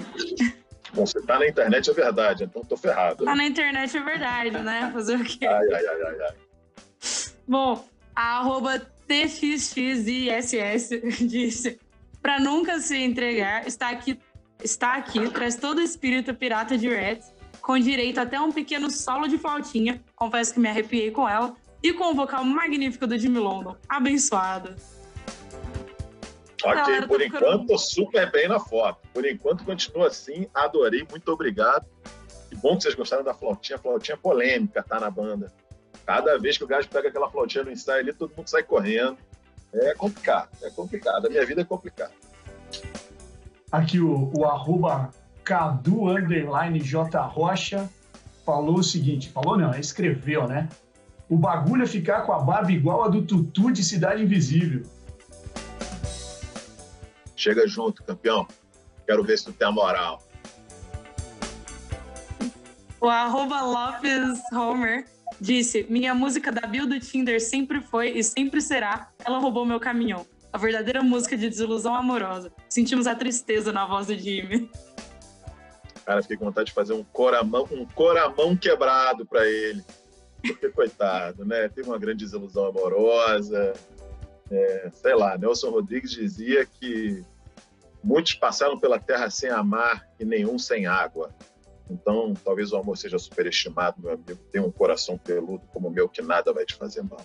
Bom, 0.92 1.06
você 1.06 1.20
tá 1.22 1.38
na 1.38 1.48
internet 1.48 1.90
é 1.90 1.92
verdade, 1.94 2.44
então 2.44 2.62
tô 2.62 2.76
ferrado. 2.76 3.24
Tá 3.24 3.34
na 3.34 3.46
internet 3.46 3.96
é 3.96 4.02
verdade, 4.02 4.50
né? 4.58 4.90
Fazer 4.92 5.16
o 5.16 5.24
quê? 5.24 5.46
Ai, 5.46 5.72
ai, 5.72 5.86
ai, 5.86 6.02
ai, 6.02 6.16
ai. 6.20 6.34
Bom, 7.48 7.88
a 8.14 8.38
arroba 8.38 8.78
TXXISS 9.08 10.90
disse: 11.20 11.78
para 12.20 12.38
nunca 12.40 12.78
se 12.80 12.96
entregar, 12.98 13.66
está 13.66 13.88
aqui, 13.88 14.18
está 14.62 14.96
aqui, 14.96 15.30
traz 15.30 15.56
todo 15.56 15.78
o 15.78 15.82
espírito 15.82 16.34
pirata 16.34 16.76
de 16.76 16.88
Reds, 16.88 17.32
com 17.66 17.76
direito 17.80 18.20
até 18.20 18.40
um 18.40 18.52
pequeno 18.52 18.88
solo 18.88 19.26
de 19.26 19.36
flautinha, 19.36 20.00
confesso 20.14 20.54
que 20.54 20.60
me 20.60 20.68
arrepiei 20.68 21.10
com 21.10 21.28
ela, 21.28 21.52
e 21.82 21.92
com 21.92 22.12
o 22.12 22.14
vocal 22.14 22.44
magnífico 22.44 23.08
do 23.08 23.18
Jimmy 23.18 23.40
London. 23.40 23.76
Abençoada. 23.88 24.76
Ok, 26.62 27.02
por 27.08 27.20
enquanto, 27.20 27.62
ficando... 27.62 27.78
super 27.78 28.30
bem 28.30 28.46
na 28.46 28.60
foto. 28.60 29.00
Por 29.12 29.26
enquanto, 29.26 29.64
continua 29.64 30.06
assim. 30.06 30.46
Adorei, 30.54 31.04
muito 31.10 31.28
obrigado. 31.32 31.84
Que 32.48 32.54
bom 32.54 32.76
que 32.76 32.84
vocês 32.84 32.94
gostaram 32.94 33.24
da 33.24 33.34
flautinha. 33.34 33.78
Flautinha 33.78 34.16
polêmica, 34.16 34.80
tá 34.84 35.00
na 35.00 35.10
banda. 35.10 35.52
Cada 36.06 36.38
vez 36.38 36.56
que 36.56 36.62
o 36.62 36.68
gajo 36.68 36.88
pega 36.88 37.08
aquela 37.08 37.28
flautinha 37.28 37.64
no 37.64 37.72
ensaio 37.72 37.98
ali, 37.98 38.12
todo 38.12 38.32
mundo 38.36 38.46
sai 38.46 38.62
correndo. 38.62 39.18
É 39.74 39.92
complicado, 39.94 40.50
é 40.62 40.70
complicado. 40.70 41.26
A 41.26 41.28
minha 41.28 41.44
vida 41.44 41.62
é 41.62 41.64
complicada. 41.64 42.12
Aqui 43.72 43.98
o, 43.98 44.32
o 44.36 44.44
arroba 44.44 45.10
Cadu 45.46 46.08
Underline 46.08 46.80
J 46.80 47.20
Rocha 47.20 47.88
falou 48.44 48.78
o 48.78 48.82
seguinte: 48.82 49.30
falou 49.30 49.56
não, 49.56 49.70
escreveu, 49.78 50.48
né? 50.48 50.68
O 51.28 51.38
bagulho 51.38 51.84
é 51.84 51.86
ficar 51.86 52.22
com 52.22 52.32
a 52.32 52.40
barba 52.40 52.72
igual 52.72 53.04
a 53.04 53.08
do 53.08 53.22
Tutu 53.22 53.70
de 53.70 53.84
Cidade 53.84 54.24
Invisível. 54.24 54.82
Chega 57.36 57.66
junto, 57.68 58.02
campeão. 58.02 58.46
Quero 59.06 59.22
ver 59.22 59.38
se 59.38 59.44
tu 59.44 59.52
tem 59.52 59.68
a 59.68 59.70
moral. 59.70 60.20
O 63.00 63.08
arroba 63.08 63.62
Lopes 63.62 64.40
Homer 64.52 65.06
disse: 65.40 65.86
Minha 65.88 66.12
música 66.12 66.50
da 66.50 66.66
Bill 66.66 66.88
do 66.88 66.98
Tinder 66.98 67.40
sempre 67.40 67.80
foi 67.80 68.18
e 68.18 68.24
sempre 68.24 68.60
será 68.60 69.10
Ela 69.24 69.38
Roubou 69.38 69.64
Meu 69.64 69.78
Caminhão. 69.78 70.26
A 70.52 70.58
verdadeira 70.58 71.04
música 71.04 71.36
de 71.36 71.48
desilusão 71.48 71.94
amorosa. 71.94 72.50
Sentimos 72.68 73.06
a 73.06 73.14
tristeza 73.14 73.72
na 73.72 73.86
voz 73.86 74.08
do 74.08 74.18
Jimmy. 74.18 74.68
Cara, 76.06 76.22
fiquei 76.22 76.36
com 76.36 76.44
vontade 76.44 76.68
de 76.68 76.72
fazer 76.72 76.92
um 76.92 77.02
coramão, 77.02 77.66
um 77.72 77.84
coramão 77.84 78.56
quebrado 78.56 79.26
para 79.26 79.44
ele. 79.44 79.84
Porque, 80.40 80.68
coitado, 80.68 81.44
né? 81.44 81.68
Teve 81.68 81.88
uma 81.88 81.98
grande 81.98 82.24
desilusão 82.24 82.66
amorosa. 82.66 83.72
É, 84.48 84.90
sei 84.92 85.16
lá, 85.16 85.36
Nelson 85.36 85.70
Rodrigues 85.70 86.12
dizia 86.12 86.64
que 86.64 87.24
muitos 88.04 88.34
passaram 88.34 88.78
pela 88.78 89.00
terra 89.00 89.28
sem 89.28 89.50
amar 89.50 90.08
e 90.20 90.24
nenhum 90.24 90.56
sem 90.60 90.86
água. 90.86 91.34
Então, 91.90 92.34
talvez 92.44 92.72
o 92.72 92.76
amor 92.76 92.96
seja 92.96 93.18
superestimado, 93.18 94.00
meu 94.00 94.12
amigo. 94.12 94.38
Tem 94.52 94.60
um 94.60 94.70
coração 94.70 95.18
peludo 95.18 95.66
como 95.72 95.88
o 95.88 95.90
meu 95.90 96.08
que 96.08 96.22
nada 96.22 96.52
vai 96.52 96.64
te 96.64 96.76
fazer 96.76 97.02
mal. 97.02 97.20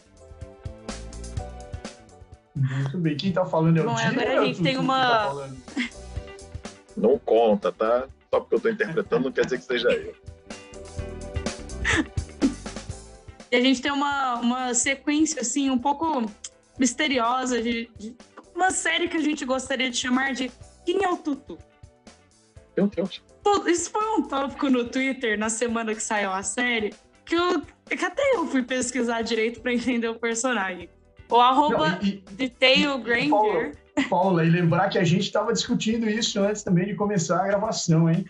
Muito 2.56 2.98
bem. 2.98 3.16
Quem 3.16 3.32
tá 3.32 3.46
falando 3.46 3.78
é 3.78 3.82
o 3.82 3.86
Bom, 3.86 3.96
agora 3.96 4.40
a 4.40 4.46
gente 4.46 4.64
tem 4.64 4.78
uma. 4.78 5.36
Tá 5.36 5.50
não 6.98 7.18
conta, 7.18 7.72
tá? 7.72 8.08
Só 8.34 8.40
porque 8.40 8.56
eu 8.56 8.60
tô 8.62 8.70
interpretando 8.70 9.26
não 9.26 9.32
quer 9.32 9.44
dizer 9.44 9.58
que 9.58 9.66
seja 9.66 9.90
eu. 9.90 10.16
E 13.52 13.56
a 13.58 13.60
gente 13.60 13.82
tem 13.82 13.92
uma, 13.92 14.36
uma 14.36 14.74
sequência, 14.74 15.42
assim, 15.42 15.70
um 15.70 15.78
pouco 15.78 16.24
misteriosa 16.80 17.62
de, 17.62 17.92
de 18.00 18.16
uma 18.56 18.72
série 18.72 19.10
que 19.10 19.18
a 19.18 19.22
gente 19.22 19.44
gostaria 19.44 19.90
de 19.90 19.98
chamar 19.98 20.34
de 20.34 20.50
Quem 20.86 21.04
é 21.04 21.10
o 21.10 21.18
Tutu? 21.18 21.58
Meu 22.78 22.88
Deus. 22.88 23.22
Isso 23.68 23.92
foi 23.92 24.06
um 24.18 24.22
tópico 24.22 24.70
no 24.70 24.88
Twitter 24.88 25.38
na 25.38 25.50
semana 25.50 25.94
que 25.94 26.02
saiu 26.02 26.32
a 26.32 26.42
série, 26.42 26.94
que, 27.26 27.36
eu, 27.36 27.62
que 27.86 28.06
até 28.06 28.22
eu 28.36 28.48
fui 28.48 28.64
pesquisar 28.64 29.22
direito 29.24 29.60
para 29.60 29.74
entender 29.74 30.08
o 30.08 30.16
personagem. 30.16 30.90
O 31.30 31.36
arroba 31.36 32.00
Detail 32.32 32.98
Granger. 33.00 33.76
Paula, 34.10 34.46
e 34.46 34.50
lembrar 34.50 34.90
que 34.90 34.98
a 34.98 35.04
gente 35.04 35.24
estava 35.24 35.54
discutindo 35.54 36.10
isso 36.10 36.40
antes 36.40 36.64
também 36.64 36.86
de 36.86 36.96
começar 36.96 37.42
a 37.42 37.48
gravação, 37.48 38.10
hein? 38.10 38.26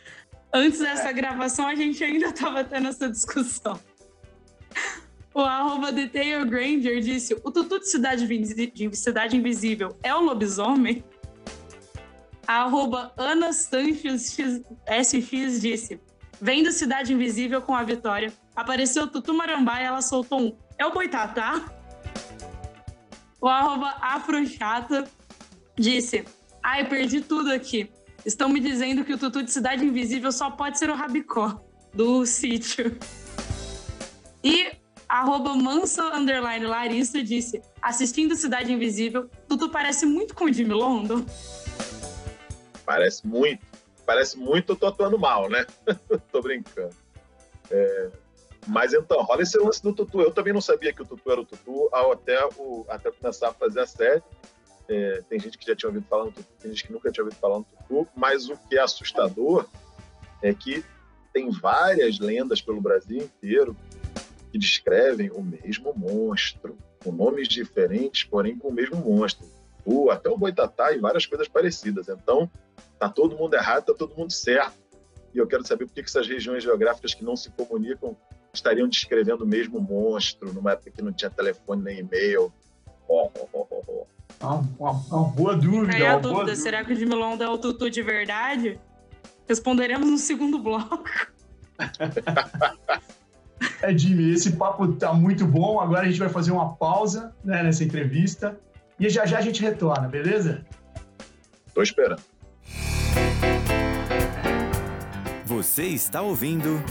Antes 0.54 0.80
dessa 0.80 1.10
é. 1.10 1.14
gravação, 1.14 1.68
a 1.68 1.76
gente 1.76 2.04
ainda 2.04 2.28
estava 2.28 2.64
tendo 2.64 2.88
essa 2.88 3.10
discussão. 3.10 3.80
O 5.34 5.40
arroba 5.40 5.94
Detail 5.94 6.46
Granger 6.46 7.00
disse: 7.00 7.34
o 7.42 7.52
tutu 7.52 7.80
de 7.80 7.90
Cidade, 7.90 8.28
de 8.28 8.98
Cidade 8.98 9.38
Invisível 9.38 9.98
é 10.04 10.14
o 10.14 10.20
lobisomem? 10.20 11.06
A 12.46 12.64
arroba 12.64 13.14
Ana 13.16 13.54
Sanches 13.54 14.36
SX 14.36 15.62
disse: 15.62 16.02
vendo 16.42 16.70
Cidade 16.74 17.14
Invisível 17.14 17.62
com 17.62 17.74
a 17.74 17.82
Vitória, 17.82 18.34
apareceu 18.54 19.08
Tutu 19.08 19.34
Marambá 19.34 19.80
e 19.80 19.86
ela 19.86 20.02
soltou 20.02 20.42
um: 20.42 20.58
é 20.78 20.86
o 20.86 20.92
Boitatá? 20.92 21.64
O 23.40 23.48
arroba 23.48 23.96
Afrochata 24.02 25.06
disse: 25.78 26.26
Ai, 26.64 26.88
perdi 26.88 27.22
tudo 27.22 27.52
aqui. 27.52 27.90
Estão 28.26 28.50
me 28.50 28.60
dizendo 28.60 29.04
que 29.04 29.14
o 29.14 29.18
tutu 29.18 29.44
de 29.44 29.52
Cidade 29.52 29.84
Invisível 29.84 30.32
só 30.32 30.52
pode 30.52 30.78
ser 30.78 30.90
o 30.90 30.96
Rabicó, 30.96 31.60
do 31.94 32.26
sítio. 32.26 32.98
E 34.44 34.72
arroba 35.10 35.56
manso 35.56 36.02
underline 36.02 36.66
Larissa 36.66 37.24
disse: 37.24 37.62
assistindo 37.82 38.36
Cidade 38.36 38.72
Invisível, 38.72 39.30
tudo 39.48 39.70
parece 39.70 40.06
muito 40.06 40.36
com 40.36 40.46
o 40.46 40.54
Jimmy 40.54 40.74
London. 40.74 41.26
Parece 42.86 43.26
muito. 43.26 43.66
Parece 44.06 44.38
muito, 44.38 44.72
eu 44.72 44.76
tô 44.76 44.88
atuando 44.88 45.18
mal, 45.18 45.50
né? 45.50 45.66
tô 46.32 46.42
brincando. 46.42 46.96
É, 47.70 48.12
mas 48.68 48.94
então, 48.94 49.22
rola 49.22 49.42
esse 49.42 49.58
lance 49.58 49.82
do 49.82 49.94
Tutu. 49.94 50.22
Eu 50.22 50.32
também 50.32 50.54
não 50.54 50.62
sabia 50.62 50.94
que 50.94 51.02
o 51.02 51.06
Tutu 51.06 51.32
era 51.32 51.42
o 51.42 51.46
Tutu 51.46 51.90
até, 51.94 52.46
o, 52.58 52.86
até 52.90 53.12
começar 53.12 53.50
a 53.50 53.54
fazer 53.54 53.80
a 53.80 53.88
série. 53.88 54.22
É, 54.92 55.22
tem 55.30 55.40
gente 55.40 55.58
que 55.58 55.66
já 55.66 55.74
tinha 55.74 55.88
ouvido 55.88 56.06
falar 56.10 56.26
no 56.26 56.34
tem 56.34 56.70
gente 56.70 56.84
que 56.84 56.92
nunca 56.92 57.10
tinha 57.10 57.24
ouvido 57.24 57.40
falar 57.40 57.60
no 57.60 57.64
Tutu, 57.64 58.10
mas 58.14 58.50
o 58.50 58.58
que 58.58 58.78
é 58.78 58.82
assustador 58.82 59.66
é 60.42 60.54
que 60.54 60.84
tem 61.32 61.50
várias 61.50 62.20
lendas 62.20 62.62
pelo 62.62 62.82
Brasil 62.82 63.20
inteiro 63.20 63.74
que 64.52 64.58
descrevem 64.58 65.32
o 65.32 65.42
mesmo 65.42 65.94
monstro, 65.96 66.78
com 67.02 67.14
nomes 67.14 67.48
diferentes, 67.48 68.26
porém 68.26 68.58
com 68.58 68.68
o 68.68 68.74
mesmo 68.74 68.98
monstro. 68.98 69.48
O, 69.86 70.12
até 70.12 70.30
o 70.30 70.38
Boitatá 70.38 70.92
e 70.92 71.00
várias 71.00 71.26
coisas 71.26 71.48
parecidas. 71.48 72.10
Então, 72.10 72.52
tá 73.00 73.08
todo 73.08 73.38
mundo 73.38 73.54
errado, 73.54 73.86
tá 73.86 73.94
todo 73.94 74.14
mundo 74.14 74.34
certo. 74.34 74.78
E 75.34 75.38
eu 75.38 75.48
quero 75.48 75.66
saber 75.66 75.86
por 75.86 75.94
que 75.94 76.02
essas 76.02 76.28
regiões 76.28 76.64
geográficas 76.64 77.14
que 77.14 77.24
não 77.24 77.38
se 77.38 77.50
comunicam 77.52 78.18
estariam 78.54 78.90
descrevendo 78.90 79.46
o 79.46 79.48
mesmo 79.48 79.80
monstro 79.80 80.52
numa 80.52 80.74
época 80.74 80.92
que 80.92 81.02
não 81.02 81.14
tinha 81.14 81.32
telefone 81.32 81.82
nem 81.82 82.00
e-mail. 82.00 82.52
Oh, 83.08 83.32
oh, 83.40 83.48
oh, 83.54 83.84
oh. 83.88 84.21
Uma, 84.40 84.68
uma, 84.80 84.92
uma, 84.92 85.30
boa 85.30 85.56
dúvida. 85.56 85.96
Aí 85.96 86.06
a 86.06 86.18
dúvida, 86.18 86.56
será 86.56 86.84
que 86.84 86.94
o 86.94 86.96
Jimmy 86.96 87.16
London 87.16 87.44
é 87.44 87.50
o 87.50 87.58
Tutu 87.58 87.90
de 87.90 88.02
verdade? 88.02 88.80
Responderemos 89.48 90.10
no 90.10 90.18
segundo 90.18 90.60
bloco. 90.60 91.04
é, 93.82 93.98
Jimmy, 93.98 94.32
esse 94.32 94.54
papo 94.54 94.88
tá 94.94 95.14
muito 95.14 95.46
bom. 95.46 95.80
Agora 95.80 96.02
a 96.02 96.06
gente 96.06 96.20
vai 96.20 96.30
fazer 96.30 96.52
uma 96.52 96.76
pausa 96.76 97.36
né, 97.44 97.64
nessa 97.64 97.84
entrevista. 97.84 98.60
E 99.00 99.10
já 99.10 99.26
já 99.26 99.40
a 99.40 99.42
gente 99.42 99.62
retorna, 99.62 100.08
beleza? 100.08 100.66
Tô 101.74 101.82
esperando. 101.82 102.22
Você 105.46 105.84
está 105.84 106.22
ouvindo. 106.22 106.82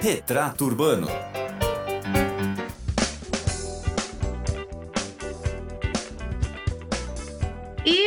Retrato 0.00 0.64
Urbano. 0.64 1.08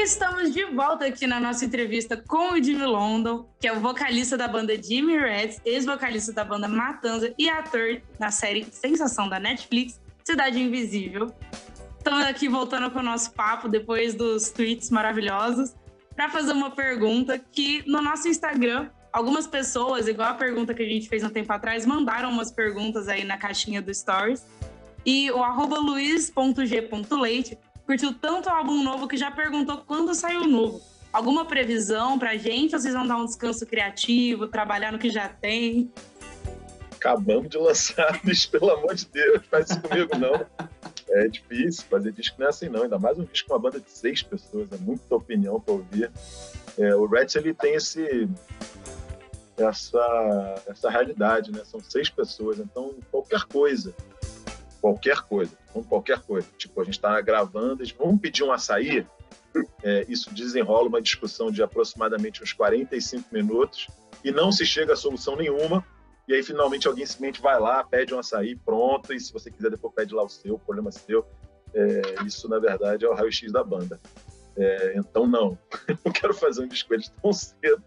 Estamos 0.07 0.53
de 0.53 0.63
volta 0.63 1.05
aqui 1.05 1.27
na 1.27 1.37
nossa 1.37 1.65
entrevista 1.65 2.15
com 2.15 2.53
o 2.53 2.63
Jimmy 2.63 2.85
London, 2.85 3.45
que 3.59 3.67
é 3.67 3.73
o 3.73 3.81
vocalista 3.81 4.37
da 4.37 4.47
banda 4.47 4.81
Jimmy 4.81 5.17
Reds, 5.17 5.59
ex-vocalista 5.65 6.31
da 6.31 6.45
banda 6.45 6.65
Matanza 6.65 7.33
e 7.37 7.49
ator 7.49 8.01
na 8.17 8.31
série 8.31 8.65
Sensação 8.71 9.27
da 9.27 9.37
Netflix, 9.37 9.99
Cidade 10.23 10.61
Invisível. 10.61 11.29
Estamos 11.97 12.25
aqui 12.25 12.47
voltando 12.47 12.89
com 12.89 12.99
o 12.99 13.03
nosso 13.03 13.33
papo 13.33 13.67
depois 13.67 14.15
dos 14.15 14.49
tweets 14.49 14.89
maravilhosos 14.91 15.75
para 16.15 16.29
fazer 16.29 16.53
uma 16.53 16.71
pergunta 16.71 17.37
que 17.37 17.83
no 17.85 18.01
nosso 18.01 18.29
Instagram 18.29 18.89
algumas 19.11 19.45
pessoas, 19.45 20.07
igual 20.07 20.29
a 20.29 20.35
pergunta 20.35 20.73
que 20.73 20.83
a 20.83 20.87
gente 20.87 21.09
fez 21.09 21.21
um 21.21 21.29
tempo 21.29 21.51
atrás, 21.51 21.85
mandaram 21.85 22.29
umas 22.29 22.49
perguntas 22.49 23.09
aí 23.09 23.25
na 23.25 23.35
caixinha 23.35 23.81
do 23.81 23.93
Stories. 23.93 24.45
E 25.05 25.29
o 25.31 25.43
arroba 25.43 25.77
luiz.g.leite 25.79 27.57
curtiu 27.87 28.13
tanto 28.13 28.49
o 28.49 28.51
álbum 28.51 28.83
novo 28.83 29.07
que 29.07 29.15
já 29.15 29.31
perguntou 29.31 29.77
quando 29.77 30.13
saiu 30.13 30.41
o 30.41 30.47
novo. 30.47 30.81
Alguma 31.11 31.45
previsão 31.45 32.19
pra 32.19 32.35
gente 32.35 32.71
vocês 32.71 32.93
vão 32.93 33.07
dar 33.07 33.15
um 33.15 33.25
descanso 33.25 33.65
criativo, 33.65 34.45
trabalhar 34.45 34.91
no 34.91 34.99
que 34.99 35.09
já 35.09 35.29
tem? 35.29 35.89
Acabamos 36.91 37.49
de 37.49 37.57
lançar, 37.57 38.19
bicho, 38.21 38.51
pelo 38.51 38.69
amor 38.71 38.93
de 38.93 39.07
Deus, 39.07 39.41
faz 39.49 39.69
isso 39.71 39.81
comigo 39.81 40.17
não. 40.17 40.45
É 41.09 41.29
difícil 41.29 41.85
fazer 41.89 42.11
disco 42.11 42.35
não 42.37 42.47
é 42.47 42.49
assim 42.49 42.67
não, 42.67 42.83
ainda 42.83 42.99
mais 42.99 43.17
um 43.17 43.23
disco 43.23 43.47
com 43.47 43.55
uma 43.55 43.61
banda 43.61 43.79
de 43.79 43.89
seis 43.89 44.21
pessoas, 44.21 44.69
é 44.73 44.77
muita 44.77 45.15
opinião 45.15 45.57
para 45.57 45.73
ouvir. 45.75 46.11
É, 46.77 46.93
o 46.93 47.05
Reds 47.05 47.37
ele 47.37 47.53
tem 47.53 47.75
esse 47.75 48.27
essa 49.57 50.61
essa 50.67 50.89
realidade, 50.89 51.51
né? 51.51 51.63
São 51.63 51.79
seis 51.79 52.09
pessoas, 52.09 52.59
então 52.59 52.93
qualquer 53.09 53.45
coisa, 53.45 53.95
qualquer 54.81 55.21
coisa, 55.21 55.57
qualquer 55.83 56.19
coisa. 56.21 56.47
Tipo 56.57 56.81
a 56.81 56.83
gente 56.83 56.95
está 56.95 57.19
gravando, 57.21 57.83
vão 57.97 58.17
pedir 58.17 58.43
um 58.43 58.51
açaí, 58.51 59.05
é, 59.83 60.05
isso 60.07 60.33
desenrola 60.33 60.87
uma 60.87 61.01
discussão 61.01 61.51
de 61.51 61.63
aproximadamente 61.63 62.43
uns 62.43 62.53
45 62.53 63.33
minutos 63.33 63.87
e 64.23 64.31
não 64.31 64.51
se 64.51 64.65
chega 64.65 64.93
a 64.93 64.95
solução 64.95 65.35
nenhuma. 65.35 65.85
E 66.27 66.33
aí, 66.33 66.43
finalmente, 66.43 66.87
alguém 66.87 67.05
simplesmente 67.05 67.41
vai 67.41 67.57
lá, 67.59 67.83
pede 67.83 68.13
um 68.13 68.19
açaí, 68.19 68.55
pronto, 68.55 69.13
e 69.13 69.19
se 69.19 69.31
você 69.31 69.49
quiser, 69.49 69.71
depois 69.71 69.93
pede 69.93 70.13
lá 70.13 70.23
o 70.23 70.29
seu, 70.29 70.55
o 70.55 70.59
problema 70.59 70.89
é 70.89 70.91
seu. 70.91 71.25
É, 71.73 72.01
isso, 72.25 72.49
na 72.49 72.59
verdade, 72.59 73.05
é 73.05 73.09
o 73.09 73.13
raio-x 73.13 73.51
da 73.51 73.63
banda. 73.63 73.99
É, 74.57 74.93
então, 74.97 75.25
não, 75.25 75.57
não 76.03 76.11
quero 76.11 76.33
fazer 76.33 76.63
um 76.63 76.67
disco 76.67 76.93
tão 77.21 77.31
cedo. 77.31 77.81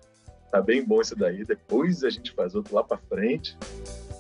Tá 0.51 0.61
bem 0.61 0.85
bom 0.85 1.01
esse 1.01 1.15
daí. 1.15 1.45
Depois 1.45 2.03
a 2.03 2.11
gente 2.11 2.33
faz 2.33 2.55
outro 2.55 2.75
lá 2.75 2.83
para 2.83 2.99
frente. 2.99 3.57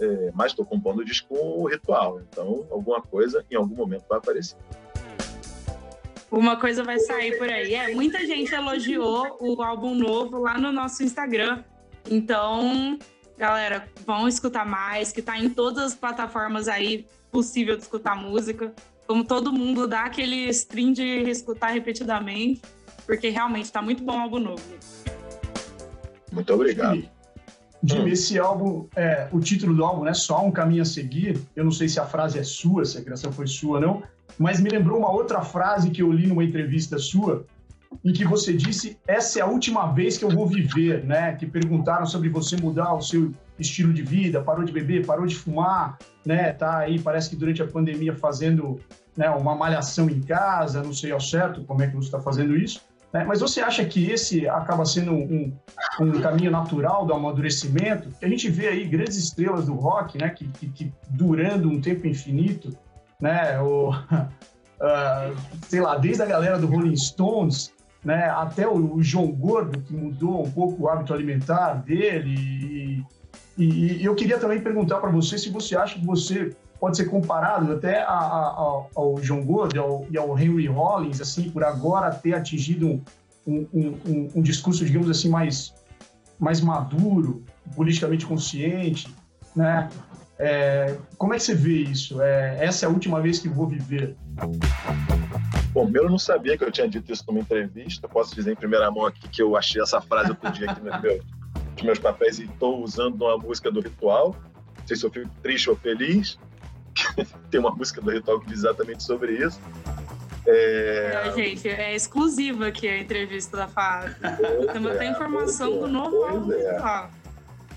É, 0.00 0.30
mas 0.34 0.52
estou 0.52 0.64
compondo 0.64 1.00
o 1.00 1.04
disco 1.04 1.28
com 1.28 1.62
o 1.62 1.68
ritual. 1.68 2.20
Então, 2.20 2.66
alguma 2.70 3.02
coisa 3.02 3.44
em 3.50 3.56
algum 3.56 3.74
momento 3.74 4.04
vai 4.08 4.18
aparecer. 4.18 4.56
Uma 6.30 6.56
coisa 6.56 6.84
vai 6.84 6.98
sair 7.00 7.36
por 7.36 7.48
aí. 7.48 7.74
É, 7.74 7.92
muita 7.94 8.24
gente 8.24 8.54
elogiou 8.54 9.36
o 9.40 9.60
álbum 9.62 9.94
novo 9.94 10.38
lá 10.38 10.56
no 10.56 10.70
nosso 10.70 11.02
Instagram. 11.02 11.64
Então, 12.08 12.98
galera, 13.36 13.88
vão 14.06 14.28
escutar 14.28 14.64
mais, 14.64 15.10
que 15.10 15.20
tá 15.20 15.36
em 15.36 15.50
todas 15.50 15.84
as 15.84 15.94
plataformas 15.94 16.68
aí 16.68 17.04
possível 17.32 17.76
de 17.76 17.82
escutar 17.82 18.14
música. 18.14 18.72
Como 19.06 19.24
todo 19.24 19.52
mundo 19.52 19.88
dá 19.88 20.04
aquele 20.04 20.48
stream 20.50 20.92
de 20.92 21.02
escutar 21.28 21.68
repetidamente, 21.68 22.62
porque 23.04 23.28
realmente 23.28 23.72
tá 23.72 23.82
muito 23.82 24.04
bom 24.04 24.16
o 24.16 24.20
álbum 24.20 24.38
novo. 24.38 24.62
Muito 26.32 26.52
obrigado. 26.52 27.02
Jimmy, 27.82 28.10
hum. 28.10 28.12
esse 28.12 28.38
álbum, 28.38 28.86
é, 28.94 29.28
o 29.32 29.40
título 29.40 29.74
do 29.74 29.84
álbum, 29.84 30.04
né? 30.04 30.12
Só 30.12 30.44
um 30.44 30.50
caminho 30.50 30.82
a 30.82 30.84
seguir. 30.84 31.40
Eu 31.56 31.64
não 31.64 31.72
sei 31.72 31.88
se 31.88 31.98
a 31.98 32.04
frase 32.04 32.38
é 32.38 32.42
sua, 32.42 32.84
se 32.84 32.98
a 32.98 33.02
criação 33.02 33.32
foi 33.32 33.46
sua 33.46 33.76
ou 33.76 33.80
não, 33.80 34.02
mas 34.38 34.60
me 34.60 34.68
lembrou 34.68 34.98
uma 34.98 35.10
outra 35.10 35.40
frase 35.42 35.90
que 35.90 36.02
eu 36.02 36.12
li 36.12 36.26
numa 36.26 36.44
entrevista 36.44 36.98
sua, 36.98 37.46
em 38.04 38.12
que 38.12 38.24
você 38.24 38.52
disse: 38.52 38.98
essa 39.06 39.38
é 39.38 39.42
a 39.42 39.46
última 39.46 39.92
vez 39.92 40.18
que 40.18 40.24
eu 40.24 40.30
vou 40.30 40.46
viver, 40.46 41.04
né? 41.04 41.34
Que 41.34 41.46
perguntaram 41.46 42.06
sobre 42.06 42.28
você 42.28 42.56
mudar 42.56 42.94
o 42.94 43.00
seu 43.00 43.32
estilo 43.58 43.92
de 43.92 44.02
vida, 44.02 44.42
parou 44.42 44.64
de 44.64 44.72
beber, 44.72 45.06
parou 45.06 45.26
de 45.26 45.34
fumar, 45.34 45.98
né? 46.24 46.52
Tá 46.52 46.78
aí, 46.78 46.98
parece 46.98 47.30
que 47.30 47.36
durante 47.36 47.62
a 47.62 47.66
pandemia 47.66 48.14
fazendo 48.14 48.78
né, 49.16 49.28
uma 49.30 49.54
malhação 49.54 50.08
em 50.08 50.20
casa, 50.20 50.82
não 50.82 50.92
sei 50.92 51.12
ao 51.12 51.20
certo 51.20 51.64
como 51.64 51.82
é 51.82 51.86
que 51.86 51.96
você 51.96 52.08
está 52.08 52.20
fazendo 52.20 52.56
isso. 52.56 52.82
Né? 53.12 53.24
Mas 53.24 53.40
você 53.40 53.60
acha 53.60 53.84
que 53.84 54.10
esse 54.10 54.48
acaba 54.48 54.84
sendo 54.84 55.12
um, 55.12 55.52
um, 56.00 56.20
caminho 56.20 56.50
natural 56.50 57.04
do 57.04 57.12
amadurecimento? 57.12 58.08
A 58.22 58.28
gente 58.28 58.48
vê 58.48 58.68
aí 58.68 58.84
grandes 58.84 59.16
estrelas 59.16 59.66
do 59.66 59.74
rock, 59.74 60.18
né? 60.18 60.30
Que, 60.30 60.46
que, 60.48 60.68
que 60.68 60.92
durando 61.08 61.68
um 61.68 61.80
tempo 61.80 62.06
infinito, 62.06 62.76
né? 63.20 63.60
O, 63.60 63.90
uh, 63.90 65.36
sei 65.68 65.80
lá, 65.80 65.96
desde 65.98 66.22
a 66.22 66.26
galera 66.26 66.58
do 66.58 66.68
Rolling 66.68 66.96
Stones, 66.96 67.72
né? 68.04 68.30
Até 68.30 68.66
o, 68.68 68.94
o 68.94 69.02
João 69.02 69.32
Gordo, 69.32 69.80
que 69.80 69.92
mudou 69.92 70.44
um 70.44 70.50
pouco 70.50 70.84
o 70.84 70.88
hábito 70.88 71.12
alimentar 71.12 71.74
dele. 71.74 72.34
E, 72.38 73.04
e, 73.58 74.02
e 74.02 74.04
eu 74.04 74.14
queria 74.14 74.38
também 74.38 74.60
perguntar 74.60 74.98
para 75.00 75.10
você 75.10 75.36
se 75.36 75.50
você 75.50 75.76
acha 75.76 75.98
que 75.98 76.06
você 76.06 76.54
pode 76.80 76.96
ser 76.96 77.04
comparado 77.04 77.72
até 77.72 78.02
a, 78.02 78.08
a, 78.08 78.84
ao 78.94 79.20
Gordo 79.44 79.78
ao, 79.78 80.06
e 80.10 80.16
ao 80.16 80.36
Henry 80.38 80.66
Rollins, 80.66 81.20
assim, 81.20 81.50
por 81.50 81.62
agora 81.62 82.10
ter 82.10 82.34
atingido 82.34 83.02
um, 83.46 83.66
um, 83.72 83.98
um, 84.06 84.28
um 84.36 84.42
discurso, 84.42 84.84
digamos 84.84 85.10
assim, 85.10 85.28
mais, 85.28 85.74
mais 86.38 86.60
maduro, 86.60 87.44
politicamente 87.76 88.24
consciente, 88.24 89.14
né? 89.54 89.88
É, 90.38 90.96
como 91.18 91.34
é 91.34 91.36
que 91.36 91.42
você 91.42 91.54
vê 91.54 91.82
isso? 91.82 92.22
É, 92.22 92.64
essa 92.64 92.86
é 92.86 92.88
a 92.88 92.90
última 92.90 93.20
vez 93.20 93.38
que 93.38 93.48
vou 93.48 93.68
viver. 93.68 94.16
Bom, 95.72 95.88
eu 95.92 96.08
não 96.08 96.18
sabia 96.18 96.56
que 96.56 96.64
eu 96.64 96.72
tinha 96.72 96.88
dito 96.88 97.12
isso 97.12 97.24
numa 97.28 97.40
entrevista. 97.40 98.08
Posso 98.08 98.34
dizer 98.34 98.52
em 98.52 98.56
primeira 98.56 98.90
mão 98.90 99.04
aqui 99.04 99.28
que 99.28 99.42
eu 99.42 99.54
achei 99.54 99.82
essa 99.82 100.00
frase 100.00 100.30
outro 100.30 100.50
dia 100.50 100.70
aqui 100.70 100.80
nos 100.82 101.00
meus, 101.02 101.24
nos 101.74 101.82
meus 101.82 101.98
papéis 101.98 102.38
e 102.38 102.44
estou 102.44 102.82
usando 102.82 103.18
numa 103.18 103.36
música 103.36 103.70
do 103.70 103.80
Ritual. 103.80 104.34
Não 104.78 104.86
sei 104.86 104.96
se 104.96 105.04
eu 105.04 105.10
fico 105.10 105.28
triste 105.42 105.68
ou 105.68 105.76
feliz. 105.76 106.38
Tem 107.50 107.60
uma 107.60 107.70
música 107.70 108.00
do 108.00 108.10
diz 108.46 108.58
exatamente 108.58 109.02
sobre 109.02 109.32
isso. 109.32 109.60
É... 110.46 111.24
Não, 111.26 111.36
gente, 111.36 111.68
é 111.68 111.94
exclusiva 111.94 112.66
aqui 112.66 112.88
a 112.88 112.98
entrevista 112.98 113.56
da 113.56 113.68
Fábio. 113.68 114.14
Temos 114.72 114.92
até 114.92 115.06
informação 115.10 115.78
do 115.78 115.86
novo 115.86 116.44
pois 116.44 116.60
é. 116.60 117.10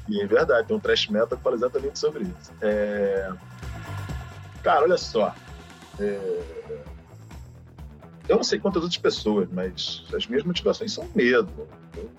E 0.10 0.22
é 0.22 0.28
verdade, 0.28 0.68
tem 0.68 0.76
um 0.76 0.80
trash 0.80 1.08
metal 1.08 1.38
que 1.38 1.44
fala 1.44 1.56
exatamente 1.56 1.98
sobre 1.98 2.24
isso. 2.24 2.52
É... 2.62 3.32
Cara, 4.62 4.84
olha 4.84 4.98
só. 4.98 5.34
É... 6.00 6.42
Eu 8.28 8.38
não 8.38 8.44
sei 8.44 8.60
quantas 8.60 8.82
outras 8.82 9.00
pessoas, 9.00 9.50
mas 9.52 10.06
as 10.16 10.26
minhas 10.28 10.44
motivações 10.44 10.94
são 10.94 11.08
medo. 11.14 11.68
Eu, 11.96 12.10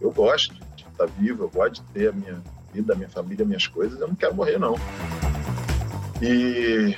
eu 0.00 0.10
gosto 0.10 0.54
de 0.74 0.84
estar 0.84 1.06
vivo, 1.06 1.44
eu 1.44 1.50
gosto 1.50 1.82
de 1.82 1.92
ter 1.92 2.08
a 2.08 2.12
minha 2.12 2.42
vida, 2.72 2.94
a 2.94 2.96
minha 2.96 3.08
família, 3.08 3.44
minhas 3.44 3.66
coisas. 3.66 4.00
Eu 4.00 4.08
não 4.08 4.14
quero 4.14 4.34
morrer, 4.34 4.58
não. 4.58 4.74
E, 6.22 6.96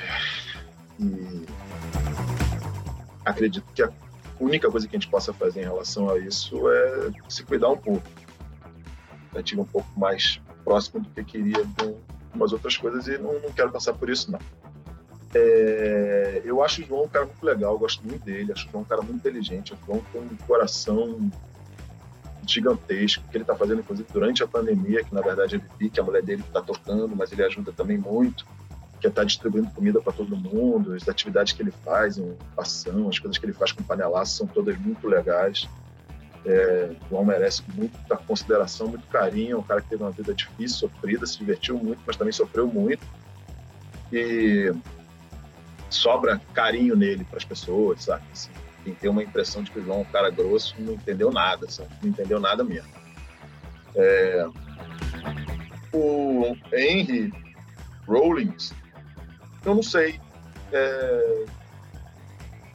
e 1.00 1.46
acredito 3.24 3.64
que 3.74 3.82
a 3.82 3.90
única 4.38 4.70
coisa 4.70 4.86
que 4.86 4.94
a 4.94 4.98
gente 4.98 5.10
possa 5.10 5.32
fazer 5.32 5.62
em 5.62 5.64
relação 5.64 6.10
a 6.10 6.18
isso 6.18 6.68
é 6.70 7.10
se 7.28 7.42
cuidar 7.42 7.70
um 7.70 7.76
pouco 7.76 8.02
tive 9.42 9.60
um 9.60 9.64
pouco 9.64 9.88
mais 9.98 10.40
próximo 10.64 11.00
do 11.00 11.10
que 11.10 11.24
queria 11.24 11.64
com 11.78 11.98
umas 12.34 12.52
outras 12.52 12.76
coisas 12.76 13.08
e 13.08 13.18
não, 13.18 13.40
não 13.40 13.50
quero 13.52 13.70
passar 13.70 13.94
por 13.94 14.08
isso, 14.08 14.30
não. 14.30 14.38
É, 15.34 16.42
eu 16.44 16.62
acho 16.62 16.82
o 16.82 16.84
João 16.84 17.04
um 17.04 17.08
cara 17.08 17.26
muito 17.26 17.44
legal, 17.44 17.76
gosto 17.76 18.06
muito 18.06 18.24
dele, 18.24 18.52
acho 18.52 18.68
o 18.68 18.70
João 18.70 18.82
um 18.82 18.86
cara 18.86 19.02
muito 19.02 19.16
inteligente, 19.16 19.74
o 19.74 19.78
João 19.84 20.00
tem 20.12 20.20
um 20.20 20.36
coração 20.46 21.30
gigantesco, 22.46 23.24
que 23.28 23.36
ele 23.36 23.42
está 23.42 23.56
fazendo, 23.56 23.80
inclusive, 23.80 24.08
durante 24.12 24.42
a 24.42 24.46
pandemia, 24.46 25.02
que 25.02 25.12
na 25.12 25.20
verdade 25.20 25.56
ele 25.56 25.64
vi 25.78 25.90
que 25.90 25.98
a 25.98 26.02
mulher 26.04 26.22
dele 26.22 26.44
está 26.46 26.60
tocando, 26.60 27.16
mas 27.16 27.32
ele 27.32 27.42
ajuda 27.42 27.72
também 27.72 27.98
muito, 27.98 28.46
que 29.04 29.08
está 29.08 29.22
distribuindo 29.22 29.70
comida 29.70 30.00
para 30.00 30.14
todo 30.14 30.34
mundo, 30.34 30.94
as 30.94 31.06
atividades 31.06 31.52
que 31.52 31.62
ele 31.62 31.72
faz 31.84 32.16
em 32.16 32.34
ação, 32.56 33.08
as 33.08 33.18
coisas 33.18 33.36
que 33.36 33.44
ele 33.44 33.52
faz 33.52 33.70
com 33.70 33.82
panelaço 33.82 34.38
são 34.38 34.46
todas 34.46 34.78
muito 34.78 35.06
legais. 35.06 35.68
É, 36.46 36.90
o 36.90 37.08
João 37.10 37.24
merece 37.24 37.62
muita 37.74 38.16
consideração, 38.16 38.88
muito 38.88 39.06
carinho. 39.08 39.56
É 39.56 39.58
um 39.58 39.62
cara 39.62 39.82
que 39.82 39.90
teve 39.90 40.02
uma 40.02 40.10
vida 40.10 40.32
difícil, 40.32 40.88
sofrida, 40.88 41.26
se 41.26 41.38
divertiu 41.38 41.76
muito, 41.76 42.00
mas 42.06 42.16
também 42.16 42.32
sofreu 42.32 42.66
muito. 42.66 43.06
E 44.10 44.72
sobra 45.90 46.40
carinho 46.54 46.96
nele 46.96 47.24
para 47.24 47.36
as 47.36 47.44
pessoas, 47.44 48.04
sabe? 48.04 48.24
Assim, 48.32 48.50
quem 48.84 48.94
tem 48.94 49.10
uma 49.10 49.22
impressão 49.22 49.62
de 49.62 49.70
que 49.70 49.80
o 49.80 49.84
João 49.84 49.98
é 49.98 50.00
um 50.00 50.04
cara 50.04 50.30
grosso 50.30 50.74
não 50.78 50.94
entendeu 50.94 51.30
nada, 51.30 51.70
sabe? 51.70 51.90
Não 52.02 52.08
entendeu 52.08 52.40
nada 52.40 52.64
mesmo. 52.64 52.88
É... 53.94 54.46
O 55.92 56.56
Henry 56.72 57.32
Rollins, 58.06 58.72
eu 59.64 59.74
não 59.74 59.82
sei. 59.82 60.20
É 60.72 61.44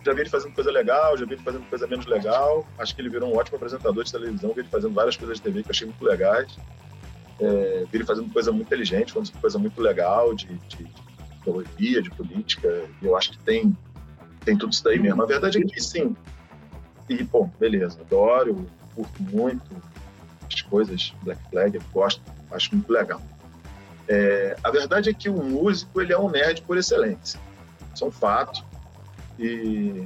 já 0.04 0.14
vi 0.14 0.22
ele 0.22 0.30
fazendo 0.30 0.54
coisa 0.54 0.72
legal, 0.72 1.18
já 1.18 1.26
vi 1.26 1.34
ele 1.34 1.44
fazendo 1.44 1.66
coisa 1.70 1.88
menos 1.88 2.06
legal. 2.06 2.66
Acho 2.78 2.96
que 2.96 3.02
ele 3.02 3.10
virou 3.10 3.32
um 3.32 3.38
ótimo 3.38 3.58
apresentador 3.58 4.04
de 4.04 4.12
televisão, 4.12 4.54
vi 4.54 4.62
ele 4.62 4.70
fazendo 4.70 4.94
várias 4.94 5.18
coisas 5.18 5.38
de 5.38 5.44
TV 5.44 5.62
que 5.62 5.70
eu 5.70 5.72
achei 5.72 5.88
muito 5.88 6.04
legais. 6.04 6.58
É, 7.40 7.86
vi 7.92 7.98
ele 7.98 8.06
fazendo 8.06 8.32
coisa 8.32 8.52
muito 8.52 8.68
inteligente, 8.68 9.14
fazendo 9.14 9.40
coisa 9.40 9.60
muito 9.60 9.80
legal 9.82 10.34
de, 10.34 10.48
de, 10.48 10.84
de 10.84 11.44
teoria, 11.44 12.02
de 12.02 12.10
política. 12.12 12.86
E 13.02 13.06
eu 13.06 13.16
acho 13.16 13.32
que 13.32 13.40
tem, 13.40 13.76
tem 14.46 14.58
tudo 14.58 14.72
isso 14.72 14.84
daí 14.84 15.00
mesmo. 15.00 15.22
A 15.22 15.26
verdade 15.26 15.60
é 15.60 15.62
que 15.62 15.82
sim. 15.82 16.16
E, 17.10 17.24
bom, 17.24 17.52
beleza, 17.60 18.00
adoro, 18.02 18.66
curto 18.96 19.24
muito 19.24 19.76
as 20.52 20.62
coisas 20.64 21.14
Black 21.24 21.42
Flag, 21.50 21.80
gosto, 21.92 22.22
acho 22.52 22.74
muito 22.74 22.92
legal. 22.92 23.22
É, 24.12 24.58
a 24.64 24.72
verdade 24.72 25.12
é 25.12 25.14
que 25.14 25.30
o 25.30 25.44
músico 25.44 26.02
ele 26.02 26.12
é 26.12 26.18
um 26.18 26.32
nerd 26.32 26.64
por 26.64 26.78
excelência. 26.78 27.40
Isso 27.94 28.04
é 28.04 28.08
um 28.08 28.12
fato. 28.12 28.66
E, 29.38 30.04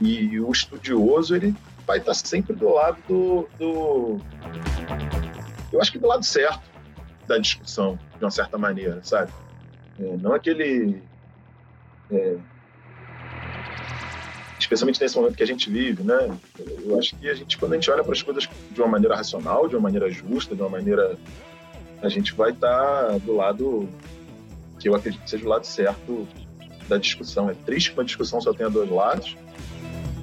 e 0.00 0.40
o 0.40 0.50
estudioso 0.50 1.36
ele 1.36 1.54
vai 1.86 1.98
estar 1.98 2.12
sempre 2.12 2.54
do 2.54 2.68
lado 2.74 2.98
do, 3.08 3.48
do, 3.58 4.20
eu 5.72 5.80
acho 5.80 5.90
que 5.90 5.98
do 5.98 6.06
lado 6.06 6.22
certo 6.22 6.60
da 7.26 7.38
discussão 7.38 7.98
de 8.18 8.22
uma 8.22 8.30
certa 8.30 8.58
maneira 8.58 9.00
sabe 9.02 9.32
é, 9.98 10.16
não 10.18 10.34
aquele 10.34 11.02
é, 12.10 12.36
especialmente 14.58 15.00
nesse 15.00 15.16
momento 15.16 15.34
que 15.34 15.42
a 15.42 15.46
gente 15.46 15.70
vive 15.70 16.02
né 16.02 16.38
eu 16.84 16.98
acho 16.98 17.16
que 17.16 17.26
a 17.26 17.34
gente 17.34 17.56
quando 17.56 17.72
a 17.72 17.76
gente 17.76 17.90
olha 17.90 18.04
para 18.04 18.12
as 18.12 18.22
coisas 18.22 18.46
de 18.70 18.80
uma 18.82 18.88
maneira 18.88 19.16
racional 19.16 19.66
de 19.66 19.74
uma 19.74 19.82
maneira 19.82 20.10
justa 20.10 20.54
de 20.54 20.60
uma 20.60 20.70
maneira 20.70 21.16
a 22.02 22.08
gente 22.08 22.34
vai 22.34 22.50
estar 22.50 23.18
do 23.20 23.34
lado 23.34 23.88
que 24.78 24.88
eu 24.88 24.94
acredito 24.94 25.22
que 25.22 25.30
seja 25.30 25.44
o 25.44 25.48
lado 25.48 25.66
certo 25.66 26.26
da 26.88 26.96
discussão. 26.96 27.50
É 27.50 27.54
triste 27.54 27.90
que 27.90 27.98
uma 27.98 28.04
discussão 28.04 28.40
só 28.40 28.52
tenha 28.52 28.70
dois 28.70 28.90
lados. 28.90 29.36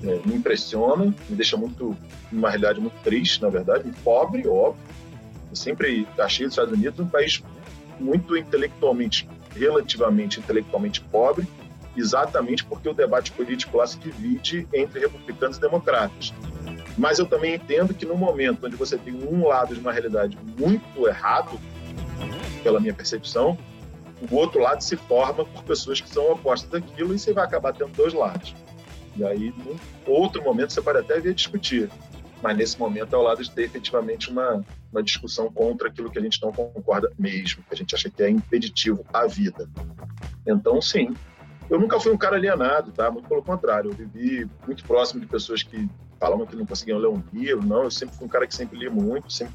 É, 0.03 0.27
me 0.27 0.35
impressiona, 0.35 1.05
me 1.05 1.35
deixa 1.35 1.57
muito, 1.57 1.97
uma 2.31 2.49
realidade 2.49 2.79
muito 2.79 2.95
triste, 3.03 3.41
na 3.41 3.49
verdade, 3.49 3.91
pobre, 4.03 4.47
óbvio. 4.47 4.83
Eu 5.49 5.55
sempre 5.55 6.07
achei 6.17 6.45
os 6.45 6.53
Estados 6.53 6.73
Unidos 6.73 6.99
um 6.99 7.07
país 7.07 7.43
muito 7.99 8.37
intelectualmente, 8.37 9.27
relativamente 9.55 10.39
intelectualmente 10.39 11.01
pobre, 11.01 11.47
exatamente 11.95 12.63
porque 12.63 12.89
o 12.89 12.93
debate 12.93 13.31
político 13.31 13.77
lá 13.77 13.87
se 13.87 13.97
divide 13.97 14.67
entre 14.73 14.99
republicanos 14.99 15.57
e 15.57 15.61
democratas. 15.61 16.33
Mas 16.97 17.19
eu 17.19 17.25
também 17.25 17.55
entendo 17.55 17.93
que 17.93 18.05
no 18.05 18.15
momento 18.15 18.65
onde 18.65 18.75
você 18.75 18.97
tem 18.97 19.13
um 19.13 19.47
lado 19.47 19.73
de 19.73 19.79
uma 19.79 19.91
realidade 19.91 20.37
muito 20.57 21.07
errado, 21.07 21.59
pela 22.63 22.79
minha 22.79 22.93
percepção, 22.93 23.57
o 24.31 24.35
outro 24.35 24.61
lado 24.61 24.81
se 24.81 24.95
forma 24.95 25.45
por 25.45 25.63
pessoas 25.63 25.99
que 25.99 26.09
são 26.09 26.31
opostas 26.31 26.69
daquilo 26.69 27.13
e 27.13 27.19
você 27.19 27.33
vai 27.33 27.43
acabar 27.43 27.73
tendo 27.73 27.91
dois 27.91 28.13
lados. 28.13 28.55
E 29.15 29.23
aí, 29.23 29.53
num 29.57 29.77
outro 30.05 30.43
momento, 30.43 30.73
você 30.73 30.81
pode 30.81 30.99
até 30.99 31.19
vir 31.19 31.29
a 31.29 31.33
discutir. 31.33 31.89
Mas 32.41 32.57
nesse 32.57 32.79
momento 32.79 33.15
é 33.15 33.17
o 33.17 33.21
lado 33.21 33.43
de 33.43 33.49
ter 33.51 33.63
efetivamente 33.63 34.29
uma, 34.29 34.63
uma 34.91 35.01
discussão 35.01 35.51
contra 35.51 35.87
aquilo 35.87 36.11
que 36.11 36.19
a 36.19 36.21
gente 36.21 36.41
não 36.41 36.51
concorda 36.51 37.11
mesmo, 37.17 37.63
que 37.63 37.73
a 37.73 37.77
gente 37.77 37.95
acha 37.95 38.09
que 38.09 38.21
é 38.21 38.29
impeditivo 38.29 39.05
à 39.13 39.25
vida. 39.25 39.69
Então, 40.45 40.81
sim, 40.81 41.15
eu 41.69 41.79
nunca 41.79 41.99
fui 41.99 42.11
um 42.11 42.17
cara 42.17 42.35
alienado, 42.35 42.91
tá? 42.91 43.09
Muito 43.09 43.27
pelo 43.27 43.41
contrário, 43.41 43.91
eu 43.91 43.95
vivi 43.95 44.49
muito 44.65 44.83
próximo 44.85 45.21
de 45.21 45.27
pessoas 45.27 45.63
que 45.63 45.89
falavam 46.19 46.45
que 46.45 46.55
não 46.55 46.65
conseguiam 46.65 46.97
ler 46.97 47.07
um 47.07 47.21
livro, 47.33 47.65
não, 47.65 47.83
eu 47.83 47.91
sempre 47.91 48.15
fui 48.15 48.25
um 48.25 48.29
cara 48.29 48.47
que 48.47 48.55
sempre 48.55 48.77
li 48.77 48.89
muito, 48.89 49.31
sempre 49.31 49.53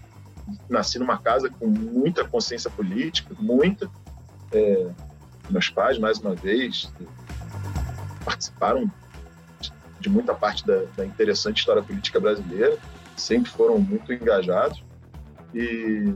nasci 0.69 0.99
numa 0.99 1.19
casa 1.19 1.51
com 1.51 1.67
muita 1.67 2.25
consciência 2.25 2.71
política, 2.71 3.35
muita. 3.39 3.91
É, 4.53 4.91
meus 5.49 5.69
pais, 5.69 5.99
mais 5.99 6.19
uma 6.19 6.35
vez, 6.35 6.93
participaram 8.25 8.91
de 10.01 10.09
muita 10.09 10.35
parte 10.35 10.67
da, 10.67 10.85
da, 10.97 11.05
interessante 11.05 11.59
história 11.59 11.83
política 11.83 12.19
brasileira, 12.19 12.79
sempre 13.17 13.51
foram 13.51 13.79
muito 13.79 14.13
engajados. 14.13 14.83
E 15.55 16.15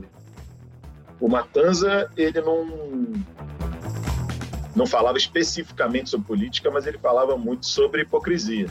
o 1.19 1.27
Matanza, 1.27 2.09
ele 2.17 2.41
não, 2.41 2.65
não 4.75 4.87
falava 4.87 5.17
especificamente 5.17 6.09
sobre 6.09 6.27
política, 6.27 6.71
mas 6.71 6.87
ele 6.87 6.97
falava 6.97 7.37
muito 7.37 7.65
sobre 7.65 8.01
hipocrisia. 8.01 8.67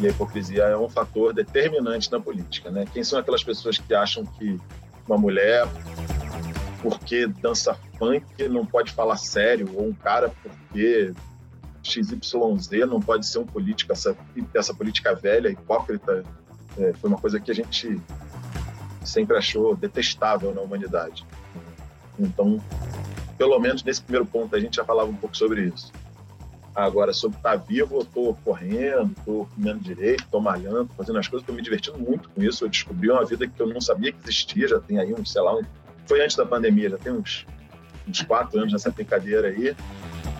E 0.00 0.06
a 0.06 0.10
hipocrisia 0.10 0.64
é 0.64 0.76
um 0.76 0.88
fator 0.88 1.32
determinante 1.32 2.10
na 2.10 2.20
política. 2.20 2.70
Né? 2.70 2.84
Quem 2.92 3.04
são 3.04 3.18
aquelas 3.18 3.44
pessoas 3.44 3.78
que 3.78 3.94
acham 3.94 4.24
que 4.24 4.58
uma 5.06 5.18
mulher, 5.18 5.66
porque 6.82 7.26
dança 7.26 7.76
funk, 7.98 8.26
não 8.48 8.64
pode 8.66 8.92
falar 8.92 9.16
sério, 9.16 9.70
ou 9.74 9.88
um 9.88 9.94
cara, 9.94 10.32
porque 10.42 11.12
XYZ 11.82 12.32
não 12.88 13.00
pode 13.00 13.26
ser 13.26 13.38
um 13.38 13.46
político, 13.46 13.92
essa, 13.92 14.16
essa 14.54 14.74
política 14.74 15.14
velha, 15.14 15.48
hipócrita, 15.48 16.24
é, 16.78 16.92
foi 16.94 17.10
uma 17.10 17.18
coisa 17.18 17.38
que 17.38 17.50
a 17.50 17.54
gente 17.54 18.00
sempre 19.04 19.36
achou 19.36 19.76
detestável 19.76 20.54
na 20.54 20.62
humanidade. 20.62 21.24
Então, 22.18 22.60
pelo 23.36 23.58
menos 23.58 23.82
nesse 23.82 24.02
primeiro 24.02 24.26
ponto, 24.26 24.54
a 24.56 24.60
gente 24.60 24.76
já 24.76 24.84
falava 24.84 25.10
um 25.10 25.16
pouco 25.16 25.36
sobre 25.36 25.66
isso. 25.66 25.92
Agora, 26.74 27.12
sobre 27.12 27.36
estar 27.36 27.54
vivo, 27.56 27.96
eu 27.96 28.02
estou 28.02 28.34
correndo, 28.44 29.14
estou 29.16 29.46
comendo 29.54 29.78
direito, 29.78 30.24
estou 30.24 30.40
malhando, 30.40 30.90
fazendo 30.96 31.18
as 31.20 31.28
coisas, 31.28 31.42
estou 31.42 31.54
me 31.54 31.62
divertindo 31.62 31.98
muito 31.98 32.28
com 32.28 32.42
isso. 32.42 32.64
Eu 32.64 32.68
descobri 32.68 33.08
uma 33.10 33.24
vida 33.24 33.46
que 33.46 33.60
eu 33.60 33.68
não 33.68 33.80
sabia 33.80 34.10
que 34.10 34.18
existia, 34.24 34.66
já 34.66 34.80
tem 34.80 34.98
aí 34.98 35.14
uns, 35.14 35.30
sei 35.30 35.40
lá, 35.40 35.54
um... 35.56 35.62
foi 36.04 36.20
antes 36.20 36.34
da 36.34 36.44
pandemia, 36.44 36.90
já 36.90 36.98
tem 36.98 37.12
uns, 37.12 37.46
uns 38.08 38.22
quatro 38.22 38.58
anos 38.58 38.72
nessa 38.72 38.90
brincadeira 38.90 39.48
aí. 39.48 39.76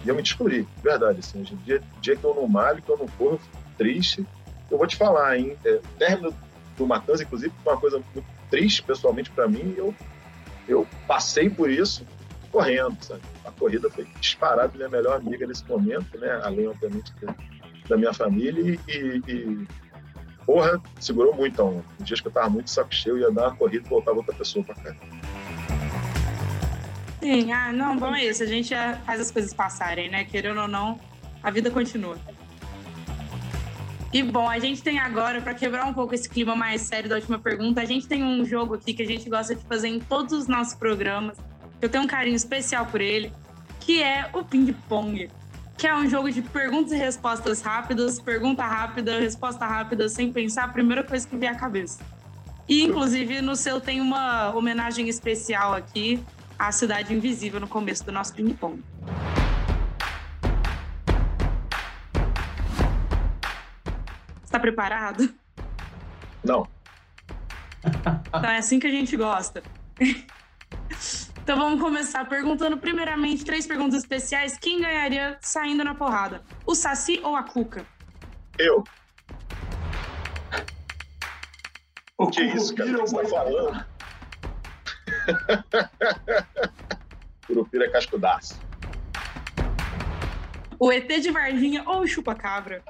E 0.04 0.08
eu 0.08 0.14
me 0.14 0.22
descobri, 0.22 0.66
verdade, 0.82 1.20
assim, 1.20 1.40
hoje 1.40 1.54
em 1.54 1.56
dia, 1.58 1.80
dia 2.00 2.16
que 2.16 2.24
eu 2.24 2.34
não 2.34 2.48
malho, 2.48 2.82
que 2.82 2.90
eu 2.90 2.98
não 2.98 3.06
corro, 3.06 3.40
triste. 3.78 4.26
Eu 4.68 4.76
vou 4.76 4.88
te 4.88 4.96
falar, 4.96 5.38
hein, 5.38 5.56
é, 5.64 5.80
término 5.98 6.34
do 6.76 6.84
Matanza, 6.84 7.22
inclusive, 7.22 7.54
foi 7.62 7.72
uma 7.72 7.80
coisa 7.80 8.02
muito 8.12 8.26
triste, 8.50 8.82
pessoalmente, 8.82 9.30
para 9.30 9.46
mim, 9.46 9.72
eu, 9.76 9.94
eu 10.66 10.84
passei 11.06 11.48
por 11.48 11.70
isso 11.70 12.04
correndo, 12.54 12.96
sabe? 13.02 13.20
A 13.44 13.50
corrida 13.50 13.90
foi 13.90 14.06
disparada 14.20 14.70
minha 14.76 14.88
melhor 14.88 15.16
amiga 15.16 15.44
nesse 15.44 15.68
momento, 15.68 16.16
né? 16.16 16.40
Além, 16.44 16.68
obviamente, 16.68 17.12
da 17.88 17.96
minha 17.96 18.14
família 18.14 18.78
e, 18.88 19.20
e 19.26 19.66
porra, 20.46 20.80
segurou 21.00 21.34
muito 21.34 21.60
a 21.60 21.64
onda. 21.64 21.84
Em 22.00 22.04
dias 22.04 22.20
que 22.20 22.28
eu 22.28 22.32
tava 22.32 22.48
muito 22.48 22.70
saco 22.70 22.94
cheio, 22.94 23.18
ia 23.18 23.32
dar 23.32 23.48
uma 23.48 23.56
corrida 23.56 23.84
e 23.84 23.90
voltava 23.90 24.18
outra 24.18 24.32
pessoa 24.36 24.64
pra 24.64 24.76
cá. 24.76 24.94
Sim, 27.20 27.50
ah, 27.52 27.72
não, 27.72 27.96
bom 27.96 28.14
é 28.14 28.24
isso. 28.24 28.44
A 28.44 28.46
gente 28.46 28.72
faz 29.04 29.20
as 29.20 29.32
coisas 29.32 29.52
passarem, 29.52 30.08
né? 30.08 30.24
Querendo 30.24 30.60
ou 30.60 30.68
não, 30.68 31.00
a 31.42 31.50
vida 31.50 31.72
continua. 31.72 32.16
E 34.12 34.22
bom, 34.22 34.48
a 34.48 34.60
gente 34.60 34.80
tem 34.80 35.00
agora, 35.00 35.40
para 35.40 35.54
quebrar 35.54 35.86
um 35.86 35.92
pouco 35.92 36.14
esse 36.14 36.28
clima 36.28 36.54
mais 36.54 36.82
sério 36.82 37.08
da 37.08 37.16
última 37.16 37.36
pergunta, 37.36 37.80
a 37.80 37.84
gente 37.84 38.06
tem 38.06 38.22
um 38.22 38.44
jogo 38.44 38.74
aqui 38.74 38.94
que 38.94 39.02
a 39.02 39.06
gente 39.06 39.28
gosta 39.28 39.56
de 39.56 39.64
fazer 39.64 39.88
em 39.88 39.98
todos 39.98 40.32
os 40.32 40.46
nossos 40.46 40.74
programas, 40.74 41.36
eu 41.80 41.88
tenho 41.88 42.04
um 42.04 42.06
carinho 42.06 42.36
especial 42.36 42.86
por 42.86 43.00
ele, 43.00 43.32
que 43.80 44.02
é 44.02 44.28
o 44.32 44.44
ping-pong. 44.44 45.30
Que 45.76 45.86
é 45.86 45.94
um 45.94 46.08
jogo 46.08 46.30
de 46.30 46.40
perguntas 46.40 46.92
e 46.92 46.96
respostas 46.96 47.60
rápidas, 47.60 48.20
pergunta 48.20 48.64
rápida, 48.64 49.18
resposta 49.18 49.66
rápida, 49.66 50.08
sem 50.08 50.32
pensar 50.32 50.64
a 50.64 50.68
primeira 50.68 51.02
coisa 51.02 51.26
que 51.26 51.36
vier 51.36 51.52
à 51.52 51.56
cabeça. 51.56 52.00
E, 52.68 52.82
inclusive, 52.82 53.42
no 53.42 53.56
seu 53.56 53.80
tem 53.80 54.00
uma 54.00 54.54
homenagem 54.54 55.08
especial 55.08 55.74
aqui 55.74 56.24
à 56.58 56.72
Cidade 56.72 57.12
Invisível 57.12 57.60
no 57.60 57.68
começo 57.68 58.04
do 58.04 58.12
nosso 58.12 58.32
ping-pong. 58.34 58.82
Está 64.44 64.58
preparado? 64.60 65.34
Não. 66.42 66.66
Então 67.84 68.50
é 68.50 68.58
assim 68.58 68.78
que 68.78 68.86
a 68.86 68.90
gente 68.90 69.16
gosta. 69.16 69.62
Então 71.44 71.58
vamos 71.58 71.78
começar 71.78 72.26
perguntando 72.26 72.78
primeiramente 72.78 73.44
três 73.44 73.66
perguntas 73.66 73.98
especiais. 73.98 74.56
Quem 74.56 74.80
ganharia 74.80 75.36
saindo 75.42 75.84
na 75.84 75.94
porrada? 75.94 76.42
O 76.64 76.74
Saci 76.74 77.20
ou 77.22 77.36
a 77.36 77.42
Cuca? 77.42 77.84
Eu. 78.58 78.82
O 82.16 82.28
que 82.28 82.40
é 82.40 82.44
isso, 82.46 82.74
cara? 82.74 82.92
O 82.92 83.04
que 83.04 83.10
você 83.10 83.22
tá 83.22 83.28
falando? 83.28 83.84
Curupira 87.46 87.84
é 87.84 87.90
cascudaço. 87.90 88.58
O 90.78 90.90
ET 90.90 91.08
de 91.08 91.30
Varginha 91.30 91.82
ou 91.86 92.00
o 92.00 92.08
Chupa-Cabra? 92.08 92.82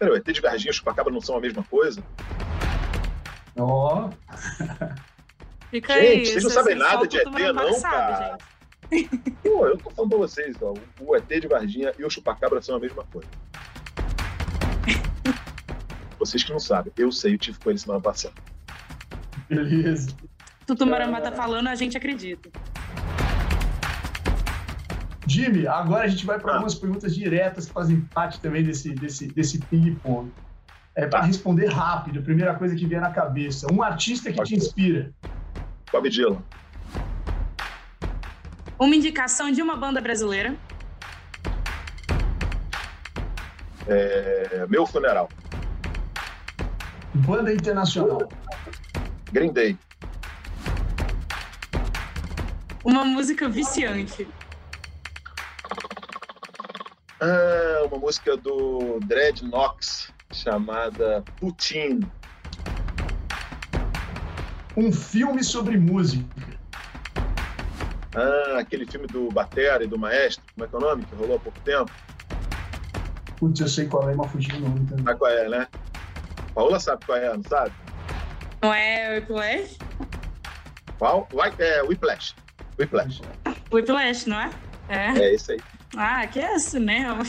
Pera, 0.00 0.14
o 0.14 0.16
ET 0.16 0.26
de 0.26 0.40
Varginha 0.40 0.70
e 0.70 0.74
o 0.74 0.74
Chupa-Cabra 0.74 1.12
não 1.12 1.20
são 1.20 1.36
a 1.36 1.40
mesma 1.40 1.62
coisa? 1.62 2.02
Ó. 3.56 4.10
Oh. 4.10 4.10
Fica 5.70 5.94
gente, 5.94 6.06
aí, 6.06 6.26
vocês 6.26 6.44
não 6.44 6.50
sabem 6.50 6.74
nada 6.76 7.06
de 7.06 7.18
ET, 7.18 7.26
não, 7.26 7.80
cara. 7.82 8.38
Pô, 9.42 9.66
eu 9.66 9.76
tô 9.76 9.90
falando 9.90 10.10
pra 10.10 10.18
vocês, 10.18 10.56
ó, 10.62 10.72
o 11.00 11.16
ET 11.16 11.28
de 11.28 11.46
Varginha 11.46 11.92
e 11.98 12.04
o 12.04 12.10
Chupacabra 12.10 12.62
são 12.62 12.76
a 12.76 12.80
mesma 12.80 13.04
coisa. 13.04 13.28
vocês 16.18 16.42
que 16.42 16.50
não 16.50 16.58
sabem, 16.58 16.92
eu 16.96 17.12
sei, 17.12 17.34
eu 17.34 17.38
tive 17.38 17.58
com 17.58 17.70
ele 17.70 17.78
semana 17.78 18.00
passada. 18.00 18.34
Beleza. 19.48 20.16
Tutu 20.66 20.86
Marambá 20.86 21.20
tá 21.20 21.32
falando, 21.32 21.68
a 21.68 21.74
gente 21.74 21.96
acredita. 21.96 22.50
Jimmy, 25.26 25.66
agora 25.66 26.04
a 26.04 26.08
gente 26.08 26.24
vai 26.24 26.38
para 26.38 26.52
ah. 26.52 26.54
algumas 26.54 26.74
perguntas 26.74 27.14
diretas 27.14 27.66
que 27.66 27.72
fazem 27.72 28.00
parte 28.00 28.40
também 28.40 28.64
desse, 28.64 28.94
desse, 28.94 29.28
desse 29.28 29.58
ping-pong. 29.58 30.32
É 30.94 31.06
para 31.06 31.22
responder 31.22 31.66
rápido, 31.66 32.18
a 32.18 32.22
primeira 32.22 32.54
coisa 32.54 32.74
que 32.74 32.86
vier 32.86 33.00
na 33.00 33.10
cabeça. 33.10 33.66
Um 33.72 33.82
artista 33.82 34.32
que 34.32 34.40
okay. 34.40 34.56
te 34.56 34.64
inspira. 34.64 35.12
Bob 35.92 36.08
Dylan. 36.08 36.42
Uma 38.78 38.94
indicação 38.94 39.50
de 39.50 39.60
uma 39.60 39.76
banda 39.76 40.00
brasileira. 40.00 40.56
É... 43.86 44.66
Meu 44.68 44.86
funeral. 44.86 45.28
Banda 47.14 47.52
internacional. 47.52 48.28
Green 49.32 49.52
Day. 49.52 49.78
Uma 52.84 53.04
música 53.04 53.48
viciante. 53.48 54.28
Ah, 57.20 57.82
uma 57.86 57.98
música 57.98 58.36
do 58.36 59.00
Dread 59.00 59.42
Knox 59.42 60.12
chamada 60.32 61.24
Putin 61.38 62.00
um 64.78 64.92
filme 64.92 65.42
sobre 65.42 65.76
música. 65.76 66.24
Ah, 68.14 68.58
aquele 68.60 68.86
filme 68.86 69.08
do 69.08 69.28
Batera 69.28 69.82
e 69.82 69.88
do 69.88 69.98
Maestro, 69.98 70.44
como 70.54 70.64
é 70.64 70.68
que 70.68 70.74
é 70.74 70.78
o 70.78 70.80
nome? 70.80 71.04
Que 71.04 71.14
rolou 71.16 71.36
há 71.36 71.40
pouco 71.40 71.58
tempo. 71.60 71.90
Putz, 73.36 73.60
eu 73.60 73.68
sei 73.68 73.86
qual 73.86 74.08
é, 74.08 74.14
mas 74.14 74.30
fugiu 74.30 74.56
o 74.56 74.60
nome 74.60 74.86
também. 74.86 75.04
Sabe 75.04 75.18
qual 75.18 75.30
é, 75.32 75.48
né? 75.48 75.66
Paula 76.54 76.78
sabe 76.78 77.04
qual 77.04 77.18
é, 77.18 77.36
não 77.36 77.42
sabe? 77.42 77.72
Não 78.62 78.72
é 78.72 79.16
Whiplash? 79.16 79.78
Qual? 80.98 81.28
É, 81.58 81.82
Whiplash. 81.82 82.34
Whiplash. 82.78 83.20
Whiplash, 83.72 84.28
não 84.28 84.40
é? 84.40 84.50
É. 84.88 85.18
É 85.18 85.34
esse 85.34 85.52
aí. 85.52 85.60
Ah, 85.96 86.24
que 86.26 86.38
é 86.38 86.56
cinema. 86.58 87.24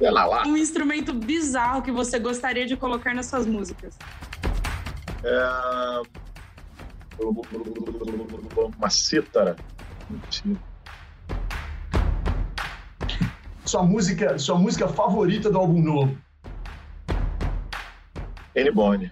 Ela 0.00 0.24
lá. 0.26 0.46
Um 0.46 0.56
instrumento 0.56 1.12
bizarro 1.12 1.82
que 1.82 1.92
você 1.92 2.18
gostaria 2.18 2.66
de 2.66 2.76
colocar 2.76 3.14
nas 3.14 3.26
suas 3.26 3.46
músicas. 3.46 3.96
É... 5.24 6.23
Uma 8.78 8.90
cítara. 8.90 9.56
Mentira. 10.10 10.58
Sua 13.64 13.82
música, 13.82 14.38
sua 14.38 14.58
música 14.58 14.88
favorita 14.88 15.50
do 15.50 15.58
álbum 15.58 15.82
novo? 15.82 16.18
N. 18.54 18.70
Bone. 18.70 19.10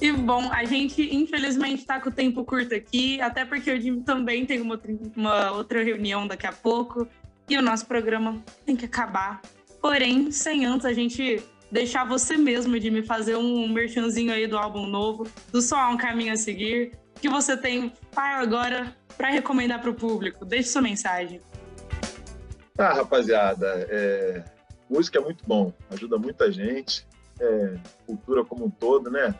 E 0.00 0.12
bom, 0.12 0.52
a 0.52 0.64
gente 0.64 1.02
infelizmente 1.14 1.80
está 1.80 2.00
com 2.00 2.10
o 2.10 2.12
tempo 2.12 2.44
curto 2.44 2.74
aqui, 2.74 3.20
até 3.20 3.44
porque 3.44 3.72
o 3.72 3.80
Jimmy 3.80 4.02
também 4.02 4.46
tem 4.46 4.60
uma, 4.60 4.80
uma 5.16 5.50
outra 5.52 5.82
reunião 5.82 6.26
daqui 6.26 6.46
a 6.46 6.52
pouco 6.52 7.08
e 7.48 7.56
o 7.56 7.62
nosso 7.62 7.86
programa 7.86 8.40
tem 8.64 8.76
que 8.76 8.84
acabar. 8.84 9.40
Porém, 9.86 10.32
sem 10.32 10.66
antes 10.66 10.84
a 10.84 10.92
gente 10.92 11.40
deixar 11.70 12.04
você 12.04 12.36
mesmo, 12.36 12.76
Jimmy, 12.76 13.04
fazer 13.04 13.36
um 13.36 13.68
merchanzinho 13.68 14.32
aí 14.32 14.44
do 14.48 14.58
álbum 14.58 14.84
novo, 14.84 15.28
do 15.52 15.62
Só 15.62 15.88
Um 15.92 15.96
Caminho 15.96 16.32
a 16.32 16.36
Seguir, 16.36 16.98
que 17.20 17.28
você 17.28 17.56
tem 17.56 17.92
para 18.12 18.40
agora 18.40 18.96
para 19.16 19.30
recomendar 19.30 19.80
para 19.80 19.88
o 19.88 19.94
público. 19.94 20.44
Deixe 20.44 20.70
sua 20.70 20.82
mensagem. 20.82 21.40
Ah, 22.76 22.94
rapaziada, 22.94 23.86
é... 23.88 24.42
música 24.90 25.20
é 25.20 25.22
muito 25.22 25.44
bom, 25.46 25.72
ajuda 25.88 26.18
muita 26.18 26.50
gente, 26.50 27.06
é... 27.38 27.76
cultura 28.08 28.44
como 28.44 28.64
um 28.64 28.70
todo, 28.70 29.08
né? 29.08 29.36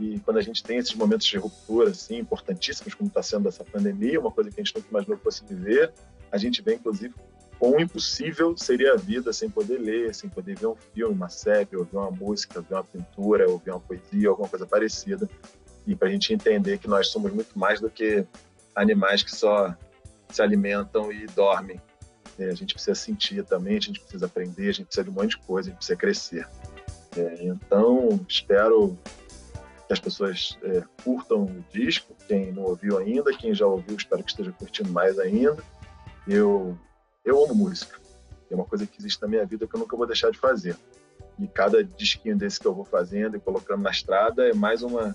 E 0.00 0.18
quando 0.20 0.38
a 0.38 0.42
gente 0.42 0.64
tem 0.64 0.78
esses 0.78 0.94
momentos 0.94 1.26
de 1.26 1.36
ruptura, 1.36 1.90
assim, 1.90 2.16
importantíssimos, 2.16 2.94
como 2.94 3.08
está 3.08 3.22
sendo 3.22 3.46
essa 3.46 3.62
pandemia, 3.62 4.18
uma 4.18 4.30
coisa 4.30 4.50
que 4.50 4.58
a 4.58 4.64
gente 4.64 4.74
nunca 4.74 4.88
imaginou 4.88 5.18
que 5.18 5.22
fosse 5.22 5.44
viver, 5.44 5.92
a 6.32 6.38
gente 6.38 6.62
vê, 6.62 6.76
inclusive, 6.76 7.14
quão 7.58 7.80
impossível 7.80 8.56
seria 8.56 8.94
a 8.94 8.96
vida 8.96 9.32
sem 9.32 9.48
poder 9.48 9.78
ler, 9.78 10.14
sem 10.14 10.28
poder 10.28 10.58
ver 10.58 10.66
um 10.66 10.76
filme, 10.94 11.14
uma 11.14 11.28
série, 11.28 11.76
ouvir 11.76 11.96
uma 11.96 12.10
música, 12.10 12.58
ouvir 12.58 12.74
uma 12.74 12.84
pintura, 12.84 13.48
ouvir 13.48 13.70
uma 13.70 13.80
poesia, 13.80 14.28
alguma 14.28 14.48
coisa 14.48 14.66
parecida. 14.66 15.28
E 15.86 15.94
para 15.94 16.08
a 16.08 16.10
gente 16.10 16.32
entender 16.32 16.78
que 16.78 16.88
nós 16.88 17.08
somos 17.08 17.32
muito 17.32 17.58
mais 17.58 17.80
do 17.80 17.88
que 17.88 18.26
animais 18.74 19.22
que 19.22 19.34
só 19.34 19.74
se 20.28 20.42
alimentam 20.42 21.12
e 21.12 21.26
dormem. 21.26 21.80
É, 22.38 22.50
a 22.50 22.54
gente 22.54 22.74
precisa 22.74 22.94
sentir 22.94 23.42
também, 23.44 23.76
a 23.76 23.80
gente 23.80 24.00
precisa 24.00 24.26
aprender, 24.26 24.68
a 24.68 24.72
gente 24.72 24.86
precisa 24.86 25.04
de 25.04 25.10
um 25.10 25.14
monte 25.14 25.30
de 25.30 25.38
coisa, 25.38 25.68
a 25.68 25.70
gente 25.70 25.78
precisa 25.78 25.96
crescer. 25.96 26.48
É, 27.16 27.44
então, 27.44 28.20
espero 28.28 28.98
que 29.86 29.92
as 29.92 30.00
pessoas 30.00 30.58
é, 30.62 30.82
curtam 31.02 31.44
o 31.44 31.64
disco. 31.72 32.14
Quem 32.28 32.52
não 32.52 32.64
ouviu 32.64 32.98
ainda, 32.98 33.32
quem 33.32 33.54
já 33.54 33.66
ouviu, 33.66 33.96
espero 33.96 34.22
que 34.22 34.30
esteja 34.30 34.52
curtindo 34.52 34.90
mais 34.90 35.18
ainda. 35.18 35.56
Eu, 36.28 36.76
eu 37.26 37.44
amo 37.44 37.54
música. 37.54 37.98
É 38.48 38.54
uma 38.54 38.64
coisa 38.64 38.86
que 38.86 38.98
existe 38.98 39.20
na 39.20 39.26
minha 39.26 39.44
vida 39.44 39.66
que 39.66 39.74
eu 39.74 39.80
nunca 39.80 39.96
vou 39.96 40.06
deixar 40.06 40.30
de 40.30 40.38
fazer. 40.38 40.76
E 41.38 41.46
cada 41.48 41.82
disquinho 41.82 42.36
desse 42.36 42.60
que 42.60 42.66
eu 42.66 42.74
vou 42.74 42.84
fazendo 42.84 43.36
e 43.36 43.40
colocando 43.40 43.82
na 43.82 43.90
estrada 43.90 44.48
é 44.48 44.54
mais 44.54 44.82
uma, 44.82 45.14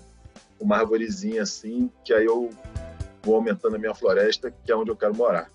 uma 0.60 0.76
arvorezinha 0.76 1.42
assim, 1.42 1.90
que 2.04 2.12
aí 2.12 2.26
eu 2.26 2.50
vou 3.22 3.36
aumentando 3.36 3.76
a 3.76 3.78
minha 3.78 3.94
floresta, 3.94 4.50
que 4.50 4.70
é 4.70 4.76
onde 4.76 4.90
eu 4.90 4.96
quero 4.96 5.14
morar. 5.14 5.50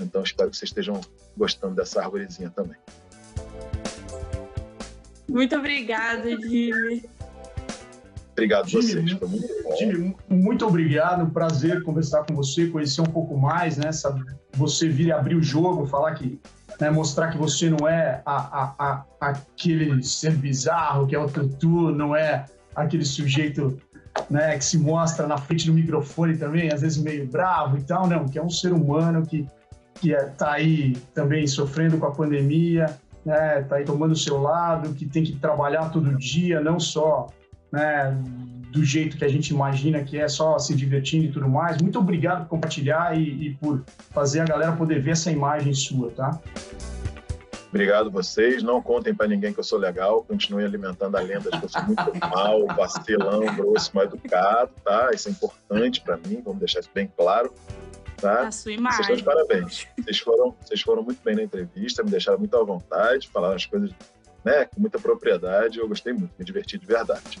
Então 0.00 0.22
espero 0.22 0.50
que 0.50 0.56
vocês 0.56 0.70
estejam 0.70 0.98
gostando 1.36 1.74
dessa 1.74 2.00
arvorezinha 2.00 2.50
também. 2.50 2.76
Muito 5.28 5.54
obrigada, 5.54 6.30
Jimmy. 6.30 7.04
Obrigado 8.40 8.64
a 8.64 8.68
vocês, 8.70 9.12
foi 9.12 9.28
muito 9.28 9.62
bom. 9.62 9.76
Jimmy, 9.76 10.16
muito 10.28 10.66
obrigado, 10.66 11.30
prazer 11.30 11.82
conversar 11.82 12.24
com 12.24 12.34
você, 12.34 12.66
conhecer 12.68 13.02
um 13.02 13.06
pouco 13.06 13.36
mais, 13.36 13.76
né? 13.76 13.92
Sabe, 13.92 14.24
você 14.54 14.88
vir 14.88 15.12
abrir 15.12 15.34
o 15.34 15.42
jogo, 15.42 15.86
falar 15.86 16.14
que, 16.14 16.40
né, 16.80 16.88
mostrar 16.88 17.30
que 17.30 17.36
você 17.36 17.68
não 17.68 17.86
é 17.86 18.22
a, 18.24 18.36
a, 18.36 18.74
a, 18.78 19.04
aquele 19.20 20.02
ser 20.02 20.32
bizarro 20.32 21.06
que 21.06 21.14
é 21.14 21.18
o 21.18 21.28
Tutu, 21.28 21.90
não 21.90 22.16
é 22.16 22.46
aquele 22.74 23.04
sujeito 23.04 23.78
né, 24.30 24.56
que 24.56 24.64
se 24.64 24.78
mostra 24.78 25.26
na 25.26 25.36
frente 25.36 25.66
do 25.66 25.74
microfone 25.74 26.36
também, 26.38 26.72
às 26.72 26.80
vezes 26.80 26.96
meio 26.96 27.26
bravo 27.26 27.76
e 27.76 27.82
tal, 27.82 28.08
não, 28.08 28.26
que 28.26 28.38
é 28.38 28.42
um 28.42 28.50
ser 28.50 28.72
humano 28.72 29.26
que 29.26 29.46
que 30.00 30.12
está 30.12 30.52
aí 30.52 30.96
também 31.12 31.46
sofrendo 31.46 31.98
com 31.98 32.06
a 32.06 32.10
pandemia, 32.10 32.86
né, 33.22 33.62
tá 33.68 33.76
aí 33.76 33.84
tomando 33.84 34.12
o 34.12 34.16
seu 34.16 34.40
lado, 34.40 34.94
que 34.94 35.04
tem 35.04 35.22
que 35.22 35.36
trabalhar 35.36 35.90
todo 35.90 36.16
dia, 36.16 36.58
não 36.58 36.80
só 36.80 37.28
né, 37.72 38.16
do 38.70 38.84
jeito 38.84 39.16
que 39.16 39.24
a 39.24 39.28
gente 39.28 39.50
imagina 39.50 40.02
que 40.02 40.18
é 40.18 40.28
só 40.28 40.58
se 40.58 40.74
divertindo 40.74 41.24
e 41.24 41.32
tudo 41.32 41.48
mais. 41.48 41.80
Muito 41.80 41.98
obrigado 41.98 42.42
por 42.42 42.50
compartilhar 42.50 43.18
e, 43.18 43.48
e 43.48 43.54
por 43.54 43.82
fazer 44.10 44.40
a 44.40 44.44
galera 44.44 44.72
poder 44.72 45.00
ver 45.00 45.12
essa 45.12 45.30
imagem 45.30 45.74
sua, 45.74 46.10
tá? 46.10 46.40
Obrigado 47.68 48.10
vocês. 48.10 48.62
Não 48.62 48.82
contem 48.82 49.14
para 49.14 49.28
ninguém 49.28 49.52
que 49.52 49.60
eu 49.60 49.64
sou 49.64 49.78
legal. 49.78 50.24
Continue 50.24 50.64
alimentando 50.64 51.16
a 51.16 51.20
lenda 51.20 51.50
de 51.50 51.58
que 51.58 51.64
eu 51.64 51.68
sou 51.68 51.82
muito 51.84 52.02
mal, 52.28 52.66
vacilão, 52.66 53.46
grosso, 53.54 53.94
mal 53.94 54.04
educado, 54.04 54.72
tá? 54.84 55.10
Isso 55.14 55.28
é 55.28 55.32
importante 55.32 56.00
para 56.00 56.16
mim. 56.16 56.42
Vamos 56.44 56.58
deixar 56.58 56.80
isso 56.80 56.90
bem 56.92 57.10
claro. 57.16 57.52
Tá? 58.20 58.48
A 58.48 58.52
sua 58.52 58.72
imagem. 58.72 59.04
Vocês 59.04 59.18
estão 59.18 59.34
de 59.34 59.46
parabéns. 59.46 59.86
Vocês 59.98 60.18
foram, 60.18 60.54
vocês 60.60 60.80
foram 60.82 61.02
muito 61.02 61.22
bem 61.24 61.36
na 61.36 61.42
entrevista, 61.42 62.02
me 62.02 62.10
deixaram 62.10 62.38
muito 62.38 62.54
à 62.54 62.62
vontade, 62.62 63.30
falaram 63.32 63.54
as 63.54 63.64
coisas 63.64 63.90
né, 64.44 64.66
com 64.66 64.80
muita 64.80 64.98
propriedade. 64.98 65.78
Eu 65.78 65.88
gostei 65.88 66.12
muito, 66.12 66.32
me 66.38 66.44
diverti 66.44 66.76
de 66.76 66.84
verdade. 66.84 67.38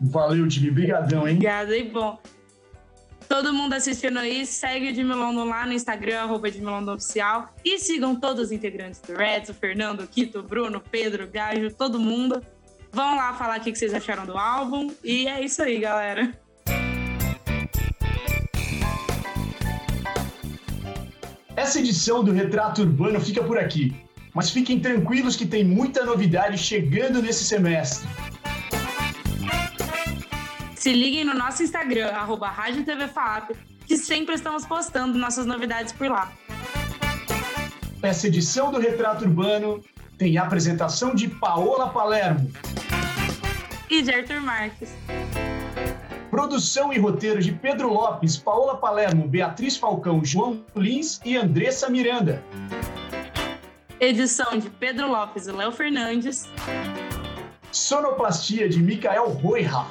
Valeu, 0.00 0.48
Jimmy. 0.48 0.70
Obrigadão, 0.70 1.26
hein? 1.26 1.36
Obrigada 1.36 1.76
e 1.76 1.84
bom. 1.84 2.18
Todo 3.28 3.54
mundo 3.54 3.72
assistindo 3.72 4.18
aí, 4.18 4.44
segue 4.44 4.90
o 4.90 4.94
Jimmy 4.94 5.14
Londo 5.14 5.44
lá 5.44 5.66
no 5.66 5.72
Instagram, 5.72 6.20
arroba 6.20 6.50
Jimmy 6.50 6.66
Londo 6.66 6.92
Oficial. 6.92 7.48
E 7.64 7.78
sigam 7.78 8.14
todos 8.14 8.46
os 8.46 8.52
integrantes 8.52 9.00
do 9.00 9.14
Reds, 9.14 9.48
o 9.48 9.54
Fernando, 9.54 10.00
o 10.00 10.06
Quito, 10.06 10.40
o 10.40 10.42
Bruno, 10.42 10.78
o 10.78 10.80
Pedro, 10.80 11.24
o 11.24 11.30
Gajo, 11.30 11.70
todo 11.74 11.98
mundo. 11.98 12.42
Vão 12.92 13.16
lá 13.16 13.32
falar 13.34 13.58
o 13.58 13.62
que 13.62 13.74
vocês 13.74 13.94
acharam 13.94 14.26
do 14.26 14.36
álbum. 14.36 14.90
E 15.02 15.26
é 15.26 15.42
isso 15.42 15.62
aí, 15.62 15.80
galera. 15.80 16.32
Essa 21.56 21.78
edição 21.78 22.22
do 22.22 22.30
Retrato 22.30 22.82
Urbano 22.82 23.20
fica 23.20 23.42
por 23.42 23.58
aqui. 23.58 23.94
Mas 24.34 24.50
fiquem 24.50 24.80
tranquilos 24.80 25.36
que 25.36 25.46
tem 25.46 25.64
muita 25.64 26.04
novidade 26.04 26.58
chegando 26.58 27.22
nesse 27.22 27.44
semestre. 27.44 28.06
Se 30.84 30.92
liguem 30.92 31.24
no 31.24 31.32
nosso 31.32 31.62
Instagram, 31.62 32.08
arroba 32.08 32.46
Rádio 32.46 32.84
TV 32.84 33.08
FAP, 33.08 33.52
que 33.86 33.96
sempre 33.96 34.34
estamos 34.34 34.66
postando 34.66 35.16
nossas 35.16 35.46
novidades 35.46 35.94
por 35.94 36.10
lá. 36.10 36.30
Essa 38.02 38.26
edição 38.26 38.70
do 38.70 38.78
Retrato 38.78 39.24
Urbano 39.24 39.82
tem 40.18 40.36
a 40.36 40.42
apresentação 40.42 41.14
de 41.14 41.26
Paola 41.26 41.88
Palermo. 41.88 42.52
E 43.88 44.02
de 44.02 44.12
Arthur 44.12 44.42
Marques. 44.42 44.94
Produção 46.30 46.92
e 46.92 46.98
roteiro 46.98 47.40
de 47.40 47.52
Pedro 47.52 47.90
Lopes, 47.90 48.36
Paola 48.36 48.76
Palermo, 48.76 49.26
Beatriz 49.26 49.78
Falcão, 49.78 50.22
João 50.22 50.66
Lins 50.76 51.18
e 51.24 51.34
Andressa 51.34 51.88
Miranda. 51.88 52.44
Edição 53.98 54.58
de 54.58 54.68
Pedro 54.68 55.08
Lopes 55.08 55.46
e 55.46 55.50
Léo 55.50 55.72
Fernandes. 55.72 56.46
Sonoplastia 57.72 58.68
de 58.68 58.82
Micael 58.82 59.30
Roira. 59.30 59.86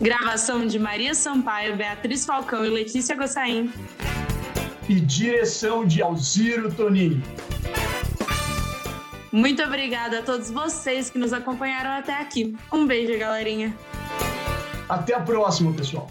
Gravação 0.00 0.64
de 0.64 0.78
Maria 0.78 1.12
Sampaio, 1.12 1.76
Beatriz 1.76 2.24
Falcão 2.24 2.64
e 2.64 2.68
Letícia 2.68 3.16
Gossain. 3.16 3.72
E 4.88 5.00
direção 5.00 5.84
de 5.84 6.00
Alziro 6.00 6.72
Tonini. 6.72 7.20
Muito 9.32 9.60
obrigada 9.62 10.20
a 10.20 10.22
todos 10.22 10.50
vocês 10.50 11.10
que 11.10 11.18
nos 11.18 11.32
acompanharam 11.32 11.90
até 11.90 12.14
aqui. 12.14 12.56
Um 12.72 12.86
beijo, 12.86 13.18
galerinha. 13.18 13.76
Até 14.88 15.14
a 15.14 15.20
próxima, 15.20 15.72
pessoal. 15.72 16.08